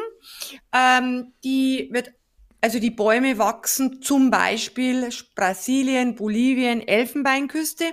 Ähm, 0.72 1.34
die 1.44 1.90
wird 1.92 2.12
also 2.60 2.80
die 2.80 2.90
Bäume 2.90 3.38
wachsen 3.38 4.02
zum 4.02 4.30
Beispiel 4.30 5.08
Brasilien, 5.36 6.16
Bolivien, 6.16 6.86
Elfenbeinküste. 6.86 7.84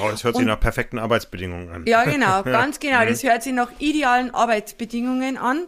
Oh, 0.00 0.08
das 0.10 0.24
hört 0.24 0.36
sich 0.36 0.44
nach 0.44 0.60
perfekten 0.60 0.98
Arbeitsbedingungen 0.98 1.70
an. 1.70 1.86
Ja, 1.86 2.04
genau, 2.04 2.42
ganz 2.44 2.80
genau. 2.80 3.04
Das 3.04 3.22
hört 3.22 3.42
sich 3.42 3.54
nach 3.54 3.72
idealen 3.78 4.34
Arbeitsbedingungen 4.34 5.38
an. 5.38 5.66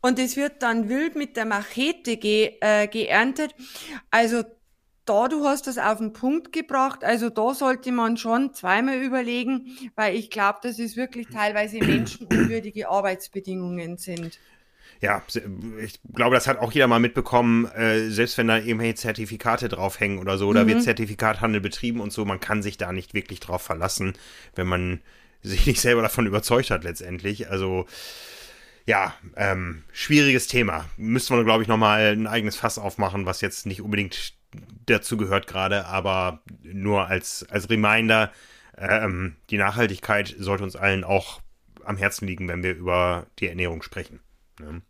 Und 0.00 0.18
es 0.18 0.36
wird 0.36 0.62
dann 0.62 0.88
wild 0.88 1.14
mit 1.14 1.36
der 1.36 1.44
Machete 1.44 2.16
ge, 2.16 2.56
äh, 2.60 2.88
geerntet. 2.88 3.54
Also 4.10 4.42
da 5.04 5.28
du 5.28 5.44
hast 5.44 5.66
das 5.66 5.78
auf 5.78 5.98
den 5.98 6.12
Punkt 6.12 6.52
gebracht. 6.52 7.04
Also 7.04 7.30
da 7.30 7.54
sollte 7.54 7.92
man 7.92 8.16
schon 8.16 8.54
zweimal 8.54 8.96
überlegen, 8.96 9.76
weil 9.94 10.16
ich 10.16 10.30
glaube, 10.30 10.58
dass 10.62 10.78
es 10.78 10.96
wirklich 10.96 11.28
teilweise 11.28 11.78
menschenunwürdige 11.84 12.88
Arbeitsbedingungen 12.88 13.98
sind. 13.98 14.38
Ja, 15.04 15.22
ich 15.82 16.00
glaube, 16.14 16.34
das 16.34 16.46
hat 16.46 16.58
auch 16.58 16.72
jeder 16.72 16.86
mal 16.86 16.98
mitbekommen, 16.98 17.66
äh, 17.72 18.08
selbst 18.08 18.38
wenn 18.38 18.48
da 18.48 18.56
irgendwelche 18.56 18.94
Zertifikate 18.94 19.68
draufhängen 19.68 20.18
oder 20.18 20.38
so, 20.38 20.48
mhm. 20.48 20.54
da 20.54 20.66
wird 20.66 20.82
Zertifikathandel 20.82 21.60
betrieben 21.60 22.00
und 22.00 22.10
so, 22.10 22.24
man 22.24 22.40
kann 22.40 22.62
sich 22.62 22.78
da 22.78 22.90
nicht 22.90 23.12
wirklich 23.12 23.38
drauf 23.38 23.60
verlassen, 23.60 24.14
wenn 24.54 24.66
man 24.66 25.02
sich 25.42 25.66
nicht 25.66 25.82
selber 25.82 26.00
davon 26.00 26.26
überzeugt 26.26 26.70
hat 26.70 26.84
letztendlich. 26.84 27.50
Also 27.50 27.84
ja, 28.86 29.14
ähm, 29.36 29.84
schwieriges 29.92 30.46
Thema. 30.46 30.86
Müsste 30.96 31.34
man, 31.34 31.44
glaube 31.44 31.62
ich, 31.62 31.68
nochmal 31.68 32.12
ein 32.12 32.26
eigenes 32.26 32.56
Fass 32.56 32.78
aufmachen, 32.78 33.26
was 33.26 33.42
jetzt 33.42 33.66
nicht 33.66 33.82
unbedingt 33.82 34.32
dazu 34.86 35.18
gehört 35.18 35.46
gerade, 35.46 35.84
aber 35.84 36.40
nur 36.62 37.08
als, 37.08 37.44
als 37.50 37.68
Reminder, 37.68 38.32
ähm, 38.78 39.36
die 39.50 39.58
Nachhaltigkeit 39.58 40.34
sollte 40.38 40.64
uns 40.64 40.76
allen 40.76 41.04
auch 41.04 41.42
am 41.84 41.98
Herzen 41.98 42.26
liegen, 42.26 42.48
wenn 42.48 42.62
wir 42.62 42.74
über 42.74 43.26
die 43.38 43.48
Ernährung 43.48 43.82
sprechen. 43.82 44.20
Ne? 44.58 44.80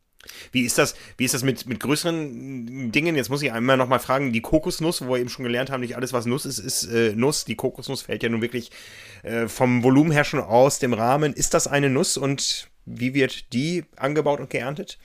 Wie 0.52 0.62
ist 0.62 0.78
das, 0.78 0.94
wie 1.16 1.24
ist 1.24 1.34
das 1.34 1.42
mit, 1.42 1.66
mit 1.66 1.80
größeren 1.80 2.92
Dingen? 2.92 3.16
Jetzt 3.16 3.30
muss 3.30 3.42
ich 3.42 3.52
einmal 3.52 3.76
nochmal 3.76 4.00
fragen, 4.00 4.32
die 4.32 4.40
Kokosnuss, 4.40 5.02
wo 5.02 5.12
wir 5.12 5.18
eben 5.18 5.28
schon 5.28 5.44
gelernt 5.44 5.70
haben, 5.70 5.80
nicht 5.80 5.96
alles, 5.96 6.12
was 6.12 6.26
Nuss 6.26 6.46
ist, 6.46 6.58
ist 6.58 6.84
äh, 6.84 7.14
Nuss. 7.14 7.44
Die 7.44 7.56
Kokosnuss 7.56 8.02
fällt 8.02 8.22
ja 8.22 8.28
nun 8.28 8.42
wirklich 8.42 8.70
äh, 9.22 9.48
vom 9.48 9.82
Volumen 9.82 10.12
her 10.12 10.24
schon 10.24 10.40
aus 10.40 10.78
dem 10.78 10.92
Rahmen. 10.92 11.32
Ist 11.32 11.54
das 11.54 11.66
eine 11.66 11.90
Nuss 11.90 12.16
und 12.16 12.68
wie 12.86 13.14
wird 13.14 13.52
die 13.52 13.84
angebaut 13.96 14.40
und 14.40 14.50
geerntet? 14.50 14.98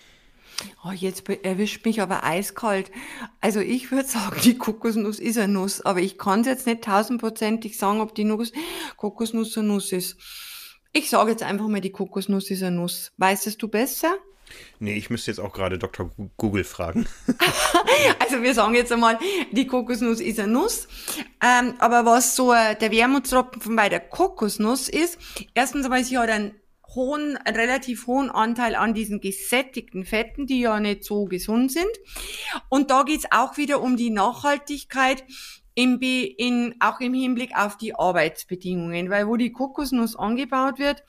Oh, 0.83 0.91
jetzt 0.91 1.27
erwischt 1.29 1.85
mich 1.85 2.01
aber 2.01 2.23
eiskalt. 2.23 2.91
Also 3.39 3.59
ich 3.59 3.91
würde 3.91 4.07
sagen, 4.07 4.39
die 4.43 4.57
Kokosnuss 4.57 5.19
ist 5.19 5.37
eine 5.37 5.53
Nuss, 5.53 5.81
aber 5.81 6.01
ich 6.01 6.17
kann 6.17 6.41
es 6.41 6.47
jetzt 6.47 6.67
nicht 6.67 6.83
tausendprozentig 6.83 7.77
sagen, 7.77 8.01
ob 8.01 8.13
die 8.15 8.25
Nuss, 8.25 8.51
Kokosnuss 8.97 9.57
eine 9.57 9.67
Nuss 9.67 9.91
ist. 9.91 10.17
Ich 10.91 11.09
sage 11.09 11.31
jetzt 11.31 11.43
einfach 11.43 11.67
mal, 11.67 11.81
die 11.81 11.91
Kokosnuss 11.91 12.49
ist 12.49 12.63
eine 12.63 12.75
Nuss. 12.75 13.11
Weißt 13.17 13.61
du 13.61 13.67
besser? 13.67 14.17
Nee, 14.79 14.95
ich 14.95 15.09
müsste 15.09 15.31
jetzt 15.31 15.39
auch 15.39 15.53
gerade 15.53 15.77
Dr. 15.77 16.11
Google 16.37 16.63
fragen. 16.63 17.07
also 18.19 18.41
wir 18.41 18.53
sagen 18.53 18.75
jetzt 18.75 18.91
einmal, 18.91 19.19
die 19.51 19.67
Kokosnuss 19.67 20.19
ist 20.19 20.39
eine 20.39 20.51
Nuss. 20.51 20.87
Ähm, 21.43 21.75
aber 21.79 22.05
was 22.05 22.35
so 22.35 22.53
äh, 22.53 22.75
der 22.75 22.91
Wermutstropfen 22.91 23.75
bei 23.75 23.89
der 23.89 23.99
Kokosnuss 23.99 24.89
ist, 24.89 25.17
erstens 25.53 25.85
einmal, 25.85 26.03
sie 26.03 26.17
hat 26.17 26.29
einen 26.29 26.53
hohen, 26.95 27.37
einen 27.37 27.55
relativ 27.55 28.07
hohen 28.07 28.29
Anteil 28.29 28.75
an 28.75 28.93
diesen 28.93 29.21
gesättigten 29.21 30.05
Fetten, 30.05 30.47
die 30.47 30.61
ja 30.61 30.79
nicht 30.79 31.03
so 31.03 31.25
gesund 31.25 31.71
sind. 31.71 31.91
Und 32.69 32.91
da 32.91 33.03
geht's 33.03 33.25
auch 33.31 33.57
wieder 33.57 33.81
um 33.81 33.97
die 33.97 34.09
Nachhaltigkeit 34.09 35.23
im, 35.79 35.99
in, 36.01 36.75
auch 36.81 36.99
im 36.99 37.13
Hinblick 37.13 37.51
auf 37.55 37.77
die 37.77 37.95
Arbeitsbedingungen, 37.95 39.09
weil 39.09 39.27
wo 39.27 39.37
die 39.37 39.53
Kokosnuss 39.53 40.17
angebaut 40.17 40.77
wird, 40.77 41.03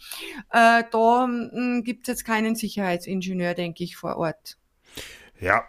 äh, 0.53 0.85
da 0.91 1.25
hm, 1.25 1.83
gibt 1.85 2.07
es 2.07 2.13
jetzt 2.13 2.25
keinen 2.25 2.55
Sicherheitsingenieur, 2.55 3.55
denke 3.55 3.83
ich, 3.83 3.97
vor 3.97 4.17
Ort. 4.17 4.59
Ja, 5.41 5.65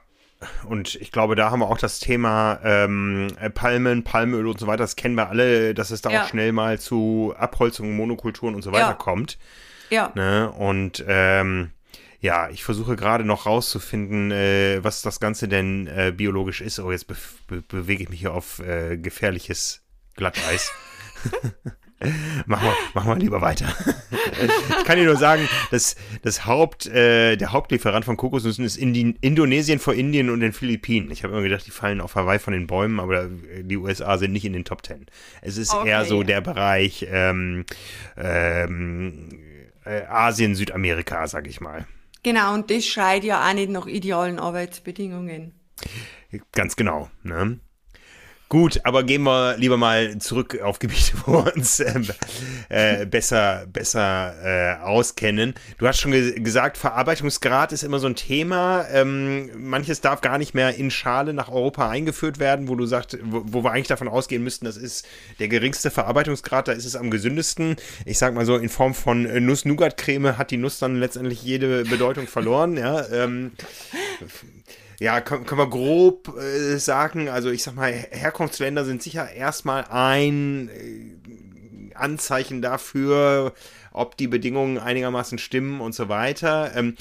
und 0.68 0.96
ich 0.96 1.12
glaube, 1.12 1.36
da 1.36 1.50
haben 1.50 1.62
wir 1.62 1.70
auch 1.70 1.80
das 1.80 2.00
Thema 2.00 2.60
ähm, 2.64 3.28
Palmen, 3.56 4.04
Palmöl 4.04 4.46
und 4.46 4.60
so 4.60 4.68
weiter. 4.68 4.84
Das 4.84 4.96
kennen 4.96 5.16
wir 5.16 5.30
alle, 5.30 5.74
dass 5.74 5.90
es 5.90 6.02
da 6.02 6.12
ja. 6.12 6.22
auch 6.22 6.28
schnell 6.28 6.52
mal 6.52 6.80
zu 6.80 7.34
Abholzungen, 7.38 7.96
Monokulturen 7.96 8.54
und 8.54 8.62
so 8.62 8.72
weiter 8.72 8.90
ja. 8.90 8.94
kommt. 8.94 9.40
Ja. 9.90 10.12
Ne? 10.16 10.52
Und 10.52 11.04
ähm, 11.08 11.72
ja, 12.22 12.50
ich 12.50 12.64
versuche 12.64 12.96
gerade 12.96 13.26
noch 13.26 13.48
rauszufinden, 13.48 14.32
äh, 14.32 14.80
was 14.84 15.02
das 15.02 15.20
Ganze 15.20 15.48
denn 15.48 15.88
äh, 15.88 16.14
biologisch 16.16 16.62
ist. 16.62 16.80
Oh, 16.80 16.92
jetzt 16.92 17.08
be 17.08 17.16
be 17.48 17.64
bewege 17.68 18.04
ich 18.04 18.10
mich 18.10 18.20
hier 18.20 18.34
auf 18.34 18.60
äh, 18.60 18.98
gefährliches 18.98 19.82
Glatteis. 20.16 20.72
mach, 22.46 22.62
mal, 22.62 22.76
mach 22.94 23.06
mal 23.06 23.18
lieber 23.18 23.42
weiter. 23.42 23.66
ich 24.80 24.86
kann 24.86 24.98
dir 24.98 25.06
nur 25.06 25.18
sagen, 25.18 25.50
dass 25.72 25.96
das 26.22 26.46
Haupt, 26.46 26.86
äh, 26.86 27.38
der 27.38 27.54
Hauptlieferant 27.54 28.06
von 28.06 28.18
Kokosnüssen 28.18 28.66
ist 28.66 28.78
Indi 28.78 29.16
Indonesien 29.22 29.80
vor 29.80 29.96
Indien 29.96 30.30
und 30.30 30.42
den 30.42 30.54
Philippinen. 30.54 31.10
Ich 31.10 31.24
habe 31.24 31.34
immer 31.34 31.42
gedacht, 31.42 31.66
die 31.66 31.72
fallen 31.72 32.02
auf 32.02 32.14
Hawaii 32.14 32.38
von 32.38 32.54
den 32.54 32.68
Bäumen, 32.68 33.00
aber 33.00 33.30
die 33.62 33.78
USA 33.78 34.20
sind 34.20 34.32
nicht 34.32 34.46
in 34.46 34.54
den 34.54 34.64
Top 34.64 34.84
Ten. 34.84 35.08
Es 35.42 35.58
ist 35.58 35.74
okay. 35.74 35.90
eher 35.90 36.06
so 36.06 36.22
der 36.22 36.42
Bereich 36.42 37.08
ähm, 37.10 37.66
ähm, 38.16 39.30
äh, 39.86 40.04
Asien, 40.04 40.54
Südamerika, 40.54 41.26
sag 41.26 41.48
ich 41.48 41.62
mal. 41.62 41.88
Genau, 42.24 42.54
und 42.54 42.70
das 42.70 42.86
schreit 42.86 43.24
ja 43.24 43.48
auch 43.48 43.54
nicht 43.54 43.72
nach 43.72 43.88
idealen 43.88 44.40
Arbeitsbedingungen. 44.40 45.54
Ganz 46.52 46.76
genau. 46.76 47.10
Ne? 47.24 47.60
Gut, 48.52 48.82
aber 48.84 49.04
gehen 49.04 49.24
wir 49.24 49.56
lieber 49.56 49.78
mal 49.78 50.18
zurück 50.18 50.60
auf 50.62 50.80
Gebiete, 50.80 51.14
wo 51.26 51.46
wir 51.46 51.56
uns 51.56 51.80
äh, 51.80 52.02
äh, 52.68 53.06
besser, 53.06 53.66
besser 53.72 54.36
äh, 54.44 54.84
auskennen. 54.84 55.54
Du 55.78 55.88
hast 55.88 56.02
schon 56.02 56.12
ge 56.12 56.38
gesagt, 56.38 56.78
Verarbeitungsgrad 56.78 57.72
ist 57.72 57.82
immer 57.82 58.00
so 58.00 58.08
ein 58.08 58.18
Thema. 58.18 58.86
Ähm, 58.92 59.52
manches 59.56 60.02
darf 60.02 60.20
gar 60.20 60.38
nicht 60.38 60.54
mehr 60.54 60.76
in 60.76 60.92
Schale 60.92 61.34
nach 61.34 61.48
Europa 61.48 61.90
eingeführt 61.90 62.40
werden, 62.40 62.68
wo 62.68 62.76
du 62.76 62.86
sagst, 62.86 63.18
wo, 63.24 63.42
wo, 63.46 63.64
wir 63.64 63.72
eigentlich 63.72 63.88
davon 63.88 64.10
ausgehen 64.10 64.44
müssten, 64.44 64.66
das 64.66 64.76
ist 64.76 65.08
der 65.40 65.48
geringste 65.48 65.90
Verarbeitungsgrad, 65.90 66.68
da 66.68 66.74
ist 66.74 66.84
es 66.84 66.98
am 66.98 67.10
gesündesten. 67.10 67.78
Ich 68.04 68.18
sag 68.18 68.34
mal 68.34 68.46
so, 68.46 68.58
in 68.58 68.68
Form 68.68 68.94
von 68.94 69.46
Nuss-Nougat-Creme 69.46 70.38
hat 70.38 70.52
die 70.52 70.58
Nuss 70.58 70.78
dann 70.78 71.00
letztendlich 71.00 71.42
jede 71.42 71.86
Bedeutung 71.86 72.28
verloren. 72.28 72.76
Ja, 72.76 73.08
ähm, 73.14 73.52
ja, 75.02 75.20
können, 75.20 75.48
können 75.48 75.62
wir 75.62 75.70
grob 75.70 76.38
äh, 76.38 76.78
sagen, 76.78 77.28
also 77.28 77.50
ich 77.50 77.64
sag 77.64 77.76
mal, 77.76 77.92
Herkunftsländer 77.92 78.86
sind 78.86 79.02
sicher 79.02 79.32
erstmal 79.32 79.86
ein 79.86 80.70
äh, 80.70 81.96
Anzeichen 81.96 82.62
dafür, 82.62 83.56
ob 83.92 84.16
die 84.16 84.28
Bedingungen 84.28 84.78
einigermaßen 84.78 85.40
stimmen 85.40 85.82
und 85.82 85.96
so 85.96 86.08
weiter. 86.08 86.76
Ähm, 86.76 86.98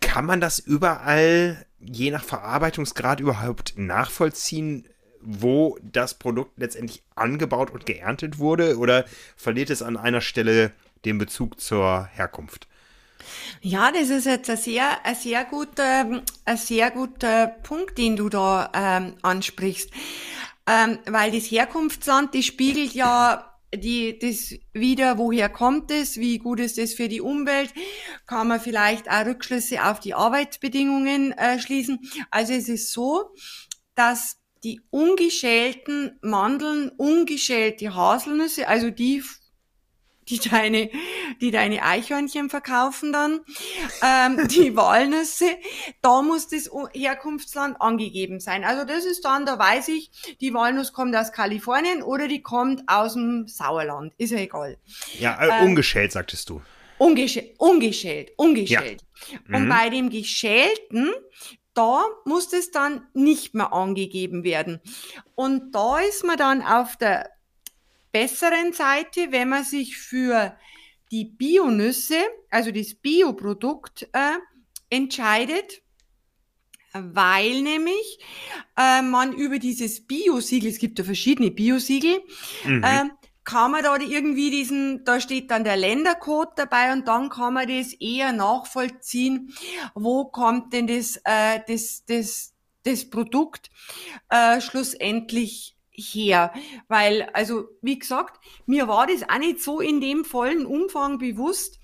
kann 0.00 0.26
man 0.26 0.40
das 0.40 0.58
überall, 0.58 1.64
je 1.78 2.10
nach 2.10 2.24
Verarbeitungsgrad, 2.24 3.20
überhaupt 3.20 3.74
nachvollziehen? 3.76 4.88
wo 5.20 5.76
das 5.82 6.14
Produkt 6.14 6.52
letztendlich 6.58 7.02
angebaut 7.16 7.72
und 7.72 7.86
geerntet 7.86 8.38
wurde 8.38 8.78
oder 8.78 9.04
verliert 9.36 9.68
es 9.68 9.82
an 9.82 9.96
einer 9.96 10.20
Stelle 10.20 10.70
den 11.04 11.18
Bezug 11.18 11.60
zur 11.60 12.08
Herkunft? 12.12 12.68
Ja, 13.60 13.90
das 13.92 14.10
ist 14.10 14.26
jetzt 14.26 14.50
ein 14.50 14.56
sehr, 14.56 15.04
ein 15.04 15.14
sehr 15.14 15.44
guter, 15.44 16.22
ein 16.44 16.56
sehr 16.56 16.90
guter 16.90 17.46
Punkt, 17.46 17.98
den 17.98 18.16
du 18.16 18.28
da 18.28 18.70
ähm, 18.74 19.14
ansprichst. 19.22 19.90
Ähm, 20.66 20.98
weil 21.06 21.30
das 21.30 21.50
Herkunftsland, 21.50 22.34
das 22.34 22.44
spiegelt 22.44 22.92
ja 22.92 23.48
die, 23.74 24.18
das 24.18 24.54
wieder, 24.72 25.18
woher 25.18 25.48
kommt 25.48 25.90
es, 25.90 26.16
wie 26.18 26.38
gut 26.38 26.60
ist 26.60 26.78
es 26.78 26.94
für 26.94 27.08
die 27.08 27.20
Umwelt, 27.20 27.72
kann 28.26 28.48
man 28.48 28.60
vielleicht 28.60 29.10
auch 29.10 29.26
Rückschlüsse 29.26 29.84
auf 29.84 30.00
die 30.00 30.14
Arbeitsbedingungen 30.14 31.32
äh, 31.32 31.58
schließen. 31.58 32.00
Also 32.30 32.54
es 32.54 32.68
ist 32.68 32.92
so, 32.92 33.34
dass 33.94 34.38
die 34.64 34.80
ungeschälten 34.90 36.18
Mandeln, 36.22 36.90
ungeschälte 36.96 37.94
Haselnüsse, 37.94 38.68
also 38.68 38.90
die 38.90 39.22
die 40.28 40.38
deine, 40.38 40.90
die 41.40 41.50
deine 41.50 41.82
Eichhörnchen 41.82 42.50
verkaufen 42.50 43.12
dann, 43.12 43.40
ähm, 44.02 44.48
die 44.48 44.76
Walnüsse, 44.76 45.46
da 46.02 46.22
muss 46.22 46.48
das 46.48 46.70
Herkunftsland 46.92 47.80
angegeben 47.80 48.40
sein. 48.40 48.64
Also 48.64 48.84
das 48.84 49.04
ist 49.04 49.24
dann, 49.24 49.46
da 49.46 49.58
weiß 49.58 49.88
ich, 49.88 50.36
die 50.40 50.52
Walnuss 50.54 50.92
kommt 50.92 51.14
aus 51.16 51.32
Kalifornien 51.32 52.02
oder 52.02 52.28
die 52.28 52.42
kommt 52.42 52.82
aus 52.86 53.14
dem 53.14 53.48
Sauerland, 53.48 54.12
ist 54.18 54.30
ja 54.30 54.38
egal. 54.38 54.78
Ja, 55.18 55.40
äh, 55.40 55.60
ähm, 55.60 55.70
ungeschält, 55.70 56.12
sagtest 56.12 56.48
du. 56.50 56.62
Ungeschält, 56.98 57.54
ungeschält, 57.58 58.32
ungeschält. 58.36 59.02
Ja. 59.30 59.56
Und 59.56 59.66
mhm. 59.66 59.68
bei 59.68 59.88
dem 59.88 60.10
Geschälten, 60.10 61.12
da 61.74 62.04
muss 62.24 62.48
das 62.48 62.72
dann 62.72 63.06
nicht 63.14 63.54
mehr 63.54 63.72
angegeben 63.72 64.42
werden. 64.42 64.80
Und 65.36 65.72
da 65.72 66.00
ist 66.00 66.24
man 66.24 66.36
dann 66.36 66.60
auf 66.60 66.96
der 66.96 67.30
besseren 68.12 68.72
Seite, 68.72 69.30
wenn 69.30 69.48
man 69.48 69.64
sich 69.64 69.98
für 69.98 70.56
die 71.10 71.24
Bionüsse, 71.24 72.18
also 72.50 72.70
das 72.70 72.94
Bioprodukt, 72.94 74.08
äh, 74.12 74.38
entscheidet, 74.90 75.82
weil 76.92 77.62
nämlich 77.62 78.18
äh, 78.76 79.02
man 79.02 79.32
über 79.32 79.58
dieses 79.58 80.06
Bio-Siegel, 80.06 80.70
es 80.70 80.78
gibt 80.78 80.98
ja 80.98 81.04
verschiedene 81.04 81.50
Bio-Siegel, 81.50 82.20
mhm. 82.64 82.82
äh, 82.82 83.04
kann 83.44 83.70
man 83.70 83.82
da 83.82 83.96
irgendwie 83.96 84.50
diesen, 84.50 85.04
da 85.04 85.20
steht 85.20 85.50
dann 85.50 85.64
der 85.64 85.76
Ländercode 85.76 86.50
dabei 86.56 86.92
und 86.92 87.08
dann 87.08 87.30
kann 87.30 87.54
man 87.54 87.66
das 87.66 87.94
eher 87.94 88.32
nachvollziehen, 88.32 89.54
wo 89.94 90.26
kommt 90.26 90.74
denn 90.74 90.86
das, 90.86 91.16
äh, 91.24 91.60
das, 91.66 92.04
das, 92.04 92.52
das 92.84 93.08
Produkt 93.08 93.70
äh, 94.28 94.60
schlussendlich 94.60 95.77
her. 95.98 96.52
Weil, 96.88 97.28
also, 97.32 97.68
wie 97.82 97.98
gesagt, 97.98 98.40
mir 98.66 98.88
war 98.88 99.06
das 99.06 99.28
auch 99.28 99.38
nicht 99.38 99.62
so 99.62 99.80
in 99.80 100.00
dem 100.00 100.24
vollen 100.24 100.66
Umfang 100.66 101.18
bewusst, 101.18 101.80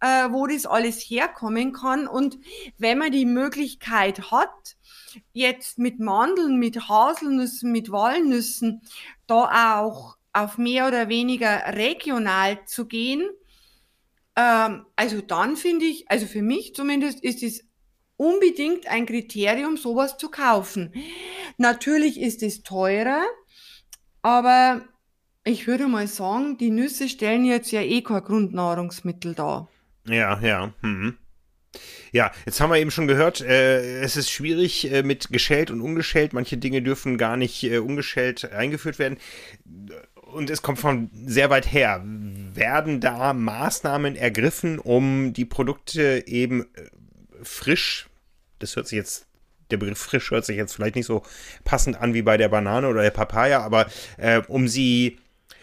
äh, 0.00 0.30
wo 0.30 0.46
das 0.46 0.66
alles 0.66 1.00
herkommen 1.00 1.72
kann. 1.72 2.06
Und 2.06 2.38
wenn 2.78 2.98
man 2.98 3.12
die 3.12 3.26
Möglichkeit 3.26 4.30
hat, 4.30 4.76
jetzt 5.32 5.78
mit 5.78 6.00
Mandeln, 6.00 6.58
mit 6.58 6.88
Haselnüssen, 6.88 7.72
mit 7.72 7.90
Walnüssen, 7.90 8.82
da 9.26 9.80
auch 9.80 10.16
auf 10.32 10.58
mehr 10.58 10.86
oder 10.86 11.08
weniger 11.08 11.74
regional 11.74 12.64
zu 12.66 12.86
gehen, 12.86 13.28
ähm, 14.36 14.86
also 14.94 15.20
dann 15.20 15.56
finde 15.56 15.86
ich, 15.86 16.10
also 16.10 16.26
für 16.26 16.42
mich 16.42 16.74
zumindest 16.74 17.22
ist 17.24 17.42
es 17.42 17.64
unbedingt 18.16 18.86
ein 18.86 19.06
Kriterium, 19.06 19.76
sowas 19.76 20.16
zu 20.16 20.30
kaufen. 20.30 20.92
Natürlich 21.56 22.20
ist 22.20 22.42
es 22.42 22.62
teurer, 22.62 23.24
aber 24.22 24.82
ich 25.44 25.66
würde 25.66 25.86
mal 25.86 26.06
sagen, 26.06 26.58
die 26.58 26.70
Nüsse 26.70 27.08
stellen 27.08 27.44
jetzt 27.44 27.70
ja 27.70 27.80
eh 27.80 28.02
kein 28.02 28.22
Grundnahrungsmittel 28.22 29.34
dar. 29.34 29.68
Ja, 30.06 30.38
ja. 30.40 30.72
Hm. 30.82 31.16
Ja, 32.12 32.32
jetzt 32.46 32.60
haben 32.60 32.70
wir 32.70 32.78
eben 32.78 32.90
schon 32.90 33.06
gehört, 33.06 33.40
äh, 33.40 34.00
es 34.00 34.16
ist 34.16 34.30
schwierig 34.30 34.90
äh, 34.90 35.02
mit 35.02 35.28
geschält 35.30 35.70
und 35.70 35.80
ungeschält. 35.80 36.32
Manche 36.32 36.56
Dinge 36.56 36.82
dürfen 36.82 37.18
gar 37.18 37.36
nicht 37.36 37.62
äh, 37.64 37.78
ungeschält 37.78 38.50
eingeführt 38.52 38.98
werden. 38.98 39.18
Und 40.14 40.50
es 40.50 40.62
kommt 40.62 40.78
von 40.78 41.10
sehr 41.12 41.50
weit 41.50 41.70
her. 41.70 42.02
Werden 42.04 43.00
da 43.00 43.32
Maßnahmen 43.32 44.16
ergriffen, 44.16 44.78
um 44.78 45.32
die 45.32 45.44
Produkte 45.44 46.24
eben 46.26 46.62
äh, 46.74 46.88
frisch, 47.42 48.08
das 48.58 48.76
hört 48.76 48.88
sich 48.88 48.96
jetzt 48.96 49.27
der 49.70 49.76
Begriff 49.76 49.98
frisch 49.98 50.30
hört 50.30 50.44
sich 50.44 50.56
jetzt 50.56 50.74
vielleicht 50.74 50.96
nicht 50.96 51.06
so 51.06 51.22
passend 51.64 52.00
an 52.00 52.14
wie 52.14 52.22
bei 52.22 52.36
der 52.36 52.48
Banane 52.48 52.88
oder 52.88 53.02
der 53.02 53.10
Papaya, 53.10 53.60
aber 53.60 53.86
äh, 54.16 54.42
um 54.48 54.68
sie 54.68 55.18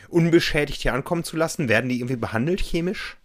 unbeschädigt 0.10 0.82
hier 0.82 0.93
ankommen 0.93 1.24
zu 1.24 1.38
lassen, 1.38 1.70
werden 1.70 1.89
die 1.89 1.97
irgendwie 1.97 2.16
behandelt 2.16 2.62
chemisch? 2.62 3.18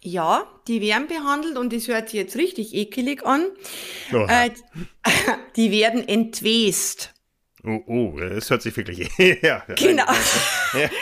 Ja, 0.00 0.46
die 0.68 0.82
werden 0.82 1.08
behandelt 1.08 1.56
und 1.56 1.72
das 1.72 1.88
hört 1.88 2.10
sich 2.10 2.18
jetzt 2.18 2.36
richtig 2.36 2.74
ekelig 2.74 3.24
an. 3.24 3.46
Äh, 4.12 4.50
die 5.56 5.70
werden 5.70 6.06
entwest. 6.06 7.14
Oh, 7.64 7.80
oh, 7.86 8.18
das 8.20 8.50
hört 8.50 8.60
sich 8.60 8.76
wirklich. 8.76 9.08
ja, 9.42 9.64
genau. 9.76 10.04
ja. 10.74 10.90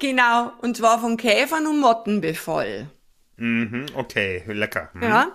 Genau, 0.00 0.52
und 0.60 0.76
zwar 0.76 1.00
von 1.00 1.16
Käfern 1.16 1.66
und 1.66 1.80
Mottenbefall. 1.80 2.90
Mhm, 3.36 3.86
okay, 3.94 4.42
lecker. 4.48 4.90
Mhm. 4.92 5.02
Ja. 5.02 5.32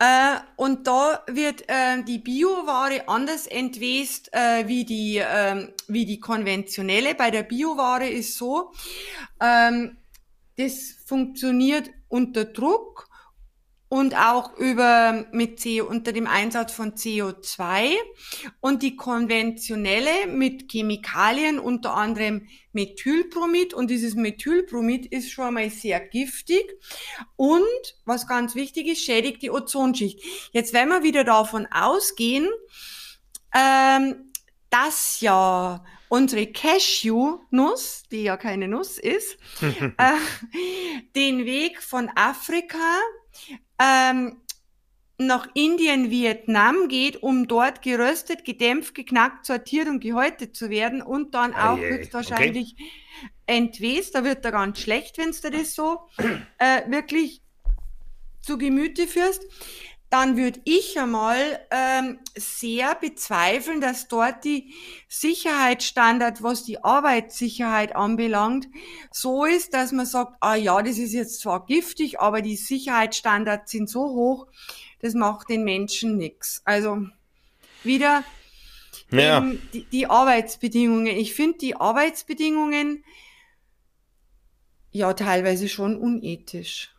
Äh, 0.00 0.36
und 0.56 0.86
da 0.86 1.24
wird 1.26 1.68
äh, 1.68 2.02
die 2.04 2.18
Bioware 2.18 3.08
anders 3.08 3.48
entwest 3.48 4.32
äh, 4.32 4.68
wie, 4.68 4.84
die, 4.84 5.18
äh, 5.18 5.68
wie 5.88 6.06
die 6.06 6.20
konventionelle. 6.20 7.16
Bei 7.16 7.32
der 7.32 7.42
Bioware 7.42 8.08
ist 8.08 8.36
so, 8.36 8.72
ähm, 9.40 9.96
das 10.56 10.94
funktioniert 11.04 11.90
unter 12.08 12.44
Druck 12.44 13.07
und 13.88 14.14
auch 14.14 14.56
über 14.58 15.26
mit 15.32 15.62
CO, 15.62 15.84
unter 15.84 16.12
dem 16.12 16.26
Einsatz 16.26 16.72
von 16.72 16.92
CO2 16.92 17.92
und 18.60 18.82
die 18.82 18.96
konventionelle 18.96 20.26
mit 20.26 20.70
Chemikalien, 20.70 21.58
unter 21.58 21.94
anderem 21.94 22.46
Methylbromid 22.72 23.72
und 23.72 23.90
dieses 23.90 24.14
Methylbromid 24.14 25.06
ist 25.06 25.30
schon 25.30 25.54
mal 25.54 25.70
sehr 25.70 26.00
giftig 26.00 26.64
und 27.36 27.64
was 28.04 28.26
ganz 28.26 28.54
wichtig 28.54 28.88
ist, 28.88 29.02
schädigt 29.02 29.42
die 29.42 29.50
Ozonschicht. 29.50 30.22
Jetzt 30.52 30.74
wenn 30.74 30.88
wir 30.88 31.02
wieder 31.02 31.24
davon 31.24 31.66
ausgehen, 31.70 32.48
ähm, 33.54 34.32
dass 34.70 35.22
ja 35.22 35.82
unsere 36.10 36.46
Cashew-Nuss, 36.46 38.02
die 38.10 38.22
ja 38.24 38.36
keine 38.36 38.68
Nuss 38.68 38.98
ist, 38.98 39.38
äh, 39.60 40.12
den 41.14 41.46
Weg 41.46 41.82
von 41.82 42.10
Afrika 42.14 43.00
ähm, 43.78 44.36
nach 45.18 45.48
Indien, 45.54 46.10
Vietnam 46.10 46.88
geht, 46.88 47.22
um 47.22 47.48
dort 47.48 47.82
geröstet, 47.82 48.44
gedämpft, 48.44 48.94
geknackt, 48.94 49.46
sortiert 49.46 49.88
und 49.88 50.00
gehäutet 50.00 50.56
zu 50.56 50.70
werden 50.70 51.02
und 51.02 51.34
dann 51.34 51.54
auch 51.54 51.78
oh 51.78 51.82
höchstwahrscheinlich 51.82 52.74
okay. 52.74 53.30
entwest. 53.46 54.14
Da 54.14 54.22
wird 54.22 54.44
er 54.44 54.52
ganz 54.52 54.80
schlecht, 54.80 55.18
wenn 55.18 55.32
du 55.32 55.50
das 55.50 55.74
so 55.74 56.08
äh, 56.58 56.88
wirklich 56.88 57.42
zu 58.42 58.58
Gemüte 58.58 59.08
führst 59.08 59.42
dann 60.10 60.36
würde 60.36 60.60
ich 60.64 60.98
einmal 60.98 61.60
ähm, 61.70 62.18
sehr 62.34 62.94
bezweifeln, 62.94 63.80
dass 63.80 64.08
dort 64.08 64.44
die 64.44 64.72
Sicherheitsstandard, 65.08 66.42
was 66.42 66.64
die 66.64 66.82
Arbeitssicherheit 66.82 67.94
anbelangt, 67.94 68.68
so 69.10 69.44
ist, 69.44 69.74
dass 69.74 69.92
man 69.92 70.06
sagt, 70.06 70.36
ah 70.40 70.54
ja, 70.54 70.80
das 70.80 70.96
ist 70.98 71.12
jetzt 71.12 71.40
zwar 71.40 71.66
giftig, 71.66 72.20
aber 72.20 72.40
die 72.40 72.56
Sicherheitsstandards 72.56 73.70
sind 73.70 73.90
so 73.90 74.00
hoch, 74.00 74.46
das 75.00 75.14
macht 75.14 75.50
den 75.50 75.64
Menschen 75.64 76.16
nichts. 76.16 76.62
Also 76.64 77.06
wieder 77.84 78.24
ja. 79.10 79.40
die, 79.72 79.84
die 79.84 80.06
Arbeitsbedingungen. 80.06 81.06
Ich 81.06 81.34
finde 81.34 81.58
die 81.58 81.76
Arbeitsbedingungen 81.76 83.04
ja 84.90 85.12
teilweise 85.12 85.68
schon 85.68 85.96
unethisch. 85.96 86.94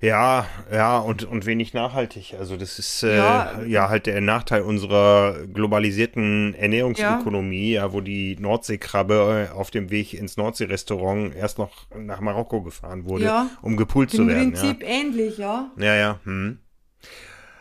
Ja, 0.00 0.46
ja, 0.72 0.98
und, 0.98 1.24
und 1.24 1.44
wenig 1.44 1.74
nachhaltig. 1.74 2.36
Also 2.38 2.56
das 2.56 2.78
ist 2.78 3.02
äh, 3.02 3.16
ja. 3.16 3.62
ja 3.62 3.88
halt 3.88 4.06
der 4.06 4.20
Nachteil 4.20 4.62
unserer 4.62 5.44
globalisierten 5.46 6.54
Ernährungsökonomie, 6.54 7.72
ja. 7.72 7.86
ja. 7.86 7.92
wo 7.92 8.00
die 8.00 8.36
Nordseekrabbe 8.38 9.50
auf 9.54 9.70
dem 9.70 9.90
Weg 9.90 10.14
ins 10.14 10.36
Nordseerestaurant 10.36 11.34
erst 11.34 11.58
noch 11.58 11.72
nach 11.96 12.20
Marokko 12.20 12.62
gefahren 12.62 13.06
wurde, 13.06 13.24
ja. 13.24 13.50
um 13.60 13.76
gepult 13.76 14.10
zu 14.10 14.26
werden. 14.26 14.42
Im 14.42 14.52
Prinzip 14.52 14.84
ähnlich, 14.86 15.38
ja. 15.38 15.70
Ja, 15.76 15.94
ja. 15.96 16.20
Hm. 16.24 16.58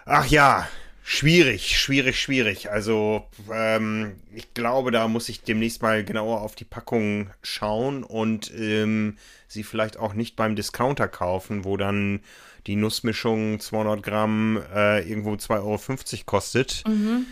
Ach 0.06 0.28
ja, 0.28 0.68
Schwierig, 1.10 1.80
schwierig, 1.80 2.20
schwierig. 2.20 2.70
Also 2.70 3.26
ähm, 3.50 4.18
ich 4.36 4.54
glaube, 4.54 4.92
da 4.92 5.08
muss 5.08 5.30
ich 5.30 5.42
demnächst 5.42 5.82
mal 5.82 6.04
genauer 6.04 6.42
auf 6.42 6.54
die 6.54 6.66
Packung 6.66 7.30
schauen 7.42 8.04
und 8.04 8.52
ähm, 8.54 9.18
sie 9.48 9.64
vielleicht 9.64 9.96
auch 9.96 10.14
nicht 10.14 10.36
beim 10.36 10.58
Discounter 10.58 11.08
kaufen, 11.08 11.64
wo 11.64 11.78
dann 11.78 12.20
die 12.68 12.76
Nussmischung 12.76 13.62
200 13.62 14.04
Gramm 14.04 14.62
äh, 14.76 15.10
irgendwo 15.10 15.32
2,50 15.32 15.54
Euro 15.62 16.24
kostet. 16.26 16.84
Mhm. 16.86 17.26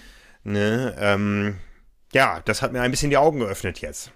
Ne? 0.46 0.96
Ähm, 0.98 1.58
ja, 2.14 2.40
das 2.46 2.62
hat 2.62 2.72
mir 2.72 2.80
ein 2.80 2.92
bisschen 2.92 3.10
die 3.10 3.18
Augen 3.18 3.40
geöffnet 3.42 3.82
jetzt. 3.82 4.10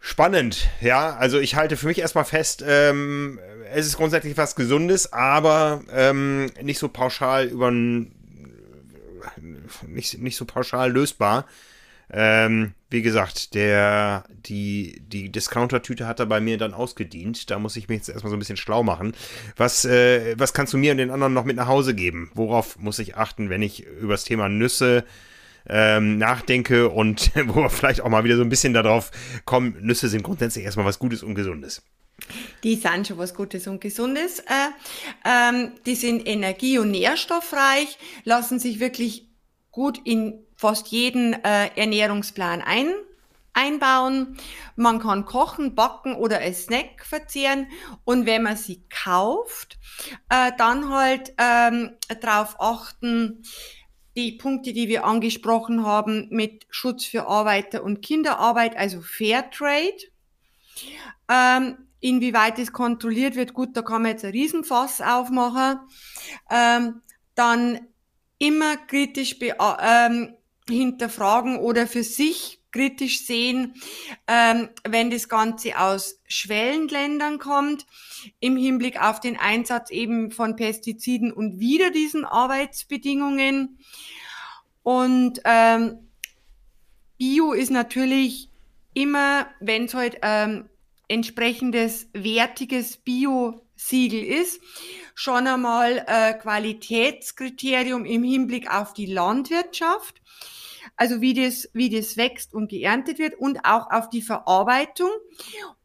Spannend, 0.00 0.70
ja. 0.80 1.14
Also 1.16 1.38
ich 1.38 1.56
halte 1.56 1.76
für 1.76 1.86
mich 1.86 1.98
erstmal 1.98 2.24
fest, 2.24 2.64
ähm, 2.66 3.38
es 3.72 3.86
ist 3.86 3.98
grundsätzlich 3.98 4.36
was 4.36 4.56
Gesundes, 4.56 5.12
aber 5.12 5.82
ähm, 5.92 6.50
nicht 6.62 6.78
so 6.78 6.88
pauschal 6.88 7.46
über 7.46 7.70
nicht, 9.86 10.18
nicht 10.18 10.36
so 10.36 10.44
pauschal 10.46 10.90
lösbar. 10.90 11.46
Ähm, 12.12 12.72
wie 12.88 13.02
gesagt, 13.02 13.54
der, 13.54 14.24
die, 14.46 15.00
die 15.06 15.30
Discounter-Tüte 15.30 16.08
hat 16.08 16.18
da 16.18 16.24
bei 16.24 16.40
mir 16.40 16.58
dann 16.58 16.74
ausgedient. 16.74 17.50
Da 17.50 17.60
muss 17.60 17.76
ich 17.76 17.88
mich 17.88 17.98
jetzt 17.98 18.08
erstmal 18.08 18.30
so 18.30 18.36
ein 18.36 18.40
bisschen 18.40 18.56
schlau 18.56 18.82
machen. 18.82 19.12
Was, 19.56 19.84
äh, 19.84 20.34
was 20.36 20.52
kannst 20.52 20.72
du 20.72 20.78
mir 20.78 20.90
und 20.90 20.98
den 20.98 21.10
anderen 21.10 21.34
noch 21.34 21.44
mit 21.44 21.56
nach 21.56 21.68
Hause 21.68 21.94
geben? 21.94 22.30
Worauf 22.34 22.78
muss 22.78 22.98
ich 22.98 23.16
achten, 23.16 23.48
wenn 23.48 23.62
ich 23.62 23.86
über 23.86 24.14
das 24.14 24.24
Thema 24.24 24.48
Nüsse 24.48 25.04
ähm, 25.68 26.18
nachdenke 26.18 26.88
und 26.88 27.30
wo 27.46 27.62
wir 27.62 27.70
vielleicht 27.70 28.00
auch 28.00 28.08
mal 28.08 28.24
wieder 28.24 28.36
so 28.36 28.42
ein 28.42 28.48
bisschen 28.48 28.74
darauf 28.74 29.10
kommen, 29.44 29.76
Nüsse 29.80 30.08
sind 30.08 30.22
grundsätzlich 30.22 30.64
erstmal 30.64 30.86
was 30.86 30.98
Gutes 30.98 31.22
und 31.22 31.34
Gesundes. 31.34 31.82
Die 32.62 32.76
sind 32.76 33.06
schon 33.06 33.18
was 33.18 33.34
Gutes 33.34 33.66
und 33.66 33.80
Gesundes. 33.80 34.40
Äh, 34.40 34.44
ähm, 35.24 35.72
die 35.86 35.94
sind 35.94 36.26
energie- 36.26 36.78
und 36.78 36.90
nährstoffreich, 36.90 37.98
lassen 38.24 38.58
sich 38.58 38.80
wirklich 38.80 39.26
gut 39.70 40.00
in 40.04 40.44
fast 40.56 40.88
jeden 40.88 41.32
äh, 41.44 41.68
Ernährungsplan 41.76 42.60
ein, 42.60 42.92
einbauen. 43.54 44.36
Man 44.76 44.98
kann 44.98 45.24
kochen, 45.24 45.74
backen 45.74 46.14
oder 46.14 46.38
als 46.38 46.64
Snack 46.64 47.04
verzehren. 47.04 47.66
Und 48.04 48.26
wenn 48.26 48.42
man 48.42 48.56
sie 48.56 48.82
kauft, 48.90 49.78
äh, 50.28 50.52
dann 50.58 50.90
halt 50.90 51.32
ähm, 51.38 51.92
darauf 52.20 52.60
achten, 52.60 53.42
die 54.16 54.32
Punkte, 54.32 54.72
die 54.72 54.88
wir 54.88 55.04
angesprochen 55.04 55.84
haben 55.84 56.28
mit 56.30 56.66
Schutz 56.70 57.04
für 57.04 57.26
Arbeiter 57.26 57.82
und 57.82 58.02
Kinderarbeit, 58.02 58.76
also 58.76 59.00
Fairtrade. 59.00 59.96
Ähm, 61.28 61.76
Inwieweit 62.00 62.58
es 62.58 62.72
kontrolliert 62.72 63.36
wird, 63.36 63.52
gut, 63.52 63.76
da 63.76 63.82
kann 63.82 64.02
man 64.02 64.12
jetzt 64.12 64.24
ein 64.24 64.30
Riesenfass 64.30 65.02
aufmachen. 65.02 65.80
Ähm, 66.50 67.02
dann 67.34 67.80
immer 68.38 68.78
kritisch 68.78 69.36
ähm, 69.40 70.34
hinterfragen 70.68 71.58
oder 71.58 71.86
für 71.86 72.02
sich 72.02 72.59
kritisch 72.72 73.24
sehen, 73.26 73.74
ähm, 74.26 74.68
wenn 74.88 75.10
das 75.10 75.28
Ganze 75.28 75.78
aus 75.78 76.20
Schwellenländern 76.26 77.38
kommt, 77.38 77.86
im 78.38 78.56
Hinblick 78.56 79.00
auf 79.00 79.20
den 79.20 79.38
Einsatz 79.38 79.90
eben 79.90 80.30
von 80.30 80.56
Pestiziden 80.56 81.32
und 81.32 81.58
wieder 81.58 81.90
diesen 81.90 82.24
Arbeitsbedingungen. 82.24 83.78
Und 84.82 85.40
ähm, 85.44 86.10
Bio 87.18 87.52
ist 87.52 87.70
natürlich 87.70 88.48
immer, 88.94 89.46
wenn 89.60 89.84
es 89.84 89.94
halt 89.94 90.18
ähm, 90.22 90.68
entsprechendes 91.08 92.08
wertiges 92.12 92.96
Bio-Siegel 92.96 94.22
ist, 94.22 94.60
schon 95.14 95.46
einmal 95.46 96.04
äh, 96.06 96.34
Qualitätskriterium 96.34 98.04
im 98.04 98.22
Hinblick 98.22 98.72
auf 98.72 98.94
die 98.94 99.06
Landwirtschaft, 99.06 100.22
also 100.96 101.20
wie 101.20 101.34
das, 101.34 101.68
wie 101.72 101.90
das 101.90 102.16
wächst 102.16 102.54
und 102.54 102.68
geerntet 102.68 103.18
wird 103.18 103.34
und 103.38 103.64
auch 103.64 103.90
auf 103.90 104.10
die 104.10 104.22
Verarbeitung. 104.22 105.10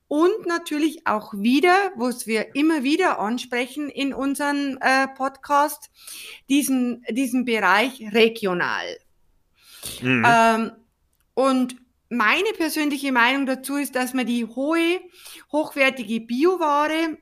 und 0.07 0.45
natürlich 0.45 1.07
auch 1.07 1.33
wieder, 1.33 1.91
was 1.95 2.27
wir 2.27 2.55
immer 2.55 2.83
wieder 2.83 3.19
ansprechen 3.19 3.89
in 3.89 4.13
unserem 4.13 4.77
äh, 4.79 5.07
Podcast, 5.07 5.89
diesen, 6.47 7.03
diesen 7.09 7.43
Bereich 7.43 8.13
regional. 8.13 8.85
Mhm. 10.01 10.23
Ähm, 10.27 10.71
und 11.33 11.75
meine 12.09 12.53
persönliche 12.55 13.11
Meinung 13.11 13.45
dazu 13.45 13.77
ist, 13.77 13.95
dass 13.95 14.13
man 14.13 14.25
die 14.25 14.45
hohe, 14.45 15.01
hochwertige 15.51 16.21
Bioware, 16.21 17.17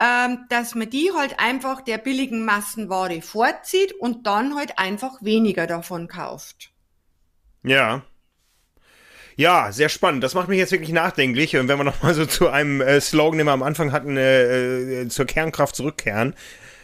ähm, 0.00 0.46
dass 0.48 0.74
man 0.74 0.90
die 0.90 1.10
halt 1.16 1.38
einfach 1.38 1.80
der 1.80 1.98
billigen 1.98 2.44
Massenware 2.44 3.22
vorzieht 3.22 3.92
und 3.92 4.26
dann 4.26 4.56
halt 4.56 4.78
einfach 4.78 5.22
weniger 5.22 5.66
davon 5.66 6.08
kauft. 6.08 6.72
Ja, 7.62 8.02
ja, 9.36 9.72
sehr 9.72 9.88
spannend. 9.88 10.22
Das 10.22 10.34
macht 10.34 10.48
mich 10.48 10.58
jetzt 10.58 10.72
wirklich 10.72 10.92
nachdenklich. 10.92 11.56
Und 11.56 11.68
wenn 11.68 11.78
wir 11.78 11.84
nochmal 11.84 12.14
so 12.14 12.24
zu 12.26 12.48
einem 12.48 12.80
äh, 12.80 13.00
Slogan, 13.00 13.38
den 13.38 13.46
wir 13.46 13.52
am 13.52 13.62
Anfang 13.62 13.92
hatten, 13.92 14.16
äh, 14.16 15.02
äh, 15.02 15.08
zur 15.08 15.26
Kernkraft 15.26 15.74
zurückkehren. 15.74 16.34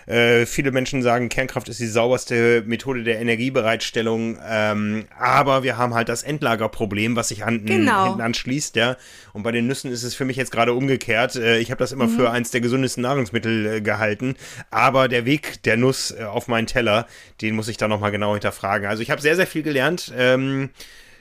Äh, 0.07 0.47
viele 0.47 0.73
Menschen 0.73 1.03
sagen, 1.03 1.29
Kernkraft 1.29 1.69
ist 1.69 1.81
die 1.81 1.87
sauberste 1.87 2.63
Methode 2.67 3.05
der 3.05 3.21
Energiebereitstellung, 3.21 4.39
ähm, 4.49 5.05
aber 5.19 5.63
wir 5.63 5.79
haben 5.79 5.95
halt 5.95 6.09
das 6.09 6.23
Endlagerproblem, 6.23 7.17
was 7.17 7.29
sich 7.29 7.45
an, 7.45 7.65
genau. 7.65 8.07
hinten 8.07 8.21
anschließt, 8.21 8.77
ja. 8.77 8.97
Und 9.33 9.43
bei 9.43 9.53
den 9.53 9.67
Nüssen 9.67 9.91
ist 9.91 10.03
es 10.03 10.15
für 10.15 10.25
mich 10.25 10.37
jetzt 10.37 10.51
gerade 10.51 10.73
umgekehrt. 10.73 11.37
Äh, 11.37 11.59
ich 11.59 11.71
habe 11.71 11.79
das 11.79 11.93
immer 11.93 12.07
mhm. 12.07 12.17
für 12.17 12.31
eins 12.31 12.51
der 12.51 12.61
gesündesten 12.61 13.03
Nahrungsmittel 13.03 13.67
äh, 13.67 13.81
gehalten, 13.81 14.37
aber 14.71 15.09
der 15.09 15.25
Weg 15.25 15.63
der 15.63 15.77
Nuss 15.77 16.11
äh, 16.11 16.25
auf 16.25 16.49
meinen 16.49 16.67
Teller, 16.67 17.07
den 17.41 17.55
muss 17.55 17.69
ich 17.69 17.77
da 17.77 17.89
nochmal 17.89 18.11
genau 18.11 18.33
hinterfragen. 18.33 18.89
Also 18.89 19.03
ich 19.03 19.11
habe 19.11 19.21
sehr, 19.21 19.37
sehr 19.37 19.47
viel 19.47 19.63
gelernt. 19.63 20.13
Ähm, 20.17 20.71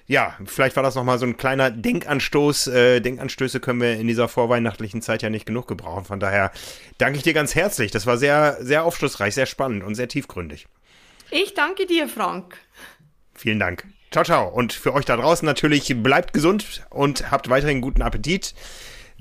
ja, 0.09 0.35
vielleicht 0.45 0.75
war 0.75 0.81
das 0.81 0.95
nochmal 0.95 1.19
so 1.19 1.27
ein 1.27 1.37
kleiner 1.37 1.69
Denkanstoß. 1.69 2.65
Äh, 2.67 2.99
Denkanstöße 2.99 3.59
können 3.59 3.79
wir 3.79 3.93
in 3.93 4.07
dieser 4.07 4.27
vorweihnachtlichen 4.27 5.03
Zeit 5.03 5.21
ja 5.21 5.29
nicht 5.29 5.45
genug 5.45 5.67
gebrauchen. 5.67 6.03
Von 6.03 6.19
daher 6.19 6.51
danke 6.97 7.17
ich 7.17 7.23
dir 7.23 7.35
ganz 7.35 7.53
herzlich. 7.53 7.91
Das 7.91 8.07
war 8.07 8.17
sehr, 8.17 8.57
sehr 8.59 8.85
aufschlussreich, 8.85 9.35
sehr 9.35 9.45
spannend 9.45 9.83
und 9.83 9.93
sehr 9.93 10.07
tiefgründig. 10.07 10.67
Ich 11.29 11.53
danke 11.53 11.85
dir, 11.85 12.07
Frank. 12.07 12.57
Vielen 13.35 13.59
Dank. 13.59 13.85
Ciao, 14.09 14.25
ciao. 14.25 14.47
Und 14.47 14.73
für 14.73 14.95
euch 14.95 15.05
da 15.05 15.15
draußen 15.15 15.45
natürlich 15.45 15.93
bleibt 16.01 16.33
gesund 16.33 16.87
und 16.89 17.29
habt 17.29 17.47
weiterhin 17.47 17.79
guten 17.79 18.01
Appetit. 18.01 18.55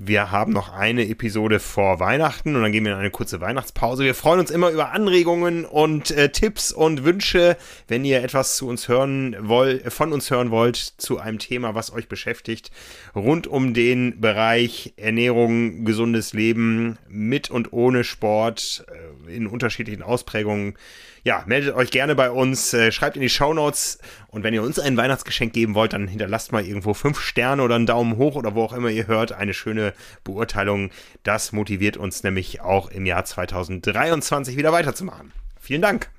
Wir 0.01 0.31
haben 0.31 0.53
noch 0.53 0.71
eine 0.71 1.09
Episode 1.09 1.59
vor 1.59 1.99
Weihnachten 1.99 2.55
und 2.55 2.61
dann 2.61 2.71
gehen 2.71 2.85
wir 2.85 2.93
in 2.93 2.99
eine 2.99 3.11
kurze 3.11 3.41
Weihnachtspause. 3.41 4.05
Wir 4.05 4.15
freuen 4.15 4.39
uns 4.39 4.49
immer 4.49 4.69
über 4.69 4.93
Anregungen 4.93 5.65
und 5.65 6.09
äh, 6.11 6.31
Tipps 6.31 6.71
und 6.71 7.03
Wünsche, 7.03 7.57
wenn 7.89 8.05
ihr 8.05 8.23
etwas 8.23 8.55
zu 8.55 8.69
uns 8.69 8.87
hören 8.87 9.35
wollt, 9.41 9.91
von 9.91 10.13
uns 10.13 10.31
hören 10.31 10.51
wollt 10.51 10.77
zu 10.77 11.19
einem 11.19 11.37
Thema, 11.37 11.75
was 11.75 11.91
euch 11.91 12.07
beschäftigt, 12.07 12.71
rund 13.13 13.45
um 13.45 13.73
den 13.73 14.21
Bereich 14.21 14.93
Ernährung, 14.95 15.83
gesundes 15.83 16.31
Leben 16.31 16.97
mit 17.09 17.51
und 17.51 17.73
ohne 17.73 18.05
Sport 18.05 18.85
äh, 19.27 19.35
in 19.35 19.47
unterschiedlichen 19.47 20.01
Ausprägungen 20.01 20.75
ja, 21.23 21.43
meldet 21.45 21.75
euch 21.75 21.91
gerne 21.91 22.15
bei 22.15 22.31
uns, 22.31 22.73
äh, 22.73 22.91
schreibt 22.91 23.15
in 23.15 23.21
die 23.21 23.29
Show 23.29 23.53
Notes 23.53 23.99
und 24.27 24.43
wenn 24.43 24.53
ihr 24.53 24.63
uns 24.63 24.79
ein 24.79 24.97
Weihnachtsgeschenk 24.97 25.53
geben 25.53 25.75
wollt, 25.75 25.93
dann 25.93 26.07
hinterlasst 26.07 26.51
mal 26.51 26.65
irgendwo 26.65 26.93
fünf 26.93 27.19
Sterne 27.19 27.63
oder 27.63 27.75
einen 27.75 27.85
Daumen 27.85 28.17
hoch 28.17 28.35
oder 28.35 28.55
wo 28.55 28.63
auch 28.63 28.73
immer 28.73 28.89
ihr 28.89 29.07
hört, 29.07 29.31
eine 29.31 29.53
schöne 29.53 29.93
Beurteilung. 30.23 30.91
Das 31.23 31.51
motiviert 31.51 31.97
uns 31.97 32.23
nämlich 32.23 32.61
auch 32.61 32.89
im 32.89 33.05
Jahr 33.05 33.25
2023 33.25 34.57
wieder 34.57 34.71
weiterzumachen. 34.71 35.31
Vielen 35.59 35.81
Dank. 35.81 36.09